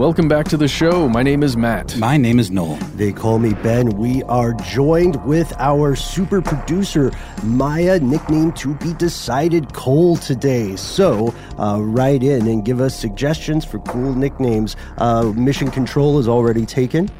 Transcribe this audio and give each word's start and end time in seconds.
Welcome 0.00 0.28
back 0.28 0.48
to 0.48 0.56
the 0.56 0.66
show. 0.66 1.10
My 1.10 1.22
name 1.22 1.42
is 1.42 1.58
Matt. 1.58 1.94
My 1.98 2.16
name 2.16 2.38
is 2.38 2.50
Noel. 2.50 2.76
They 2.96 3.12
call 3.12 3.38
me 3.38 3.52
Ben. 3.52 3.98
We 3.98 4.22
are 4.22 4.54
joined 4.54 5.22
with 5.26 5.52
our 5.58 5.94
super 5.94 6.40
producer, 6.40 7.12
Maya, 7.44 8.00
nickname 8.00 8.52
to 8.52 8.72
be 8.76 8.94
decided 8.94 9.74
Cole 9.74 10.16
today. 10.16 10.74
So 10.76 11.34
uh, 11.58 11.80
write 11.82 12.22
in 12.22 12.46
and 12.46 12.64
give 12.64 12.80
us 12.80 12.98
suggestions 12.98 13.66
for 13.66 13.78
cool 13.80 14.14
nicknames. 14.14 14.74
Uh, 14.96 15.34
mission 15.36 15.70
Control 15.70 16.18
is 16.18 16.28
already 16.28 16.64
taken. 16.64 17.10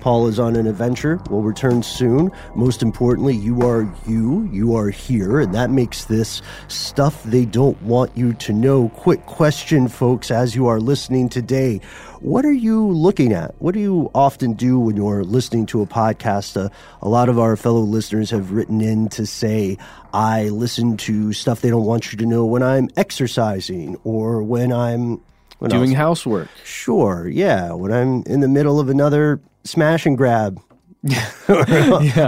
Paul 0.00 0.26
is 0.26 0.38
on 0.38 0.56
an 0.56 0.66
adventure, 0.66 1.18
will 1.30 1.42
return 1.42 1.82
soon. 1.82 2.30
Most 2.54 2.82
importantly, 2.82 3.34
you 3.34 3.62
are 3.62 3.90
you, 4.06 4.48
you 4.52 4.76
are 4.76 4.90
here, 4.90 5.40
and 5.40 5.54
that 5.54 5.70
makes 5.70 6.04
this 6.04 6.42
stuff 6.68 7.22
they 7.24 7.44
don't 7.44 7.80
want 7.82 8.16
you 8.16 8.34
to 8.34 8.52
know. 8.52 8.88
Quick 8.90 9.24
question, 9.26 9.88
folks, 9.88 10.30
as 10.30 10.54
you 10.54 10.66
are 10.66 10.80
listening 10.80 11.28
today. 11.28 11.80
What 12.20 12.44
are 12.46 12.52
you 12.52 12.88
looking 12.88 13.32
at? 13.34 13.54
What 13.60 13.74
do 13.74 13.80
you 13.80 14.10
often 14.14 14.54
do 14.54 14.78
when 14.78 14.96
you're 14.96 15.24
listening 15.24 15.66
to 15.66 15.82
a 15.82 15.86
podcast? 15.86 16.56
Uh, 16.62 16.70
a 17.02 17.08
lot 17.08 17.28
of 17.28 17.38
our 17.38 17.54
fellow 17.56 17.80
listeners 17.80 18.30
have 18.30 18.50
written 18.50 18.80
in 18.80 19.08
to 19.10 19.26
say, 19.26 19.76
I 20.14 20.48
listen 20.48 20.96
to 20.98 21.32
stuff 21.34 21.60
they 21.60 21.68
don't 21.68 21.84
want 21.84 22.12
you 22.12 22.18
to 22.18 22.26
know 22.26 22.46
when 22.46 22.62
I'm 22.62 22.88
exercising 22.96 23.96
or 24.04 24.42
when 24.42 24.72
I'm 24.72 25.20
when 25.58 25.70
Doing 25.70 25.90
else? 25.90 25.96
housework. 25.96 26.48
Sure, 26.64 27.28
yeah. 27.28 27.72
When 27.72 27.92
I'm 27.92 28.22
in 28.26 28.40
the 28.40 28.48
middle 28.48 28.80
of 28.80 28.88
another 28.88 29.40
smash 29.64 30.06
and 30.06 30.16
grab. 30.16 30.60
or 31.50 31.58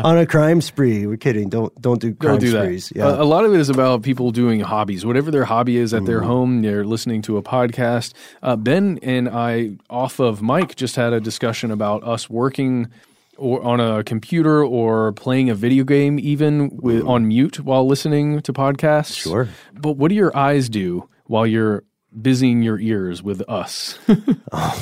on 0.04 0.18
a 0.18 0.26
crime 0.26 0.60
spree. 0.60 1.06
We're 1.06 1.16
kidding. 1.16 1.48
Don't 1.48 1.72
don't 1.80 1.98
do 1.98 2.12
crime 2.14 2.32
Don't 2.32 2.40
do 2.40 2.50
sprees. 2.50 2.92
Yeah. 2.94 3.06
A, 3.06 3.22
a 3.22 3.24
lot 3.24 3.46
of 3.46 3.54
it 3.54 3.60
is 3.60 3.70
about 3.70 4.02
people 4.02 4.30
doing 4.32 4.60
hobbies. 4.60 5.06
Whatever 5.06 5.30
their 5.30 5.46
hobby 5.46 5.78
is 5.78 5.94
at 5.94 6.04
their 6.04 6.18
Mm-hmm. 6.18 6.26
home, 6.28 6.62
they're 6.62 6.84
listening 6.84 7.22
to 7.22 7.38
a 7.38 7.42
podcast. 7.42 8.12
Uh, 8.42 8.54
ben 8.54 8.98
and 9.02 9.30
I, 9.30 9.78
off 9.88 10.18
of 10.20 10.42
mic, 10.42 10.76
just 10.76 10.94
had 10.96 11.14
a 11.14 11.20
discussion 11.20 11.70
about 11.70 12.04
us 12.04 12.28
working 12.28 12.88
or 13.38 13.62
on 13.62 13.80
a 13.80 14.04
computer 14.04 14.62
or 14.62 15.12
playing 15.12 15.48
a 15.48 15.54
video 15.54 15.82
game, 15.84 16.18
even 16.18 16.68
with 16.76 17.02
on 17.06 17.28
mute 17.28 17.60
while 17.60 17.86
listening 17.86 18.42
to 18.42 18.52
podcasts. 18.52 19.16
Sure. 19.16 19.48
But 19.72 19.92
what 19.92 20.08
do 20.10 20.14
your 20.14 20.36
eyes 20.36 20.68
do 20.68 21.08
while 21.24 21.46
you're 21.46 21.82
busying 22.20 22.62
your 22.62 22.78
ears 22.78 23.22
with 23.22 23.42
us? 23.48 23.98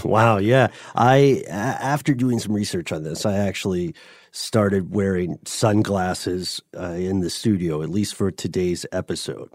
Wow, 0.05 0.39
yeah. 0.39 0.69
I 0.95 1.43
after 1.49 2.15
doing 2.15 2.39
some 2.39 2.53
research 2.53 2.93
on 2.93 3.03
this, 3.03 3.27
I 3.27 3.34
actually 3.39 3.95
started 4.31 4.95
wearing 4.95 5.39
sunglasses 5.45 6.61
uh, 6.78 6.93
in 6.93 7.21
the 7.21 7.31
studio, 7.31 7.83
at 7.83 7.89
least 7.89 8.15
for 8.15 8.31
today's 8.31 8.87
episode. 8.93 9.50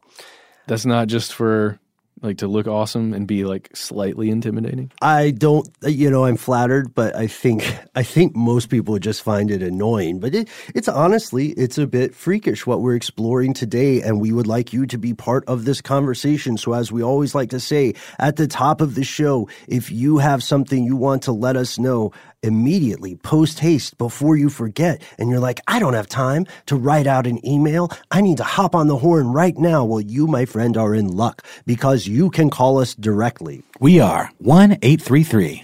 That's 0.68 0.86
not 0.86 1.08
just 1.08 1.34
for 1.34 1.80
like 2.22 2.38
to 2.40 2.48
look 2.48 2.68
awesome 2.68 3.14
and 3.14 3.28
be 3.28 3.46
like 3.46 3.70
slightly 3.76 4.30
intimidating. 4.30 4.92
I 5.02 5.32
don't, 5.32 5.68
you 5.84 6.10
know, 6.10 6.26
I'm 6.26 6.38
flattered, 6.38 6.94
but 6.94 7.16
I 7.16 7.28
think 7.28 7.64
I 7.96 8.04
think 8.04 8.36
most 8.36 8.70
people 8.70 8.98
just 9.00 9.22
find 9.24 9.52
it 9.52 9.62
annoying. 9.62 10.20
But 10.20 10.36
it, 10.36 10.50
it's 10.76 10.88
honestly, 10.88 11.50
it's 11.50 11.78
a 11.78 11.88
bit 11.88 12.14
freakish 12.14 12.66
what 12.66 12.82
we're 12.82 12.96
exploring 12.96 13.54
today, 13.54 14.02
and 14.02 14.20
we 14.20 14.32
would 14.32 14.48
like 14.48 14.74
you 14.74 14.86
to 14.88 14.98
be 14.98 15.14
part 15.14 15.44
of 15.48 15.66
this 15.66 15.82
conversation. 15.82 16.58
So, 16.58 16.74
as 16.74 16.92
we 16.92 17.04
always 17.04 17.36
like 17.36 17.50
to 17.52 17.60
say 17.60 17.94
at 18.20 18.36
the 18.36 18.48
top 18.48 18.82
of 18.82 18.96
the 18.96 19.04
show, 19.04 19.48
if 19.68 19.92
you 19.92 20.18
have 20.18 20.44
something 20.44 20.84
you 20.84 20.96
want 20.96 21.24
to 21.24 21.32
let 21.32 21.56
us 21.56 21.80
know, 21.80 22.12
immediately 22.44 23.16
post 23.16 23.60
haste 23.60 23.98
before 23.98 24.38
you 24.38 24.50
forget 24.50 25.02
and 25.18 25.30
you're 25.30 25.40
like 25.40 25.60
i 25.68 25.78
don't 25.80 25.94
have 25.94 26.08
time 26.08 26.46
to 26.66 26.76
write 26.76 27.06
out 27.08 27.28
an 27.28 27.46
email 27.46 27.90
i 28.12 28.22
need 28.22 28.38
to 28.38 28.44
hop 28.44 28.74
on 28.76 28.88
the 28.88 28.98
horn 28.98 29.28
right 29.28 29.58
now 29.58 29.84
well 29.84 30.00
you 30.00 30.26
my 30.26 30.46
friend 30.46 30.78
are 30.78 30.96
in 30.96 31.08
luck 31.08 31.46
because 31.66 32.08
you 32.08 32.30
can 32.30 32.50
call 32.50 32.78
us 32.80 32.96
directly 32.96 33.62
We 33.80 34.00
are 34.00 34.32
1 34.40 34.78
833 34.82 35.64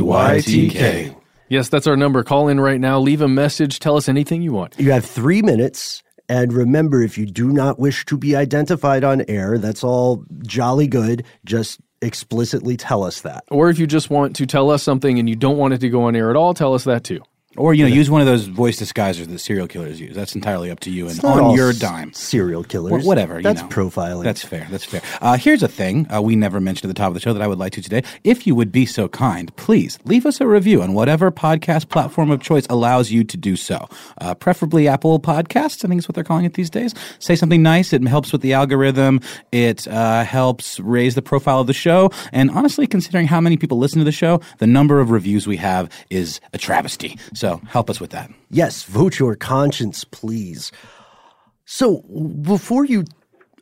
STDWYTK. 0.00 1.16
Yes, 1.48 1.68
that's 1.68 1.86
our 1.86 1.96
number. 1.96 2.22
Call 2.22 2.48
in 2.48 2.60
right 2.60 2.80
now. 2.80 2.98
Leave 3.00 3.20
a 3.20 3.28
message. 3.28 3.80
Tell 3.80 3.96
us 3.96 4.08
anything 4.08 4.40
you 4.40 4.52
want. 4.52 4.78
You 4.78 4.92
have 4.92 5.04
three 5.04 5.42
minutes. 5.42 6.02
And 6.28 6.52
remember, 6.52 7.02
if 7.02 7.18
you 7.18 7.26
do 7.26 7.48
not 7.48 7.80
wish 7.80 8.04
to 8.06 8.16
be 8.16 8.36
identified 8.36 9.02
on 9.02 9.24
air, 9.26 9.58
that's 9.58 9.82
all 9.82 10.24
jolly 10.42 10.86
good. 10.86 11.24
Just 11.44 11.80
explicitly 12.02 12.76
tell 12.76 13.04
us 13.04 13.22
that. 13.22 13.44
Or 13.50 13.70
if 13.70 13.78
you 13.78 13.86
just 13.86 14.10
want 14.10 14.36
to 14.36 14.46
tell 14.46 14.70
us 14.70 14.82
something 14.82 15.18
and 15.18 15.28
you 15.28 15.36
don't 15.36 15.58
want 15.58 15.74
it 15.74 15.78
to 15.78 15.88
go 15.88 16.04
on 16.04 16.16
air 16.16 16.30
at 16.30 16.36
all, 16.36 16.54
tell 16.54 16.74
us 16.74 16.84
that 16.84 17.04
too. 17.04 17.22
Or 17.56 17.74
you 17.74 17.82
know, 17.82 17.92
use 17.92 18.08
one 18.08 18.20
of 18.20 18.28
those 18.28 18.46
voice 18.46 18.78
disguisers 18.80 19.26
that 19.26 19.38
serial 19.40 19.66
killers 19.66 20.00
use. 20.00 20.14
That's 20.14 20.36
entirely 20.36 20.70
up 20.70 20.78
to 20.80 20.90
you 20.90 21.06
and 21.06 21.14
It's 21.14 21.22
not 21.24 21.38
on 21.38 21.44
all 21.46 21.56
your 21.56 21.72
dime. 21.72 22.12
Serial 22.12 22.62
killers. 22.62 23.02
Wh- 23.02 23.06
whatever. 23.06 23.38
you 23.38 23.42
That's 23.42 23.62
know. 23.62 23.68
profiling. 23.68 24.22
That's 24.22 24.44
fair. 24.44 24.68
That's 24.70 24.84
fair. 24.84 25.02
Uh, 25.20 25.36
here's 25.36 25.64
a 25.64 25.68
thing 25.68 26.06
uh, 26.14 26.22
we 26.22 26.36
never 26.36 26.60
mentioned 26.60 26.88
at 26.88 26.94
the 26.94 26.98
top 27.00 27.08
of 27.08 27.14
the 27.14 27.20
show 27.20 27.32
that 27.32 27.42
I 27.42 27.48
would 27.48 27.58
like 27.58 27.72
to 27.72 27.82
today. 27.82 28.04
If 28.22 28.46
you 28.46 28.54
would 28.54 28.70
be 28.70 28.86
so 28.86 29.08
kind, 29.08 29.54
please 29.56 29.98
leave 30.04 30.26
us 30.26 30.40
a 30.40 30.46
review 30.46 30.80
on 30.80 30.94
whatever 30.94 31.32
podcast 31.32 31.88
platform 31.88 32.30
of 32.30 32.40
choice 32.40 32.68
allows 32.70 33.10
you 33.10 33.24
to 33.24 33.36
do 33.36 33.56
so. 33.56 33.88
Uh, 34.20 34.32
preferably 34.34 34.86
Apple 34.86 35.18
Podcasts, 35.18 35.84
I 35.84 35.88
think 35.88 35.98
is 35.98 36.06
what 36.08 36.14
they're 36.14 36.22
calling 36.22 36.44
it 36.44 36.54
these 36.54 36.70
days. 36.70 36.94
Say 37.18 37.34
something 37.34 37.64
nice. 37.64 37.92
It 37.92 38.06
helps 38.06 38.30
with 38.30 38.42
the 38.42 38.52
algorithm. 38.52 39.20
It 39.50 39.88
uh, 39.88 40.22
helps 40.22 40.78
raise 40.78 41.16
the 41.16 41.22
profile 41.22 41.58
of 41.60 41.66
the 41.66 41.72
show. 41.72 42.12
And 42.32 42.48
honestly, 42.52 42.86
considering 42.86 43.26
how 43.26 43.40
many 43.40 43.56
people 43.56 43.78
listen 43.78 43.98
to 43.98 44.04
the 44.04 44.12
show, 44.12 44.40
the 44.58 44.68
number 44.68 45.00
of 45.00 45.10
reviews 45.10 45.48
we 45.48 45.56
have 45.56 45.90
is 46.10 46.40
a 46.52 46.58
travesty. 46.58 47.18
So 47.40 47.56
help 47.68 47.88
us 47.88 47.98
with 47.98 48.10
that. 48.10 48.30
Yes, 48.50 48.82
vote 48.82 49.18
your 49.18 49.34
conscience, 49.34 50.04
please. 50.04 50.70
So 51.64 52.02
before 52.42 52.84
you 52.84 53.04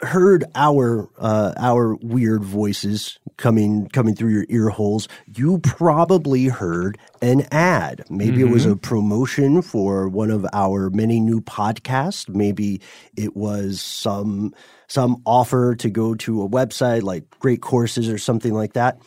heard 0.03 0.45
our 0.57 1.09
uh, 1.17 1.53
our 1.57 1.95
weird 1.95 2.43
voices 2.43 3.21
coming 3.37 3.89
coming 3.91 4.17
through 4.17 4.31
your 4.31 4.47
ear 4.49 4.69
holes, 4.71 5.07
you 5.33 5.61
probably 5.61 6.47
heard 6.47 6.99
an 7.23 7.47
ad. 7.53 8.03
Maybe 8.11 8.41
it 8.41 8.51
was 8.51 8.67
a 8.67 8.75
promotion 8.75 9.63
for 9.63 10.09
one 10.09 10.33
of 10.33 10.45
our 10.53 10.91
many 10.91 11.21
new 11.21 11.41
podcasts. 11.41 12.29
Maybe 12.29 12.81
it 13.17 13.37
was 13.37 13.81
some 13.81 14.57
some 14.89 15.23
offer 15.25 15.77
to 15.77 15.89
go 15.89 16.17
to 16.17 16.43
a 16.43 16.49
website 16.49 17.05
like 17.05 17.31
Great 17.39 17.63
Courses 17.63 18.09
or 18.09 18.19
something 18.19 18.55
like 18.55 18.73
that. 18.73 18.99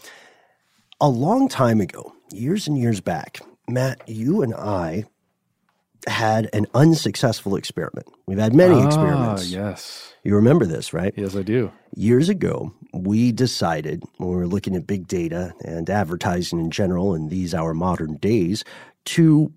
A 1.01 1.09
long 1.09 1.49
time 1.49 1.81
ago, 1.81 2.13
years 2.31 2.69
and 2.69 2.77
years 2.77 3.01
back, 3.01 3.41
Matt, 3.71 4.01
you 4.07 4.41
and 4.41 4.53
I 4.53 5.05
had 6.07 6.49
an 6.53 6.65
unsuccessful 6.73 7.55
experiment. 7.55 8.07
We've 8.25 8.37
had 8.39 8.55
many 8.55 8.75
Ah, 8.75 8.85
experiments. 8.87 9.49
yes. 9.49 10.13
You 10.23 10.35
remember 10.35 10.65
this, 10.65 10.93
right? 10.93 11.13
Yes, 11.15 11.35
I 11.35 11.41
do. 11.43 11.71
Years 11.95 12.27
ago, 12.29 12.73
we 12.93 13.31
decided 13.31 14.03
when 14.17 14.29
we 14.29 14.35
were 14.35 14.47
looking 14.47 14.75
at 14.75 14.87
big 14.87 15.07
data 15.07 15.53
and 15.63 15.89
advertising 15.89 16.59
in 16.59 16.71
general 16.71 17.13
in 17.13 17.29
these 17.29 17.53
our 17.53 17.73
modern 17.73 18.15
days 18.17 18.63
to 19.05 19.51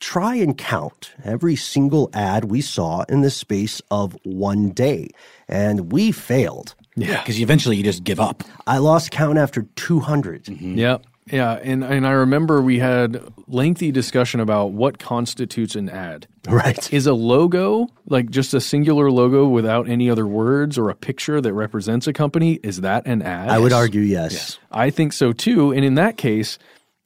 try 0.00 0.34
and 0.36 0.56
count 0.58 1.12
every 1.24 1.56
single 1.56 2.10
ad 2.12 2.44
we 2.46 2.60
saw 2.60 3.04
in 3.08 3.22
the 3.22 3.30
space 3.30 3.80
of 3.90 4.16
one 4.24 4.70
day. 4.70 5.08
And 5.48 5.90
we 5.90 6.12
failed. 6.12 6.74
Yeah. 6.96 7.20
Because 7.20 7.40
eventually 7.40 7.76
you 7.76 7.82
just 7.82 8.04
give 8.04 8.20
up. 8.20 8.44
I 8.66 8.78
lost 8.78 9.10
count 9.10 9.38
after 9.38 9.62
200. 9.76 10.48
Yeah. 10.48 10.98
Yeah, 11.30 11.54
and 11.54 11.82
and 11.82 12.06
I 12.06 12.12
remember 12.12 12.60
we 12.60 12.78
had 12.78 13.22
lengthy 13.46 13.90
discussion 13.90 14.40
about 14.40 14.72
what 14.72 14.98
constitutes 14.98 15.74
an 15.74 15.88
ad. 15.88 16.26
Right. 16.46 16.92
Is 16.92 17.06
a 17.06 17.14
logo 17.14 17.88
like 18.06 18.30
just 18.30 18.52
a 18.52 18.60
singular 18.60 19.10
logo 19.10 19.48
without 19.48 19.88
any 19.88 20.10
other 20.10 20.26
words 20.26 20.76
or 20.76 20.90
a 20.90 20.94
picture 20.94 21.40
that 21.40 21.52
represents 21.54 22.06
a 22.06 22.12
company? 22.12 22.60
Is 22.62 22.82
that 22.82 23.06
an 23.06 23.22
ad? 23.22 23.48
I 23.48 23.58
would 23.58 23.72
argue 23.72 24.02
yes. 24.02 24.58
I 24.70 24.90
think 24.90 25.14
so 25.14 25.32
too. 25.32 25.72
And 25.72 25.84
in 25.84 25.94
that 25.94 26.18
case, 26.18 26.58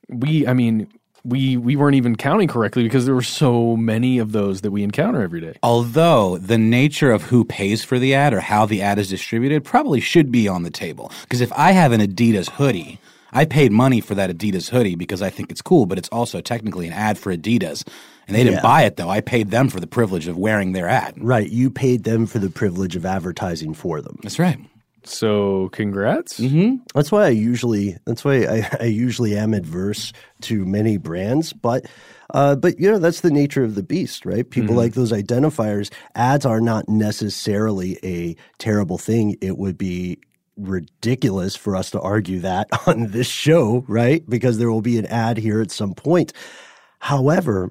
we 0.08 0.46
I 0.46 0.52
mean 0.52 0.88
we 1.24 1.56
we 1.56 1.76
weren't 1.76 1.94
even 1.94 2.16
counting 2.16 2.48
correctly 2.48 2.82
because 2.82 3.06
there 3.06 3.14
were 3.14 3.22
so 3.22 3.76
many 3.76 4.18
of 4.18 4.32
those 4.32 4.62
that 4.62 4.70
we 4.70 4.82
encounter 4.82 5.22
every 5.22 5.40
day. 5.40 5.54
Although 5.62 6.38
the 6.38 6.58
nature 6.58 7.12
of 7.12 7.22
who 7.22 7.44
pays 7.44 7.84
for 7.84 7.98
the 7.98 8.14
ad 8.14 8.34
or 8.34 8.40
how 8.40 8.66
the 8.66 8.82
ad 8.82 8.98
is 8.98 9.10
distributed 9.10 9.64
probably 9.64 10.00
should 10.00 10.32
be 10.32 10.48
on 10.48 10.62
the 10.62 10.70
table. 10.70 11.12
Because 11.22 11.40
if 11.40 11.52
I 11.52 11.72
have 11.72 11.92
an 11.92 12.00
Adidas 12.00 12.48
hoodie, 12.50 12.98
I 13.32 13.44
paid 13.44 13.72
money 13.72 14.00
for 14.00 14.14
that 14.14 14.30
Adidas 14.30 14.70
hoodie 14.70 14.94
because 14.94 15.22
I 15.22 15.30
think 15.30 15.50
it's 15.50 15.62
cool, 15.62 15.86
but 15.86 15.98
it's 15.98 16.08
also 16.10 16.40
technically 16.40 16.86
an 16.86 16.92
ad 16.92 17.18
for 17.18 17.34
Adidas. 17.34 17.86
And 18.26 18.34
they 18.36 18.42
didn't 18.44 18.56
Yeah. 18.56 18.62
buy 18.62 18.82
it 18.84 18.96
though. 18.96 19.08
I 19.10 19.20
paid 19.20 19.50
them 19.50 19.68
for 19.68 19.80
the 19.80 19.86
privilege 19.86 20.28
of 20.28 20.36
wearing 20.36 20.72
their 20.72 20.88
ad. 20.88 21.14
Right. 21.18 21.48
You 21.48 21.70
paid 21.70 22.04
them 22.04 22.26
for 22.26 22.38
the 22.38 22.50
privilege 22.50 22.96
of 22.96 23.04
advertising 23.06 23.74
for 23.74 24.00
them. 24.00 24.18
That's 24.22 24.38
right. 24.38 24.58
So 25.04 25.68
congrats. 25.70 26.38
Mm-hmm. 26.38 26.76
That's 26.94 27.10
why 27.10 27.24
I 27.26 27.28
usually 27.30 27.96
that's 28.04 28.24
why 28.24 28.44
I, 28.44 28.68
I 28.80 28.84
usually 28.84 29.36
am 29.38 29.54
adverse 29.54 30.12
to 30.42 30.66
many 30.66 30.96
brands, 30.98 31.52
but 31.54 31.86
uh, 32.34 32.56
but 32.56 32.78
you 32.78 32.90
know 32.90 32.98
that's 32.98 33.22
the 33.22 33.30
nature 33.30 33.64
of 33.64 33.74
the 33.74 33.82
beast, 33.82 34.26
right? 34.26 34.48
People 34.50 34.74
Mhm. 34.74 34.78
like 34.78 34.92
those 34.94 35.12
identifiers. 35.12 35.90
Ads 36.14 36.44
are 36.44 36.60
not 36.60 36.86
necessarily 36.90 37.98
a 38.04 38.36
terrible 38.58 38.98
thing. 38.98 39.36
It 39.40 39.56
would 39.56 39.78
be 39.78 40.18
ridiculous 40.58 41.56
for 41.56 41.76
us 41.76 41.90
to 41.92 42.00
argue 42.00 42.40
that 42.40 42.68
on 42.86 43.08
this 43.08 43.28
show, 43.28 43.84
right? 43.88 44.28
Because 44.28 44.58
there 44.58 44.70
will 44.70 44.82
be 44.82 44.98
an 44.98 45.06
ad 45.06 45.38
here 45.38 45.60
at 45.60 45.70
some 45.70 45.94
point. 45.94 46.32
However, 46.98 47.70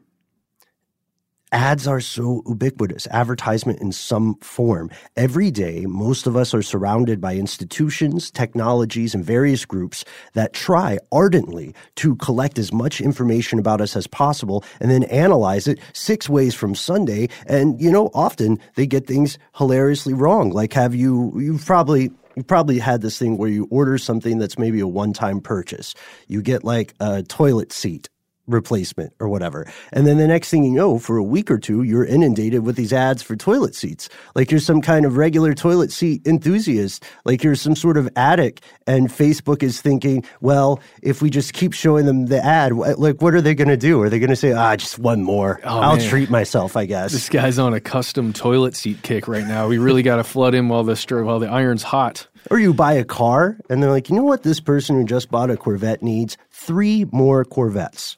ads 1.51 1.87
are 1.87 2.01
so 2.01 2.43
ubiquitous, 2.47 3.07
advertisement 3.07 3.79
in 3.79 3.91
some 3.91 4.35
form. 4.41 4.89
Every 5.15 5.49
day, 5.49 5.85
most 5.85 6.27
of 6.27 6.35
us 6.35 6.53
are 6.53 6.61
surrounded 6.61 7.21
by 7.21 7.35
institutions, 7.35 8.29
technologies, 8.31 9.15
and 9.15 9.23
various 9.23 9.65
groups 9.65 10.03
that 10.33 10.53
try 10.53 10.97
ardently 11.11 11.73
to 11.95 12.15
collect 12.17 12.59
as 12.59 12.73
much 12.73 12.99
information 12.99 13.59
about 13.59 13.81
us 13.81 13.95
as 13.95 14.07
possible 14.07 14.63
and 14.81 14.91
then 14.91 15.03
analyze 15.05 15.67
it 15.67 15.79
six 15.93 16.29
ways 16.29 16.53
from 16.53 16.75
Sunday. 16.75 17.29
And, 17.45 17.79
you 17.81 17.91
know, 17.91 18.09
often 18.13 18.59
they 18.75 18.85
get 18.85 19.07
things 19.07 19.37
hilariously 19.55 20.13
wrong. 20.13 20.49
Like, 20.51 20.73
have 20.73 20.93
you, 20.93 21.33
you've 21.39 21.65
probably, 21.65 22.11
you 22.37 22.43
probably 22.43 22.77
had 22.77 23.01
this 23.01 23.17
thing 23.17 23.35
where 23.35 23.49
you 23.49 23.67
order 23.71 23.97
something 23.97 24.37
that's 24.37 24.59
maybe 24.59 24.79
a 24.79 24.87
one 24.87 25.11
time 25.11 25.41
purchase. 25.41 25.95
You 26.27 26.43
get 26.43 26.63
like 26.63 26.93
a 26.99 27.23
toilet 27.23 27.73
seat 27.73 28.09
replacement 28.47 29.13
or 29.19 29.29
whatever. 29.29 29.71
And 29.91 30.07
then 30.07 30.17
the 30.17 30.27
next 30.27 30.49
thing 30.49 30.63
you 30.63 30.71
know, 30.71 30.99
for 30.99 31.17
a 31.17 31.23
week 31.23 31.51
or 31.51 31.57
two, 31.57 31.83
you're 31.83 32.05
inundated 32.05 32.65
with 32.65 32.75
these 32.75 32.93
ads 32.93 33.21
for 33.21 33.35
toilet 33.35 33.75
seats. 33.75 34.09
Like 34.35 34.51
you're 34.51 34.59
some 34.59 34.81
kind 34.81 35.05
of 35.05 35.17
regular 35.17 35.53
toilet 35.53 35.91
seat 35.91 36.25
enthusiast. 36.25 37.03
Like 37.25 37.43
you're 37.43 37.55
some 37.55 37.75
sort 37.75 37.97
of 37.97 38.09
addict. 38.15 38.63
And 38.85 39.09
Facebook 39.09 39.63
is 39.63 39.81
thinking, 39.81 40.23
well, 40.41 40.79
if 41.01 41.21
we 41.21 41.29
just 41.29 41.53
keep 41.53 41.73
showing 41.73 42.05
them 42.05 42.27
the 42.27 42.43
ad, 42.43 42.73
like 42.73 43.21
what 43.21 43.33
are 43.33 43.41
they 43.41 43.55
going 43.55 43.67
to 43.67 43.77
do? 43.77 44.01
Are 44.01 44.09
they 44.09 44.19
going 44.19 44.29
to 44.29 44.35
say, 44.35 44.53
ah, 44.53 44.75
just 44.75 44.97
one 44.99 45.23
more? 45.23 45.59
Oh, 45.63 45.79
I'll 45.79 45.97
man. 45.97 46.09
treat 46.09 46.29
myself, 46.29 46.77
I 46.77 46.85
guess. 46.85 47.11
This 47.11 47.29
guy's 47.29 47.59
on 47.59 47.73
a 47.73 47.79
custom 47.79 48.33
toilet 48.33 48.75
seat 48.75 49.01
kick 49.03 49.27
right 49.27 49.45
now. 49.45 49.67
We 49.67 49.77
really 49.77 50.03
got 50.03 50.17
to 50.17 50.23
flood 50.23 50.55
him 50.55 50.69
while 50.69 50.83
the 50.83 50.97
while 51.23 51.39
the 51.39 51.47
iron's 51.47 51.83
hot. 51.83 52.27
Or 52.49 52.59
you 52.59 52.73
buy 52.73 52.93
a 52.93 53.03
car 53.03 53.57
and 53.69 53.81
they're 53.81 53.91
like, 53.91 54.09
you 54.09 54.15
know 54.15 54.23
what? 54.23 54.43
This 54.43 54.59
person 54.59 54.95
who 54.95 55.05
just 55.05 55.29
bought 55.29 55.49
a 55.49 55.57
Corvette 55.57 56.01
needs 56.01 56.37
three 56.51 57.05
more 57.11 57.43
Corvettes. 57.43 58.17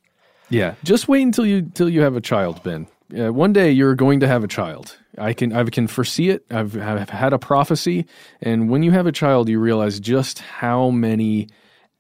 Yeah, 0.50 0.76
just 0.84 1.08
wait 1.08 1.22
until 1.24 1.46
you 1.46 1.62
till 1.74 1.90
you 1.90 2.02
have 2.02 2.16
a 2.16 2.22
child, 2.22 2.62
Ben. 2.64 2.88
Uh, 3.18 3.34
one 3.34 3.54
day 3.54 3.72
you're 3.72 3.96
going 3.96 4.20
to 4.20 4.28
have 4.28 4.44
a 4.44 4.48
child. 4.48 4.98
I 5.18 5.34
can 5.34 5.54
I 5.54 5.64
can 5.66 5.88
foresee 5.88 6.30
it. 6.30 6.46
I've, 6.50 6.78
I've 6.78 7.10
had 7.10 7.34
a 7.34 7.40
prophecy, 7.40 8.06
and 8.42 8.70
when 8.70 8.84
you 8.84 8.92
have 8.92 9.08
a 9.08 9.12
child, 9.12 9.50
you 9.50 9.60
realize 9.60 10.00
just 10.00 10.40
how 10.40 10.90
many 10.90 11.50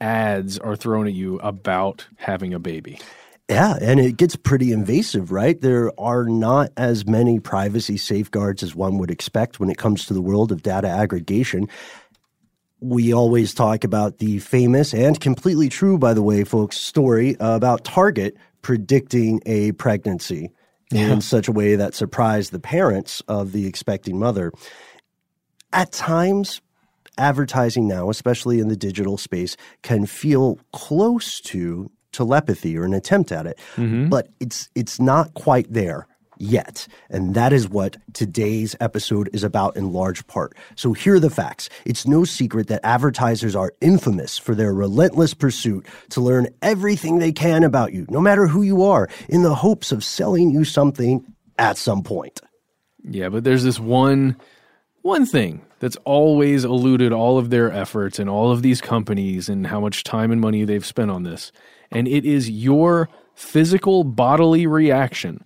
ads 0.01 0.57
are 0.59 0.75
thrown 0.75 1.07
at 1.07 1.13
you 1.13 1.39
about 1.39 2.07
having 2.17 2.53
a 2.53 2.59
baby. 2.59 2.99
Yeah, 3.49 3.77
and 3.81 3.99
it 3.99 4.15
gets 4.15 4.35
pretty 4.35 4.71
invasive, 4.71 5.31
right? 5.31 5.59
There 5.59 5.91
are 5.99 6.25
not 6.25 6.69
as 6.77 7.07
many 7.07 7.39
privacy 7.39 7.97
safeguards 7.97 8.61
as 8.61 8.75
one 8.75 8.99
would 8.99 9.09
expect 9.09 9.59
when 9.59 9.71
it 9.71 9.77
comes 9.79 10.05
to 10.05 10.13
the 10.13 10.21
world 10.21 10.51
of 10.51 10.61
data 10.61 10.87
aggregation. 10.87 11.67
We 12.81 13.13
always 13.13 13.53
talk 13.53 13.83
about 13.83 14.19
the 14.19 14.39
famous 14.39 14.93
and 14.93 15.19
completely 15.19 15.67
true, 15.69 15.97
by 15.97 16.13
the 16.13 16.21
way, 16.21 16.43
folks, 16.43 16.77
story 16.77 17.35
about 17.39 17.83
Target 17.83 18.37
predicting 18.61 19.41
a 19.45 19.73
pregnancy 19.73 20.51
Yeah. 20.91 21.11
in 21.11 21.21
such 21.21 21.47
a 21.47 21.51
way 21.51 21.75
that 21.75 21.93
surprised 21.93 22.51
the 22.51 22.59
parents 22.59 23.21
of 23.27 23.51
the 23.51 23.67
expecting 23.67 24.17
mother. 24.17 24.51
At 25.73 25.91
times, 25.91 26.61
advertising 27.17 27.87
now, 27.87 28.09
especially 28.09 28.59
in 28.59 28.69
the 28.69 28.77
digital 28.77 29.17
space, 29.17 29.55
can 29.83 30.05
feel 30.05 30.57
close 30.71 31.41
to 31.41 31.91
telepathy 32.11 32.77
or 32.77 32.85
an 32.85 32.93
attempt 32.93 33.31
at 33.31 33.45
it, 33.45 33.59
mm-hmm. 33.75 34.09
but 34.09 34.29
it's 34.39 34.69
it's 34.73 34.99
not 34.99 35.33
quite 35.35 35.71
there 35.71 36.07
yet. 36.39 36.87
And 37.09 37.35
that 37.35 37.53
is 37.53 37.69
what 37.69 37.97
today's 38.13 38.75
episode 38.79 39.29
is 39.33 39.43
about 39.43 39.75
in 39.75 39.93
large 39.93 40.25
part. 40.27 40.55
So 40.75 40.93
here 40.93 41.15
are 41.15 41.19
the 41.19 41.29
facts. 41.29 41.69
It's 41.85 42.07
no 42.07 42.25
secret 42.25 42.67
that 42.67 42.81
advertisers 42.83 43.55
are 43.55 43.73
infamous 43.81 44.37
for 44.37 44.55
their 44.55 44.73
relentless 44.73 45.33
pursuit 45.33 45.85
to 46.09 46.21
learn 46.21 46.47
everything 46.61 47.19
they 47.19 47.31
can 47.31 47.63
about 47.63 47.93
you, 47.93 48.05
no 48.09 48.21
matter 48.21 48.47
who 48.47 48.61
you 48.61 48.83
are, 48.83 49.09
in 49.27 49.43
the 49.43 49.55
hopes 49.55 49.91
of 49.91 50.03
selling 50.03 50.49
you 50.49 50.63
something 50.63 51.25
at 51.57 51.77
some 51.77 52.03
point. 52.03 52.41
Yeah, 53.03 53.29
but 53.29 53.43
there's 53.43 53.63
this 53.63 53.79
one 53.79 54.37
one 55.01 55.25
thing 55.25 55.61
that's 55.79 55.95
always 56.03 56.65
eluded 56.65 57.13
all 57.13 57.37
of 57.37 57.49
their 57.49 57.71
efforts 57.71 58.19
and 58.19 58.29
all 58.29 58.51
of 58.51 58.61
these 58.61 58.81
companies 58.81 59.47
and 59.47 59.67
how 59.67 59.79
much 59.79 60.03
time 60.03 60.31
and 60.31 60.41
money 60.41 60.65
they've 60.65 60.85
spent 60.85 61.09
on 61.09 61.23
this. 61.23 61.51
And 61.89 62.07
it 62.07 62.25
is 62.25 62.49
your 62.49 63.09
physical 63.33 64.03
bodily 64.03 64.67
reaction 64.67 65.43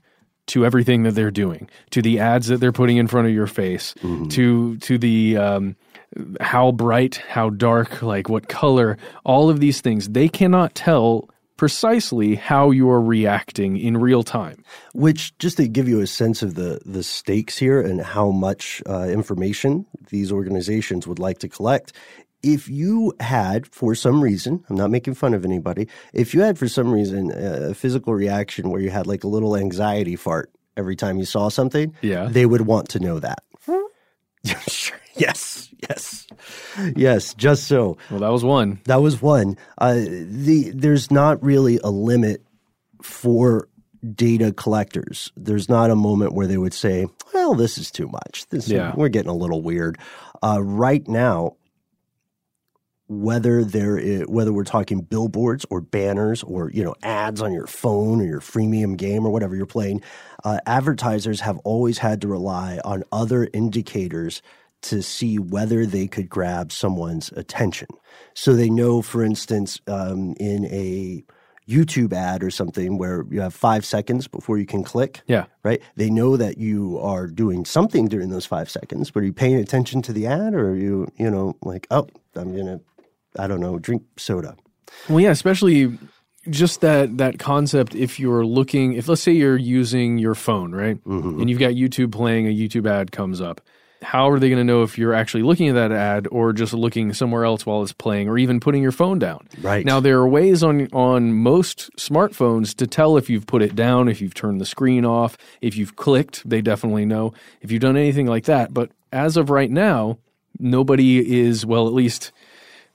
to 0.47 0.65
everything 0.65 1.03
that 1.03 1.11
they're 1.11 1.31
doing, 1.31 1.69
to 1.91 2.01
the 2.01 2.19
ads 2.19 2.47
that 2.47 2.57
they're 2.57 2.71
putting 2.71 2.97
in 2.97 3.07
front 3.07 3.27
of 3.27 3.33
your 3.33 3.47
face, 3.47 3.93
to 4.29 4.77
to 4.77 4.97
the 4.97 5.37
um, 5.37 5.75
how 6.41 6.71
bright, 6.71 7.15
how 7.27 7.49
dark, 7.49 8.01
like 8.01 8.29
what 8.29 8.47
color, 8.47 8.97
all 9.23 9.49
of 9.49 9.59
these 9.59 9.81
things. 9.81 10.09
They 10.09 10.29
cannot 10.29 10.75
tell 10.75 11.29
precisely 11.57 12.35
how 12.35 12.71
you're 12.71 12.99
reacting 13.01 13.77
in 13.77 13.95
real 13.97 14.23
time. 14.23 14.63
Which, 14.93 15.37
just 15.37 15.57
to 15.57 15.67
give 15.67 15.87
you 15.87 16.01
a 16.01 16.07
sense 16.07 16.41
of 16.41 16.55
the, 16.55 16.81
the 16.85 17.03
stakes 17.03 17.57
here 17.57 17.79
and 17.79 18.01
how 18.01 18.31
much 18.31 18.81
uh, 18.89 19.03
information 19.03 19.85
these 20.09 20.31
organizations 20.31 21.07
would 21.07 21.19
like 21.19 21.39
to 21.39 21.47
collect, 21.47 21.93
if 22.43 22.67
you 22.69 23.13
had, 23.19 23.65
for 23.67 23.95
some 23.95 24.21
reason, 24.21 24.63
I'm 24.69 24.75
not 24.75 24.91
making 24.91 25.13
fun 25.15 25.33
of 25.33 25.45
anybody, 25.45 25.87
if 26.13 26.33
you 26.33 26.41
had, 26.41 26.59
for 26.59 26.67
some 26.67 26.91
reason, 26.91 27.31
a 27.31 27.73
physical 27.73 28.13
reaction 28.13 28.69
where 28.69 28.81
you 28.81 28.89
had 28.89 29.07
like 29.07 29.23
a 29.23 29.27
little 29.27 29.55
anxiety 29.55 30.15
fart 30.15 30.51
every 30.77 30.95
time 30.95 31.17
you 31.17 31.25
saw 31.25 31.49
something, 31.49 31.93
yeah. 32.01 32.27
they 32.29 32.45
would 32.45 32.61
want 32.61 32.89
to 32.89 32.99
know 32.99 33.19
that. 33.19 33.43
sure. 34.67 34.97
Yes, 35.15 35.69
yes, 35.87 36.25
yes. 36.95 37.35
Just 37.35 37.65
so. 37.67 37.97
Well, 38.09 38.19
that 38.21 38.31
was 38.31 38.43
one. 38.43 38.81
That 38.85 38.99
was 39.03 39.21
one. 39.21 39.57
Uh, 39.77 39.93
the 39.93 40.71
there's 40.73 41.11
not 41.11 41.41
really 41.43 41.77
a 41.83 41.91
limit 41.91 42.41
for 43.03 43.69
data 44.15 44.51
collectors. 44.51 45.31
There's 45.37 45.69
not 45.69 45.91
a 45.91 45.95
moment 45.95 46.33
where 46.33 46.47
they 46.47 46.57
would 46.57 46.73
say, 46.73 47.05
"Well, 47.31 47.53
this 47.53 47.77
is 47.77 47.91
too 47.91 48.07
much. 48.07 48.47
This 48.49 48.67
Yeah. 48.67 48.93
we're 48.97 49.09
getting 49.09 49.29
a 49.29 49.35
little 49.35 49.61
weird." 49.61 49.99
Uh, 50.41 50.63
right 50.63 51.07
now, 51.07 51.57
whether 53.21 53.63
there 53.63 53.97
is, 53.97 54.27
whether 54.27 54.51
we're 54.53 54.63
talking 54.63 55.01
billboards 55.01 55.65
or 55.69 55.81
banners 55.81 56.43
or 56.43 56.71
you 56.71 56.83
know 56.83 56.95
ads 57.03 57.41
on 57.41 57.53
your 57.53 57.67
phone 57.67 58.21
or 58.21 58.25
your 58.25 58.41
freemium 58.41 58.97
game 58.97 59.25
or 59.25 59.29
whatever 59.29 59.55
you're 59.55 59.65
playing, 59.65 60.01
uh, 60.43 60.59
advertisers 60.65 61.39
have 61.41 61.57
always 61.59 61.97
had 61.97 62.21
to 62.21 62.27
rely 62.27 62.79
on 62.83 63.03
other 63.11 63.47
indicators 63.53 64.41
to 64.81 65.01
see 65.01 65.39
whether 65.39 65.85
they 65.85 66.07
could 66.07 66.29
grab 66.29 66.71
someone's 66.71 67.31
attention. 67.37 67.87
So 68.33 68.53
they 68.53 68.69
know, 68.69 69.01
for 69.01 69.23
instance, 69.23 69.79
um, 69.87 70.35
in 70.39 70.65
a 70.65 71.23
YouTube 71.67 72.13
ad 72.13 72.43
or 72.43 72.51
something 72.51 72.97
where 72.97 73.25
you 73.29 73.41
have 73.41 73.53
five 73.53 73.85
seconds 73.85 74.27
before 74.27 74.57
you 74.57 74.65
can 74.65 74.83
click. 74.83 75.21
Yeah. 75.27 75.45
Right. 75.63 75.81
They 75.95 76.09
know 76.09 76.35
that 76.37 76.57
you 76.57 76.99
are 76.99 77.27
doing 77.27 77.65
something 77.65 78.07
during 78.07 78.29
those 78.29 78.45
five 78.45 78.69
seconds, 78.69 79.11
but 79.11 79.21
are 79.21 79.25
you 79.25 79.33
paying 79.33 79.55
attention 79.55 80.01
to 80.03 80.13
the 80.13 80.27
ad 80.27 80.53
or 80.53 80.71
are 80.71 80.75
you, 80.75 81.07
you 81.17 81.31
know, 81.31 81.55
like, 81.61 81.87
oh, 81.89 82.07
I'm 82.35 82.53
going 82.53 82.65
to, 82.65 82.81
I 83.37 83.47
don't 83.47 83.59
know, 83.59 83.79
drink 83.79 84.03
soda? 84.17 84.55
Well, 85.09 85.19
yeah, 85.19 85.31
especially 85.31 85.97
just 86.49 86.81
that 86.81 87.17
that 87.17 87.39
concept. 87.39 87.95
If 87.95 88.19
you're 88.19 88.45
looking, 88.45 88.93
if 88.93 89.07
let's 89.07 89.21
say 89.21 89.31
you're 89.31 89.57
using 89.57 90.17
your 90.17 90.35
phone, 90.35 90.73
right, 90.73 91.03
Mm-hmm. 91.05 91.41
and 91.41 91.49
you've 91.49 91.59
got 91.59 91.71
YouTube 91.73 92.11
playing, 92.11 92.47
a 92.47 92.55
YouTube 92.55 92.89
ad 92.89 93.11
comes 93.11 93.41
up. 93.41 93.61
How 94.01 94.29
are 94.29 94.37
they 94.37 94.49
going 94.49 94.59
to 94.59 94.65
know 94.65 94.83
if 94.83 94.97
you're 94.97 95.13
actually 95.13 95.43
looking 95.43 95.69
at 95.69 95.75
that 95.75 95.93
ad 95.93 96.27
or 96.29 96.51
just 96.51 96.73
looking 96.73 97.13
somewhere 97.13 97.45
else 97.45 97.65
while 97.65 97.81
it's 97.83 97.93
playing, 97.93 98.27
or 98.27 98.37
even 98.37 98.59
putting 98.59 98.83
your 98.83 98.91
phone 98.91 99.17
down? 99.17 99.47
Right. 99.61 99.85
Now 99.85 100.01
there 100.01 100.19
are 100.19 100.27
ways 100.27 100.61
on 100.61 100.87
on 100.91 101.31
most 101.33 101.89
smartphones 101.97 102.75
to 102.75 102.85
tell 102.87 103.15
if 103.15 103.29
you've 103.29 103.47
put 103.47 103.61
it 103.61 103.75
down, 103.75 104.09
if 104.09 104.19
you've 104.21 104.33
turned 104.33 104.59
the 104.59 104.65
screen 104.65 105.05
off, 105.05 105.37
if 105.61 105.77
you've 105.77 105.95
clicked. 105.95 106.47
They 106.47 106.61
definitely 106.61 107.05
know 107.05 107.33
if 107.61 107.71
you've 107.71 107.81
done 107.81 107.95
anything 107.95 108.27
like 108.27 108.43
that. 108.45 108.73
But 108.73 108.91
as 109.13 109.37
of 109.37 109.49
right 109.49 109.71
now, 109.71 110.17
nobody 110.59 111.39
is 111.41 111.65
well. 111.65 111.87
At 111.87 111.93
least 111.93 112.33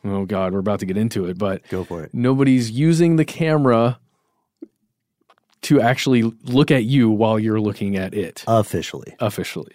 oh 0.04 0.24
god 0.24 0.52
we're 0.52 0.58
about 0.58 0.80
to 0.80 0.86
get 0.86 0.96
into 0.96 1.26
it 1.26 1.38
but 1.38 1.66
go 1.68 1.84
for 1.84 2.04
it. 2.04 2.10
nobody's 2.12 2.70
using 2.70 3.16
the 3.16 3.24
camera 3.24 3.98
to 5.62 5.80
actually 5.80 6.22
look 6.44 6.70
at 6.70 6.84
you 6.84 7.10
while 7.10 7.38
you're 7.38 7.60
looking 7.60 7.96
at 7.96 8.14
it. 8.14 8.44
Officially. 8.46 9.16
Officially. 9.18 9.72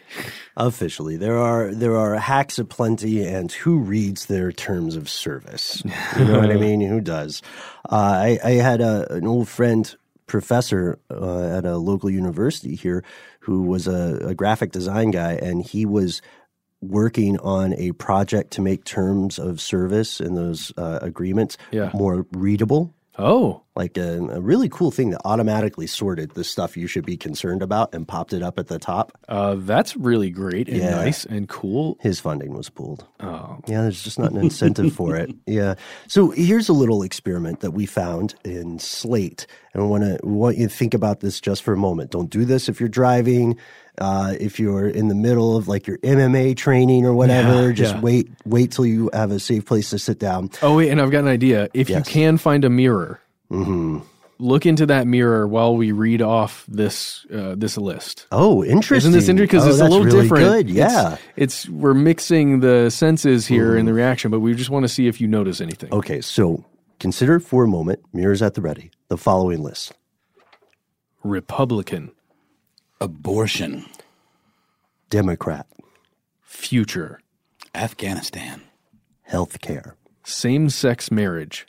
Officially. 0.55 1.17
There 1.17 1.37
are 1.37 1.73
there 1.73 1.97
are 1.97 2.15
hacks 2.15 2.57
aplenty 2.57 3.25
and 3.25 3.51
who 3.51 3.79
reads 3.79 4.27
their 4.27 4.51
terms 4.51 4.95
of 4.95 5.09
service? 5.09 5.83
You 6.17 6.25
know 6.25 6.39
what 6.39 6.51
i 6.51 6.55
mean? 6.67 6.81
Who 6.81 7.01
does? 7.01 7.41
Uh, 7.89 7.95
I, 7.95 8.39
I 8.43 8.51
had 8.51 8.81
a, 8.81 9.11
an 9.13 9.27
old 9.27 9.49
friend 9.49 9.93
professor 10.25 10.99
uh, 11.11 11.57
at 11.57 11.65
a 11.65 11.77
local 11.77 12.09
university 12.09 12.75
here 12.75 13.03
who 13.41 13.63
was 13.63 13.87
a, 13.87 14.29
a 14.29 14.33
graphic 14.33 14.71
design 14.71 15.11
guy 15.11 15.33
and 15.33 15.61
he 15.63 15.85
was 15.85 16.21
working 16.83 17.37
on 17.39 17.73
a 17.73 17.91
project 17.93 18.51
to 18.51 18.61
make 18.61 18.83
terms 18.83 19.39
of 19.39 19.59
service 19.61 20.19
and 20.19 20.35
those 20.37 20.71
uh, 20.77 20.99
agreements 21.01 21.57
Yeah. 21.71 21.91
more 21.93 22.25
readable. 22.31 22.93
Oh, 23.19 23.61
like 23.75 23.95
a, 23.95 24.17
a 24.31 24.41
really 24.41 24.67
cool 24.69 24.89
thing 24.89 25.11
that 25.11 25.21
automatically 25.23 25.85
sorted 25.85 26.31
the 26.31 26.43
stuff 26.43 26.75
you 26.75 26.87
should 26.87 27.05
be 27.05 27.15
concerned 27.15 27.61
about 27.61 27.93
and 27.93 28.07
popped 28.07 28.33
it 28.33 28.41
up 28.41 28.57
at 28.57 28.67
the 28.69 28.79
top. 28.79 29.15
uh, 29.29 29.53
that's 29.59 29.95
really 29.95 30.31
great 30.31 30.67
and 30.67 30.77
Yeah. 30.77 30.95
nice 30.95 31.23
and 31.25 31.47
cool 31.47 31.97
His 32.01 32.19
funding 32.19 32.53
was 32.55 32.69
pulled. 32.69 33.05
oh 33.19 33.59
Yeah, 33.67 33.83
there's 33.83 34.01
just 34.03 34.17
not 34.17 34.31
an 34.31 34.37
incentive 34.39 34.93
for 34.93 35.15
it. 35.15 35.29
Yeah. 35.45 35.75
So 36.07 36.31
here's 36.31 36.69
a 36.69 36.73
little 36.73 37.03
experiment 37.03 37.59
that 37.59 37.71
we 37.71 37.85
found 37.85 38.33
in 38.43 38.79
Slate, 38.79 39.45
and 39.75 39.83
I 39.83 39.85
want 39.85 40.03
to 40.05 40.17
want 40.23 40.57
you 40.57 40.67
to 40.67 40.73
think 40.73 40.95
about 40.95 41.19
this 41.19 41.39
just 41.39 41.61
for 41.61 41.73
a 41.73 41.77
moment. 41.77 42.09
Don't 42.09 42.31
do 42.31 42.45
this 42.45 42.67
if 42.67 42.79
you're 42.79 42.89
driving. 42.89 43.57
Uh, 43.99 44.33
if 44.39 44.59
you're 44.59 44.87
in 44.89 45.07
the 45.07 45.15
middle 45.15 45.55
of 45.55 45.67
like 45.67 45.85
your 45.85 45.99
MMA 45.99 46.57
training 46.57 47.05
or 47.05 47.13
whatever, 47.13 47.67
Yeah, 47.67 47.73
just 47.73 47.93
yeah. 47.95 48.01
wait 48.01 48.29
wait 48.43 48.71
till 48.71 48.85
you 48.87 49.09
have 49.13 49.29
a 49.31 49.39
safe 49.39 49.65
place 49.65 49.91
to 49.91 49.99
sit 49.99 50.17
down. 50.17 50.49
oh 50.63 50.75
wait 50.77 50.89
and 50.89 50.99
i've 50.99 51.11
got 51.11 51.19
an 51.19 51.27
idea 51.27 51.69
if 51.75 51.89
you 51.91 52.01
can 52.01 52.37
find 52.39 52.65
a 52.65 52.69
mirror 52.71 53.19
mm-hmm. 53.51 53.99
look 54.39 54.65
into 54.65 54.87
that 54.87 55.05
mirror 55.05 55.47
while 55.47 55.75
we 55.75 55.91
read 55.91 56.23
off 56.23 56.65
this 56.67 57.23
uh, 57.31 57.53
this 57.55 57.77
list 57.77 58.25
Oh, 58.31 58.63
interesting. 58.63 58.97
Isn't 58.97 59.11
this 59.11 59.29
interesting? 59.29 59.59
Because 59.59 59.67
Oh, 59.67 59.69
it's 59.69 59.79
a 59.79 59.83
little 59.83 60.05
really 60.05 60.21
different. 60.23 60.43
Good. 60.45 60.69
Yeah. 60.71 61.17
It's, 61.35 61.69
we're 61.69 61.93
mixing 61.93 62.61
the 62.61 62.89
senses 62.89 63.45
here 63.45 63.77
in 63.77 63.85
the 63.85 63.93
reaction, 63.93 64.31
but 64.31 64.39
we 64.39 64.55
just 64.55 64.71
want 64.71 64.85
to 64.85 64.89
see 64.89 65.05
if 65.07 65.21
you 65.21 65.27
notice 65.27 65.61
anything. 65.61 65.93
Okay, 65.93 66.19
so 66.19 66.65
consider 66.99 67.39
for 67.39 67.63
a 67.63 67.67
moment, 67.67 67.99
mirrors 68.11 68.41
at 68.41 68.55
the 68.55 68.61
ready, 68.61 68.89
the 69.09 69.17
following 69.17 69.61
list. 69.61 69.93
Republican, 71.23 72.11
Abortion. 73.07 73.85
Democrat, 75.09 75.67
future, 76.41 77.19
Afghanistan. 77.75 78.61
healthcare, 79.29 79.95
same 80.23 80.69
sex 80.69 81.11
marriage. 81.11 81.67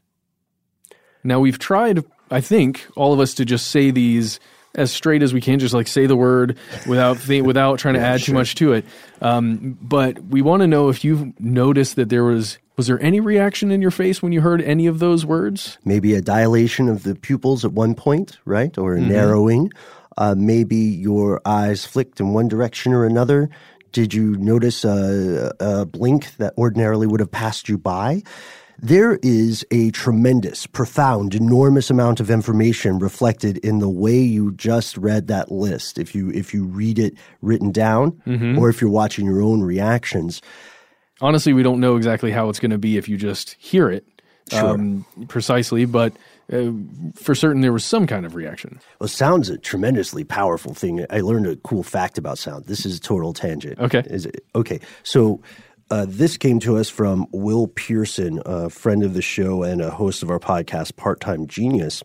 Now 1.24 1.40
we've 1.40 1.58
tried, 1.58 2.04
I 2.30 2.40
think, 2.40 2.86
all 2.94 3.12
of 3.12 3.18
us 3.18 3.34
to 3.34 3.44
just 3.44 3.66
say 3.72 3.90
these 3.90 4.38
as 4.76 4.92
straight 4.92 5.24
as 5.24 5.34
we 5.34 5.40
can, 5.40 5.58
just 5.58 5.74
like 5.74 5.88
say 5.88 6.06
the 6.06 6.14
word 6.14 6.56
without 6.86 7.18
th- 7.18 7.42
without 7.50 7.80
trying 7.80 7.94
to 7.94 8.00
add 8.00 8.22
too 8.22 8.32
much 8.32 8.54
to 8.56 8.72
it. 8.74 8.84
Um, 9.20 9.76
but 9.82 10.20
we 10.20 10.40
want 10.40 10.60
to 10.60 10.68
know 10.68 10.88
if 10.88 11.02
you've 11.02 11.38
noticed 11.40 11.96
that 11.96 12.10
there 12.10 12.22
was 12.22 12.58
was 12.76 12.88
there 12.88 13.00
any 13.00 13.20
reaction 13.20 13.70
in 13.70 13.80
your 13.80 13.92
face 13.92 14.20
when 14.22 14.32
you 14.32 14.40
heard 14.40 14.60
any 14.62 14.86
of 14.86 14.98
those 14.98 15.24
words? 15.26 15.78
maybe 15.84 16.14
a 16.14 16.20
dilation 16.20 16.88
of 16.88 17.02
the 17.04 17.14
pupils 17.14 17.64
at 17.64 17.72
one 17.72 17.94
point, 17.94 18.38
right? 18.44 18.76
Or 18.78 18.94
a 18.94 19.00
narrowing. 19.00 19.72
Uh, 20.16 20.34
maybe 20.36 20.76
your 20.76 21.40
eyes 21.44 21.84
flicked 21.84 22.20
in 22.20 22.32
one 22.32 22.48
direction 22.48 22.92
or 22.92 23.04
another. 23.04 23.50
Did 23.92 24.12
you 24.12 24.36
notice 24.36 24.84
a, 24.84 25.52
a 25.60 25.86
blink 25.86 26.36
that 26.36 26.54
ordinarily 26.58 27.06
would 27.06 27.20
have 27.20 27.30
passed 27.30 27.68
you 27.68 27.78
by? 27.78 28.22
There 28.80 29.20
is 29.22 29.64
a 29.70 29.92
tremendous, 29.92 30.66
profound, 30.66 31.34
enormous 31.34 31.90
amount 31.90 32.18
of 32.18 32.28
information 32.28 32.98
reflected 32.98 33.58
in 33.58 33.78
the 33.78 33.88
way 33.88 34.18
you 34.18 34.52
just 34.52 34.96
read 34.96 35.28
that 35.28 35.50
list. 35.50 35.96
If 35.96 36.12
you 36.14 36.30
if 36.30 36.52
you 36.52 36.64
read 36.64 36.98
it 36.98 37.14
written 37.40 37.70
down, 37.70 38.20
or 38.58 38.68
if 38.68 38.80
you're 38.80 38.90
watching 38.90 39.26
your 39.26 39.40
own 39.42 39.62
reactions, 39.62 40.42
honestly, 41.20 41.52
we 41.52 41.62
don't 41.62 41.78
know 41.78 41.96
exactly 41.96 42.32
how 42.32 42.48
it's 42.48 42.58
going 42.58 42.72
to 42.72 42.78
be 42.78 42.96
if 42.96 43.08
you 43.08 43.16
just 43.16 43.52
hear 43.60 43.88
it 43.90 44.04
um, 44.52 45.06
precisely, 45.28 45.84
but 45.84 46.12
uh, 46.52 46.70
for 47.14 47.34
certain 47.34 47.62
there 47.62 47.72
was 47.72 47.84
some 47.84 48.06
kind 48.06 48.26
of 48.26 48.34
reaction. 48.34 48.80
Well, 49.00 49.08
sound's 49.08 49.48
a 49.48 49.58
tremendously 49.58 50.24
powerful 50.24 50.74
thing. 50.74 51.04
I 51.10 51.20
learned 51.20 51.46
a 51.46 51.56
cool 51.56 51.82
fact 51.82 52.18
about 52.18 52.38
sound. 52.38 52.66
This 52.66 52.84
is 52.86 52.98
a 52.98 53.00
total 53.00 53.32
tangent. 53.32 53.78
Okay. 53.78 54.02
Is 54.06 54.26
it 54.26 54.44
okay? 54.54 54.80
So 55.02 55.40
uh, 55.90 56.06
this 56.08 56.36
came 56.36 56.60
to 56.60 56.76
us 56.76 56.88
from 56.88 57.26
Will 57.32 57.68
Pearson, 57.68 58.40
a 58.46 58.70
friend 58.70 59.02
of 59.02 59.14
the 59.14 59.22
show 59.22 59.62
and 59.62 59.80
a 59.80 59.90
host 59.90 60.22
of 60.22 60.30
our 60.30 60.40
podcast, 60.40 60.96
Part 60.96 61.20
Time 61.20 61.46
Genius. 61.46 62.02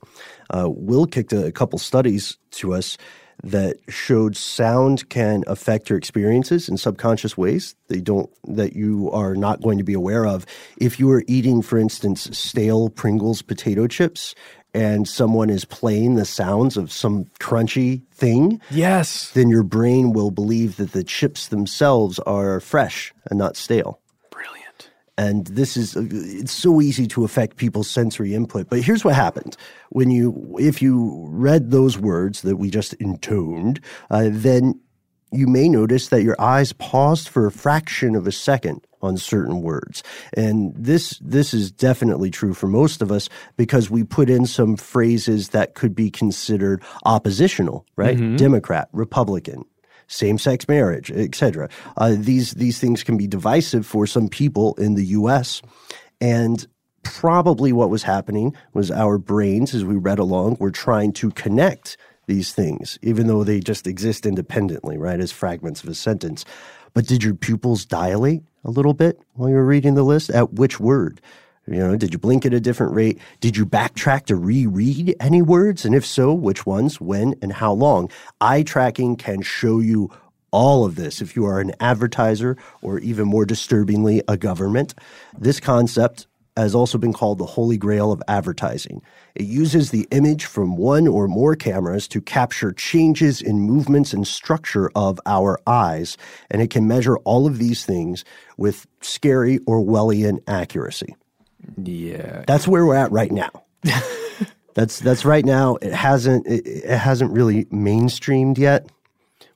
Uh, 0.50 0.70
Will 0.70 1.06
kicked 1.06 1.34
a, 1.34 1.46
a 1.46 1.52
couple 1.52 1.80
studies 1.80 2.38
to 2.52 2.74
us 2.74 2.98
that 3.44 3.78
showed 3.88 4.36
sound 4.36 5.08
can 5.10 5.44
affect 5.48 5.90
your 5.90 5.98
experiences 5.98 6.68
in 6.70 6.78
subconscious 6.78 7.38
ways 7.38 7.76
they 7.88 8.02
don't 8.02 8.30
that 8.46 8.76
you 8.76 9.10
are 9.12 9.36
not 9.36 9.62
going 9.62 9.78
to 9.78 9.84
be 9.84 9.94
aware 9.94 10.26
of 10.26 10.46
if 10.78 11.00
you 11.00 11.10
are 11.12 11.24
eating 11.28 11.62
for 11.62 11.78
instance 11.80 12.30
stale 12.38 12.90
pringles 12.90 13.42
potato 13.42 13.88
chips 13.88 14.36
and 14.74 15.08
someone 15.08 15.50
is 15.50 15.66
playing 15.66 16.16
the 16.16 16.26
sounds 16.26 16.78
of 16.78 16.92
some 16.92 17.26
crunchy 17.40 18.02
thing 18.12 18.60
Yes. 18.70 19.32
then 19.32 19.50
your 19.50 19.64
brain 19.64 20.12
will 20.14 20.32
believe 20.32 20.76
that 20.78 20.92
the 20.92 21.04
chips 21.04 21.48
themselves 21.48 22.20
are 22.20 22.60
fresh 22.60 23.14
and 23.30 23.40
not 23.40 23.56
stale. 23.56 24.00
And 25.20 25.46
this 25.48 25.76
is 25.76 25.96
it's 25.98 26.52
so 26.52 26.82
easy 26.82 27.06
to 27.06 27.24
affect 27.26 27.58
people's 27.58 27.90
sensory 27.90 28.34
input 28.34 28.70
but 28.70 28.82
here's 28.82 29.04
what 29.04 29.14
happened 29.14 29.58
when 29.90 30.10
you 30.10 30.56
if 30.60 30.82
you 30.82 31.28
read 31.30 31.72
those 31.72 32.00
words 32.00 32.42
that 32.42 32.56
we 32.56 32.70
just 32.70 32.94
intoned 32.96 33.80
uh, 34.10 34.30
then 34.32 34.80
you 35.32 35.46
may 35.46 35.70
notice 35.70 36.08
that 36.08 36.24
your 36.24 36.36
eyes 36.40 36.74
paused 36.74 37.30
for 37.30 37.46
a 37.46 37.52
fraction 37.52 38.16
of 38.16 38.26
a 38.26 38.32
second 38.32 38.86
on 39.02 39.18
certain 39.18 39.62
words. 39.62 40.04
And 40.34 40.74
this 40.76 41.20
this 41.20 41.54
is 41.54 41.72
definitely 41.72 42.32
true 42.32 42.54
for 42.54 42.68
most 42.68 43.02
of 43.02 43.12
us 43.12 43.30
because 43.56 43.90
we 43.90 44.04
put 44.04 44.30
in 44.30 44.46
some 44.46 44.76
phrases 44.76 45.50
that 45.50 45.76
could 45.76 45.96
be 45.96 46.10
considered 46.10 46.82
oppositional, 47.06 47.86
right? 47.96 48.18
Mhm. 48.18 48.38
Democrat, 48.38 48.90
Republican, 48.92 49.66
same-sex 50.10 50.68
marriage, 50.68 51.12
etc. 51.12 51.70
Uh, 51.96 52.16
these 52.18 52.52
these 52.52 52.80
things 52.80 53.04
can 53.04 53.16
be 53.16 53.28
divisive 53.28 53.86
for 53.86 54.06
some 54.06 54.28
people 54.28 54.74
in 54.76 54.96
the 54.96 55.06
U.S. 55.06 55.62
And 56.20 56.68
probably 57.04 57.72
what 57.72 57.90
was 57.90 58.04
happening 58.04 58.56
was 58.74 58.92
our 58.92 59.18
brains, 59.18 59.74
as 59.74 59.86
we 59.86 59.96
read 59.96 60.20
along, 60.20 60.58
were 60.60 60.72
trying 60.72 61.14
to 61.14 61.32
connect 61.32 61.96
these 62.28 62.54
things, 62.54 63.00
even 63.02 63.28
though 63.28 63.44
they 63.44 63.60
just 63.60 63.88
exist 63.88 64.26
independently, 64.26 64.98
right, 64.98 65.20
as 65.20 65.32
fragments 65.32 65.84
of 65.84 65.90
a 65.90 65.96
sentence. 65.96 66.46
But 66.94 67.08
did 67.08 67.24
your 67.24 67.34
pupils 67.36 67.86
dilate 67.86 68.44
a 68.64 68.72
little 68.72 68.94
bit 68.94 69.20
while 69.34 69.50
you 69.50 69.56
were 69.56 69.66
reading 69.66 69.96
the 69.96 70.04
list? 70.04 70.30
At 70.30 70.54
which 70.54 70.80
word? 70.80 71.22
You 71.72 71.78
know, 71.80 71.96
did 71.96 72.14
you 72.14 72.20
blink 72.20 72.46
at 72.48 72.54
a 72.54 72.60
different 72.60 72.94
rate? 72.94 73.20
Did 73.42 73.56
you 73.56 73.66
backtrack 73.66 74.26
to 74.26 74.36
reread 74.36 75.16
any 75.20 75.44
words? 75.44 75.86
And 75.86 75.94
if 75.94 76.04
so, 76.04 76.34
which 76.34 76.66
ones, 76.66 77.00
when, 77.00 77.36
and 77.44 77.54
how 77.54 77.74
long? 77.74 78.10
Eye 78.42 78.64
tracking 78.64 79.16
can 79.16 79.44
show 79.44 79.80
you 79.80 80.10
all 80.52 80.84
of 80.84 80.96
this 80.96 81.22
if 81.22 81.36
you 81.36 81.46
are 81.46 81.60
an 81.60 81.74
advertiser 81.80 82.58
or 82.82 82.98
even 83.00 83.28
more 83.28 83.46
disturbingly, 83.46 84.24
a 84.28 84.36
government. 84.36 84.96
This 85.38 85.60
concept 85.60 86.26
has 86.58 86.74
also 86.74 86.98
been 86.98 87.14
called 87.14 87.38
the 87.38 87.46
holy 87.46 87.78
grail 87.78 88.12
of 88.12 88.24
advertising. 88.28 89.02
It 89.36 89.46
uses 89.46 89.92
the 89.92 90.08
image 90.12 90.46
from 90.46 90.76
one 90.76 91.08
or 91.08 91.28
more 91.28 91.56
cameras 91.56 92.08
to 92.10 92.20
capture 92.20 92.72
changes 92.72 93.42
in 93.42 93.62
movements 93.62 94.12
and 94.12 94.28
structure 94.28 94.90
of 94.96 95.20
our 95.28 95.60
eyes, 95.68 96.18
and 96.50 96.64
it 96.64 96.72
can 96.72 96.88
measure 96.88 97.18
all 97.18 97.46
of 97.46 97.60
these 97.60 97.86
things 97.86 98.26
with 98.58 98.88
scary 99.02 99.60
Orwellian 99.60 100.40
accuracy. 100.48 101.16
Yeah. 101.78 102.44
That's 102.48 102.68
where 102.68 102.86
we're 102.86 102.96
at 102.96 103.12
right 103.12 103.32
now. 103.32 103.50
that's 104.74 105.00
that's 105.00 105.26
right 105.26 105.46
now. 105.46 105.76
It 105.76 105.94
hasn't 105.94 106.48
it, 106.48 106.66
it 106.66 106.98
hasn't 106.98 107.32
really 107.32 107.66
mainstreamed 107.66 108.58
yet. 108.58 108.90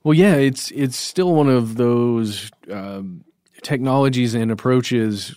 Well, 0.02 0.14
yeah, 0.14 0.34
it's 0.34 0.70
it's 0.72 0.96
still 0.96 1.34
one 1.34 1.48
of 1.48 1.76
those 1.76 2.50
um, 2.70 3.24
technologies 3.62 4.34
and 4.34 4.50
approaches 4.50 5.34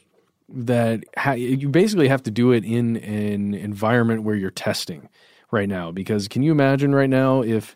that 0.49 1.03
ha- 1.17 1.33
you 1.33 1.69
basically 1.69 2.07
have 2.07 2.23
to 2.23 2.31
do 2.31 2.51
it 2.51 2.63
in 2.63 2.97
an 2.97 3.53
environment 3.53 4.23
where 4.23 4.35
you're 4.35 4.51
testing 4.51 5.09
right 5.51 5.67
now. 5.67 5.91
Because 5.91 6.27
can 6.27 6.43
you 6.43 6.51
imagine 6.51 6.93
right 6.93 7.09
now 7.09 7.41
if, 7.41 7.75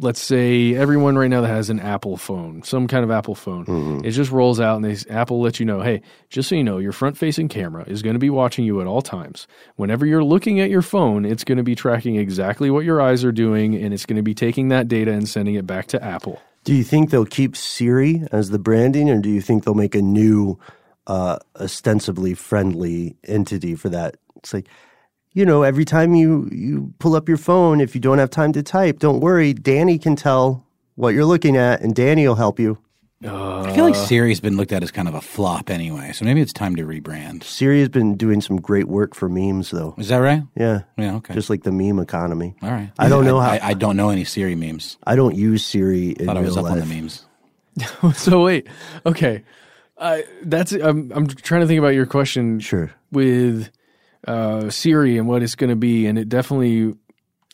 let's 0.00 0.20
say, 0.20 0.74
everyone 0.74 1.16
right 1.16 1.28
now 1.28 1.40
that 1.40 1.48
has 1.48 1.70
an 1.70 1.80
Apple 1.80 2.16
phone, 2.16 2.62
some 2.62 2.86
kind 2.86 3.04
of 3.04 3.10
Apple 3.10 3.34
phone, 3.34 3.64
it 4.04 4.10
just 4.10 4.30
rolls 4.30 4.60
out 4.60 4.76
and 4.76 4.84
they 4.84 4.96
Apple 5.10 5.40
lets 5.40 5.60
you 5.60 5.66
know, 5.66 5.80
hey, 5.80 6.02
just 6.28 6.48
so 6.48 6.54
you 6.54 6.64
know, 6.64 6.78
your 6.78 6.92
front-facing 6.92 7.48
camera 7.48 7.84
is 7.86 8.02
going 8.02 8.14
to 8.14 8.20
be 8.20 8.30
watching 8.30 8.64
you 8.64 8.80
at 8.80 8.86
all 8.86 9.02
times. 9.02 9.46
Whenever 9.76 10.06
you're 10.06 10.24
looking 10.24 10.60
at 10.60 10.70
your 10.70 10.82
phone, 10.82 11.24
it's 11.24 11.44
going 11.44 11.58
to 11.58 11.64
be 11.64 11.74
tracking 11.74 12.16
exactly 12.16 12.70
what 12.70 12.84
your 12.84 13.00
eyes 13.00 13.24
are 13.24 13.32
doing, 13.32 13.74
and 13.74 13.94
it's 13.94 14.06
going 14.06 14.16
to 14.16 14.22
be 14.22 14.34
taking 14.34 14.68
that 14.68 14.88
data 14.88 15.12
and 15.12 15.28
sending 15.28 15.54
it 15.54 15.66
back 15.66 15.86
to 15.88 16.02
Apple. 16.02 16.40
Do 16.64 16.74
you 16.74 16.84
think 16.84 17.10
they'll 17.10 17.26
keep 17.26 17.56
Siri 17.56 18.22
as 18.32 18.50
the 18.50 18.58
branding, 18.58 19.10
or 19.10 19.20
do 19.20 19.28
you 19.28 19.40
think 19.40 19.64
they'll 19.64 19.74
make 19.74 19.94
a 19.94 20.02
new, 20.02 20.58
uh, 21.06 21.38
ostensibly 21.60 22.34
friendly 22.34 23.16
entity 23.24 23.74
for 23.74 23.90
that? 23.90 24.16
It's 24.36 24.54
like, 24.54 24.68
you 25.34 25.44
know, 25.44 25.62
every 25.62 25.84
time 25.84 26.14
you 26.14 26.48
you 26.50 26.94
pull 26.98 27.14
up 27.14 27.28
your 27.28 27.36
phone, 27.38 27.80
if 27.80 27.94
you 27.94 28.00
don't 28.00 28.18
have 28.18 28.30
time 28.30 28.52
to 28.54 28.62
type, 28.62 28.98
don't 29.00 29.20
worry, 29.20 29.52
Danny 29.52 29.98
can 29.98 30.16
tell 30.16 30.64
what 30.94 31.10
you're 31.14 31.24
looking 31.24 31.56
at, 31.56 31.82
and 31.82 31.94
Danny 31.94 32.26
will 32.26 32.36
help 32.36 32.58
you. 32.58 32.78
I 33.26 33.72
feel 33.74 33.84
like 33.84 33.94
Siri's 33.94 34.40
been 34.40 34.56
looked 34.58 34.72
at 34.72 34.82
as 34.82 34.90
kind 34.90 35.08
of 35.08 35.14
a 35.14 35.20
flop 35.20 35.70
anyway, 35.70 36.12
so 36.12 36.26
maybe 36.26 36.42
it's 36.42 36.52
time 36.52 36.76
to 36.76 36.82
rebrand. 36.84 37.42
Siri 37.42 37.80
has 37.80 37.88
been 37.88 38.16
doing 38.16 38.42
some 38.42 38.60
great 38.60 38.86
work 38.86 39.14
for 39.14 39.30
memes, 39.30 39.70
though. 39.70 39.94
Is 39.96 40.08
that 40.08 40.18
right? 40.18 40.42
Yeah, 40.54 40.82
Yeah, 40.98 41.14
okay. 41.16 41.32
just 41.32 41.48
like 41.48 41.62
the 41.62 41.72
meme 41.72 41.98
economy. 42.00 42.54
All 42.60 42.70
right. 42.70 42.90
I 42.98 43.08
don't 43.08 43.24
know 43.24 43.40
how. 43.40 43.50
I, 43.50 43.68
I 43.68 43.74
don't 43.74 43.96
know 43.96 44.10
any 44.10 44.24
Siri 44.24 44.54
memes. 44.54 44.98
I 45.06 45.16
don't 45.16 45.34
use 45.34 45.64
Siri 45.64 46.10
in 46.10 46.26
Thought 46.26 46.36
I 46.36 46.40
was 46.40 46.56
real 46.56 46.66
up 46.66 46.72
on 46.72 46.78
the 46.80 46.86
memes. 46.86 47.24
so 48.14 48.42
wait, 48.44 48.66
okay, 49.06 49.42
uh, 49.96 50.18
that's 50.42 50.72
I'm 50.72 51.10
I'm 51.12 51.26
trying 51.26 51.62
to 51.62 51.66
think 51.66 51.78
about 51.78 51.94
your 51.94 52.06
question. 52.06 52.60
Sure. 52.60 52.92
With 53.10 53.70
uh, 54.26 54.70
Siri 54.70 55.18
and 55.18 55.26
what 55.28 55.42
it's 55.42 55.54
going 55.54 55.70
to 55.70 55.76
be, 55.76 56.06
and 56.06 56.18
it 56.18 56.28
definitely 56.28 56.94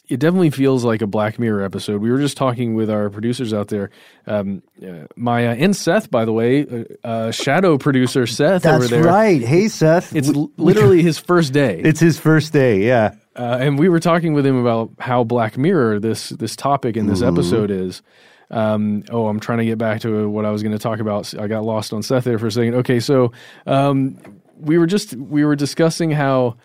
it 0.09 0.19
definitely 0.19 0.51
feels 0.51 0.85
like 0.85 1.03
a 1.03 1.07
Black 1.07 1.39
Mirror 1.39 1.63
episode. 1.63 2.03
We 2.03 2.11
were 2.11 2.19
just 2.19 2.37
talking 2.37 2.75
with 2.75 2.91
our 2.91 3.11
producers 3.11 3.55
out 3.55 3.69
there, 3.69 3.91
um, 4.27 4.61
uh, 4.85 5.07
Maya 5.15 5.55
and 5.57 5.77
Seth, 5.77 6.11
by 6.11 6.25
the 6.25 6.33
way, 6.33 6.67
uh, 6.67 7.07
uh, 7.07 7.31
shadow 7.31 7.79
producer 7.79 8.27
Seth 8.27 8.67
over 8.67 8.79
That's 8.81 8.91
there. 8.91 9.05
right. 9.05 9.41
Hey, 9.41 9.69
Seth. 9.69 10.15
It's 10.17 10.29
l- 10.29 10.51
literally 10.57 11.03
his 11.03 11.19
first 11.19 11.53
day. 11.53 11.81
It's 11.85 12.01
his 12.01 12.19
first 12.19 12.53
day. 12.53 12.85
Yeah. 12.85 13.15
Uh, 13.37 13.59
and 13.61 13.79
we 13.79 13.89
were 13.89 14.01
talking 14.01 14.35
with 14.35 14.45
him 14.45 14.57
about 14.57 14.91
how 14.99 15.23
Black 15.23 15.57
Mirror 15.57 16.01
this 16.01 16.31
this 16.31 16.57
topic 16.57 16.97
in 16.97 17.07
this 17.07 17.21
Mhm. 17.23 17.29
episode 17.33 17.71
is. 17.71 18.03
Um, 18.51 19.05
oh, 19.13 19.29
I'm 19.29 19.39
trying 19.39 19.59
to 19.59 19.65
get 19.65 19.79
back 19.79 20.01
to 20.01 20.29
what 20.29 20.45
I 20.45 20.51
was 20.51 20.65
going 20.65 20.73
to 20.73 20.79
talk 20.81 20.99
about. 20.99 21.33
I 21.39 21.47
got 21.47 21.63
lost 21.63 21.93
on 21.93 22.03
Seth 22.03 22.25
there 22.25 22.37
for 22.41 22.49
a 22.49 22.51
second. 22.51 22.75
Okay, 22.75 22.99
so 22.99 23.31
um, 23.65 24.19
we 24.59 24.77
were 24.77 24.87
just 24.87 25.15
we 25.15 25.45
were 25.45 25.55
discussing 25.55 26.11
how 26.11 26.57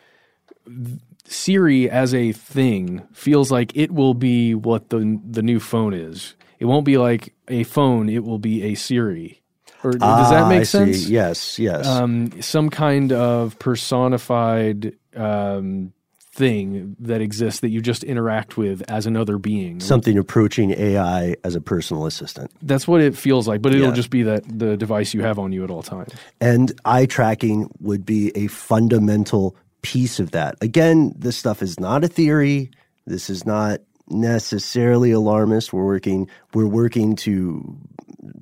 Siri 1.28 1.90
as 1.90 2.14
a 2.14 2.32
thing 2.32 3.02
feels 3.14 3.52
like 3.52 3.76
it 3.76 3.92
will 3.92 4.14
be 4.14 4.54
what 4.56 4.90
the 4.90 5.20
the 5.28 5.42
new 5.42 5.60
phone 5.60 5.94
is. 5.94 6.36
It 6.60 6.66
won't 6.66 6.86
be 6.86 6.98
like 6.98 7.34
a 7.48 7.64
phone. 7.64 8.10
It 8.10 8.24
will 8.24 8.40
be 8.40 8.64
a 8.64 8.76
Siri. 8.76 9.42
Or 9.84 9.92
does 9.92 10.02
Ah, 10.02 10.30
that 10.30 10.48
make 10.50 10.62
I 10.62 10.64
see. 10.64 10.94
sense? 10.94 11.10
Yes, 11.10 11.60
yes. 11.60 11.86
Um, 11.86 12.42
some 12.42 12.70
kind 12.70 13.12
of 13.12 13.58
personified 13.60 14.94
um, 15.16 15.94
thing 16.34 16.96
that 17.00 17.22
exists 17.22 17.60
that 17.62 17.70
you 17.70 17.82
just 17.82 18.04
interact 18.04 18.58
with 18.58 18.82
as 18.90 19.06
another 19.06 19.38
being. 19.38 19.80
Something 19.80 20.18
approaching 20.18 20.72
AI 20.72 21.36
as 21.44 21.56
a 21.56 21.62
personal 21.62 22.06
assistant. 22.08 22.52
That's 22.62 22.88
what 22.88 23.00
it 23.02 23.16
feels 23.16 23.48
like, 23.48 23.62
but 23.62 23.74
it'll 23.74 23.90
Yeah. 23.90 23.94
just 23.94 24.10
be 24.10 24.24
that 24.24 24.44
the 24.48 24.76
device 24.76 25.14
you 25.14 25.22
have 25.22 25.38
on 25.40 25.52
you 25.52 25.64
at 25.64 25.70
all 25.70 25.84
times. 25.84 26.14
And 26.42 26.72
eye 26.84 27.06
tracking 27.06 27.70
would 27.80 28.06
be 28.06 28.32
a 28.36 28.48
fundamental 28.48 29.56
piece 29.86 30.20
of 30.20 30.32
that. 30.32 30.56
Again, 30.62 31.14
this 31.18 31.38
stuff 31.38 31.62
is 31.62 31.80
not 31.80 32.04
a 32.04 32.08
theory. 32.08 32.72
This 33.06 33.30
is 33.30 33.46
not 33.46 33.80
necessarily 34.10 35.12
alarmist. 35.12 35.72
We're 35.74 35.86
working 35.86 36.28
we're 36.54 36.68
working 36.68 37.16
to 37.18 37.78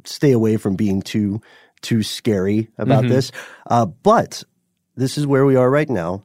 stay 0.06 0.32
away 0.32 0.58
from 0.58 0.76
being 0.76 1.02
too 1.02 1.42
too 1.82 2.02
scary 2.02 2.70
about 2.78 3.04
Mhm. 3.04 3.10
this. 3.10 3.32
Uh, 3.70 3.86
but 3.86 4.44
this 4.96 5.18
is 5.18 5.28
where 5.28 5.46
we 5.46 5.56
are 5.58 5.70
right 5.70 5.90
now, 5.90 6.24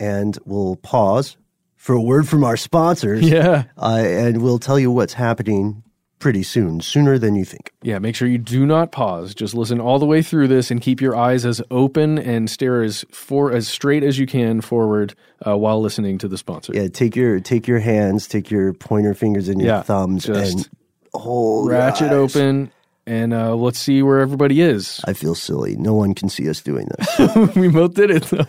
and 0.00 0.38
we'll 0.46 0.76
pause 0.76 1.36
for 1.76 1.94
a 1.94 2.00
word 2.00 2.26
from 2.26 2.42
our 2.44 2.56
sponsors. 2.56 3.20
Yeah. 3.30 3.64
uh, 3.76 4.00
and 4.02 4.40
we'll 4.42 4.58
tell 4.58 4.78
you 4.78 4.90
what's 4.90 5.12
happening 5.12 5.82
pretty 6.24 6.42
soon, 6.42 6.80
sooner 6.80 7.18
than 7.18 7.34
you 7.36 7.44
think. 7.44 7.70
Yeah, 7.82 7.98
make 7.98 8.16
sure 8.16 8.26
you 8.26 8.38
do 8.38 8.64
not 8.64 8.92
pause. 8.92 9.34
Just 9.34 9.52
listen 9.54 9.78
all 9.78 9.98
the 9.98 10.06
way 10.06 10.22
through 10.22 10.48
this 10.48 10.70
and 10.70 10.80
keep 10.80 11.02
your 11.02 11.14
eyes 11.14 11.44
as 11.44 11.60
open 11.70 12.18
and 12.18 12.48
stare 12.48 12.82
as 12.82 13.04
for 13.10 13.52
as 13.52 13.68
straight 13.68 14.02
as 14.02 14.18
you 14.18 14.24
can 14.26 14.62
forward 14.62 15.14
uh, 15.46 15.54
while 15.58 15.82
listening 15.82 16.16
to 16.16 16.26
the 16.26 16.38
sponsor. 16.38 16.72
Yeah, 16.74 16.88
take 16.88 17.14
your 17.14 17.40
take 17.40 17.68
your 17.68 17.78
hands, 17.78 18.26
take 18.26 18.50
your 18.50 18.72
pointer 18.72 19.12
fingers 19.12 19.50
and 19.50 19.60
your 19.60 19.68
Yeah, 19.68 19.82
thumbs, 19.82 20.24
just 20.24 20.54
and 20.54 20.68
hold 21.12 21.66
your 21.70 21.78
Ratchet 21.78 22.06
eyes. 22.06 22.34
open, 22.34 22.70
and 23.06 23.34
uh, 23.34 23.54
let's 23.54 23.78
see 23.78 24.02
where 24.02 24.20
everybody 24.20 24.62
is. 24.62 25.02
I 25.06 25.12
feel 25.12 25.34
silly. 25.34 25.76
No 25.76 25.92
one 25.92 26.14
can 26.14 26.30
see 26.30 26.48
us 26.48 26.62
doing 26.62 26.88
this. 26.96 27.54
we 27.54 27.68
both 27.68 27.92
did 27.92 28.10
it 28.10 28.22
though. 28.22 28.46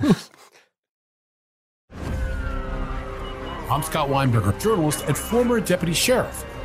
I'm 3.70 3.84
Scott 3.84 4.08
Weinberger, 4.08 4.58
journalist 4.62 5.04
and 5.10 5.18
former 5.18 5.60
deputy 5.60 5.92
sheriff. 5.94 6.46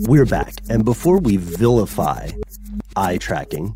We're 0.00 0.26
back. 0.26 0.54
And 0.68 0.84
before 0.84 1.18
we 1.18 1.38
vilify 1.38 2.30
eye 2.96 3.16
tracking, 3.16 3.74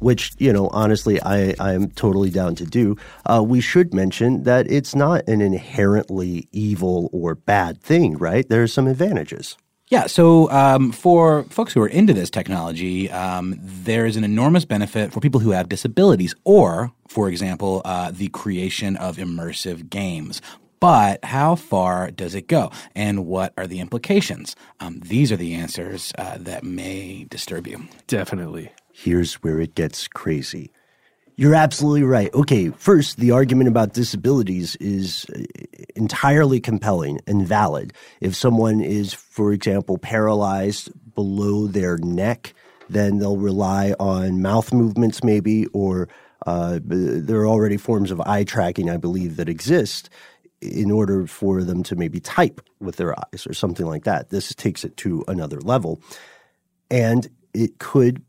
which, 0.00 0.32
you 0.38 0.52
know, 0.52 0.68
honestly, 0.68 1.20
I, 1.22 1.54
I 1.58 1.72
am 1.72 1.90
totally 1.92 2.28
down 2.28 2.54
to 2.56 2.64
do, 2.66 2.96
uh, 3.24 3.42
we 3.42 3.62
should 3.62 3.94
mention 3.94 4.42
that 4.42 4.70
it's 4.70 4.94
not 4.94 5.26
an 5.26 5.40
inherently 5.40 6.48
evil 6.52 7.08
or 7.12 7.34
bad 7.34 7.80
thing, 7.80 8.18
right? 8.18 8.46
There 8.48 8.62
are 8.62 8.68
some 8.68 8.86
advantages. 8.86 9.56
Yeah, 9.88 10.06
so 10.06 10.50
um, 10.50 10.92
for 10.92 11.44
folks 11.44 11.72
who 11.72 11.80
are 11.80 11.88
into 11.88 12.12
this 12.12 12.30
technology, 12.30 13.10
um, 13.10 13.58
there 13.62 14.06
is 14.06 14.16
an 14.16 14.24
enormous 14.24 14.64
benefit 14.64 15.12
for 15.12 15.20
people 15.20 15.40
who 15.40 15.50
have 15.50 15.68
disabilities, 15.68 16.34
or, 16.44 16.92
for 17.08 17.28
example, 17.28 17.80
uh, 17.84 18.10
the 18.10 18.28
creation 18.28 18.96
of 18.96 19.16
immersive 19.16 19.88
games. 19.88 20.42
But 20.84 21.24
how 21.24 21.54
far 21.54 22.10
does 22.10 22.34
it 22.34 22.46
go, 22.46 22.70
and 22.94 23.24
what 23.24 23.54
are 23.56 23.66
the 23.66 23.80
implications? 23.80 24.54
Um, 24.80 25.00
these 25.00 25.32
are 25.32 25.36
the 25.38 25.54
answers 25.54 26.12
uh, 26.18 26.36
that 26.40 26.62
may 26.62 27.24
disturb 27.30 27.66
you. 27.66 27.88
Definitely. 28.06 28.70
Here's 28.92 29.32
where 29.36 29.62
it 29.62 29.74
gets 29.74 30.06
crazy. 30.08 30.72
You're 31.36 31.54
absolutely 31.54 32.02
right. 32.02 32.30
Okay, 32.34 32.68
first, 32.68 33.16
the 33.16 33.30
argument 33.30 33.68
about 33.68 33.94
disabilities 33.94 34.76
is 34.76 35.24
uh, 35.34 35.44
entirely 35.96 36.60
compelling 36.60 37.18
and 37.26 37.48
valid. 37.48 37.94
If 38.20 38.36
someone 38.36 38.82
is, 38.82 39.14
for 39.14 39.54
example, 39.54 39.96
paralyzed 39.96 40.90
below 41.14 41.66
their 41.66 41.96
neck, 41.96 42.52
then 42.90 43.20
they'll 43.20 43.38
rely 43.38 43.94
on 43.98 44.42
mouth 44.42 44.70
movements, 44.70 45.24
maybe, 45.24 45.64
or 45.68 46.10
uh, 46.46 46.78
there 46.82 47.40
are 47.40 47.48
already 47.48 47.78
forms 47.78 48.10
of 48.10 48.20
eye 48.20 48.44
tracking, 48.44 48.90
I 48.90 48.98
believe, 48.98 49.36
that 49.36 49.48
exist 49.48 50.10
in 50.60 50.90
order 50.90 51.26
for 51.26 51.62
them 51.62 51.82
to 51.84 51.96
maybe 51.96 52.20
type 52.20 52.60
with 52.80 52.96
their 52.96 53.18
eyes 53.18 53.46
or 53.46 53.52
something 53.54 53.86
like 53.86 54.04
that. 54.04 54.30
This 54.30 54.54
takes 54.54 54.84
it 54.84 54.96
to 54.98 55.24
another 55.28 55.60
level. 55.60 56.00
And 56.90 57.28
it 57.52 57.78
could 57.78 58.22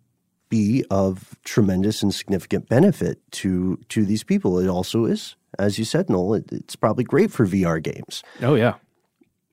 be 0.50 0.84
of 0.92 1.36
tremendous 1.44 2.04
and 2.04 2.14
significant 2.14 2.70
benefit 2.70 3.20
to 3.32 3.78
to 3.90 4.06
these 4.06 4.24
people. 4.24 4.60
It 4.60 4.68
also 4.68 5.06
is, 5.06 5.36
as 5.58 5.80
you 5.80 5.86
said, 5.86 6.10
Noel, 6.10 6.36
it, 6.36 6.52
it's 6.52 6.76
probably 6.76 7.04
great 7.04 7.32
for 7.32 7.46
VR 7.48 7.82
games. 7.82 8.22
Oh, 8.42 8.56
yeah. 8.56 8.76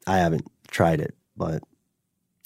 I 0.07 0.19
haven't 0.19 0.47
tried 0.69 1.01
it, 1.01 1.15
but 1.37 1.63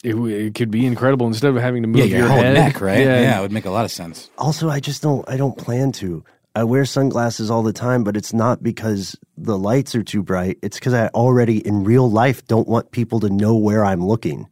It, 0.05 0.15
it 0.15 0.55
could 0.55 0.71
be 0.71 0.87
incredible 0.87 1.27
instead 1.27 1.49
of 1.55 1.57
having 1.63 1.83
to 1.83 1.89
move 1.89 1.99
Yeah, 2.07 2.19
your 2.19 2.19
your 2.19 2.29
head. 2.29 2.55
neck, 2.55 2.81
right? 2.81 3.01
Yeah. 3.01 3.21
Yeah. 3.21 3.39
it 3.39 3.43
would 3.43 3.53
make 3.53 3.65
a 3.65 3.71
lot 3.71 3.85
of 3.85 3.91
sense. 3.91 4.31
also 4.39 4.69
I 4.69 4.79
just 4.81 5.03
don't 5.03 5.29
I 5.29 5.37
don't 5.37 5.57
plan 5.59 5.93
to. 5.93 6.23
I 6.57 6.65
wear 6.65 6.87
sunglasses 6.87 7.51
all 7.51 7.63
the 7.63 7.75
time, 7.75 8.03
but 8.03 8.17
it's 8.17 8.33
not 8.33 8.63
because 8.63 9.15
the 9.37 9.59
lights 9.59 9.95
are 9.95 10.03
too 10.03 10.23
bright. 10.23 10.59
It's 10.63 10.79
because 10.79 10.95
I 10.95 11.09
already 11.09 11.59
in 11.59 11.85
real 11.85 12.11
life 12.11 12.47
don't 12.47 12.67
want 12.67 12.93
people 12.93 13.21
to 13.21 13.29
know 13.29 13.55
where 13.55 13.85
I'm 13.85 14.03
looking. 14.03 14.49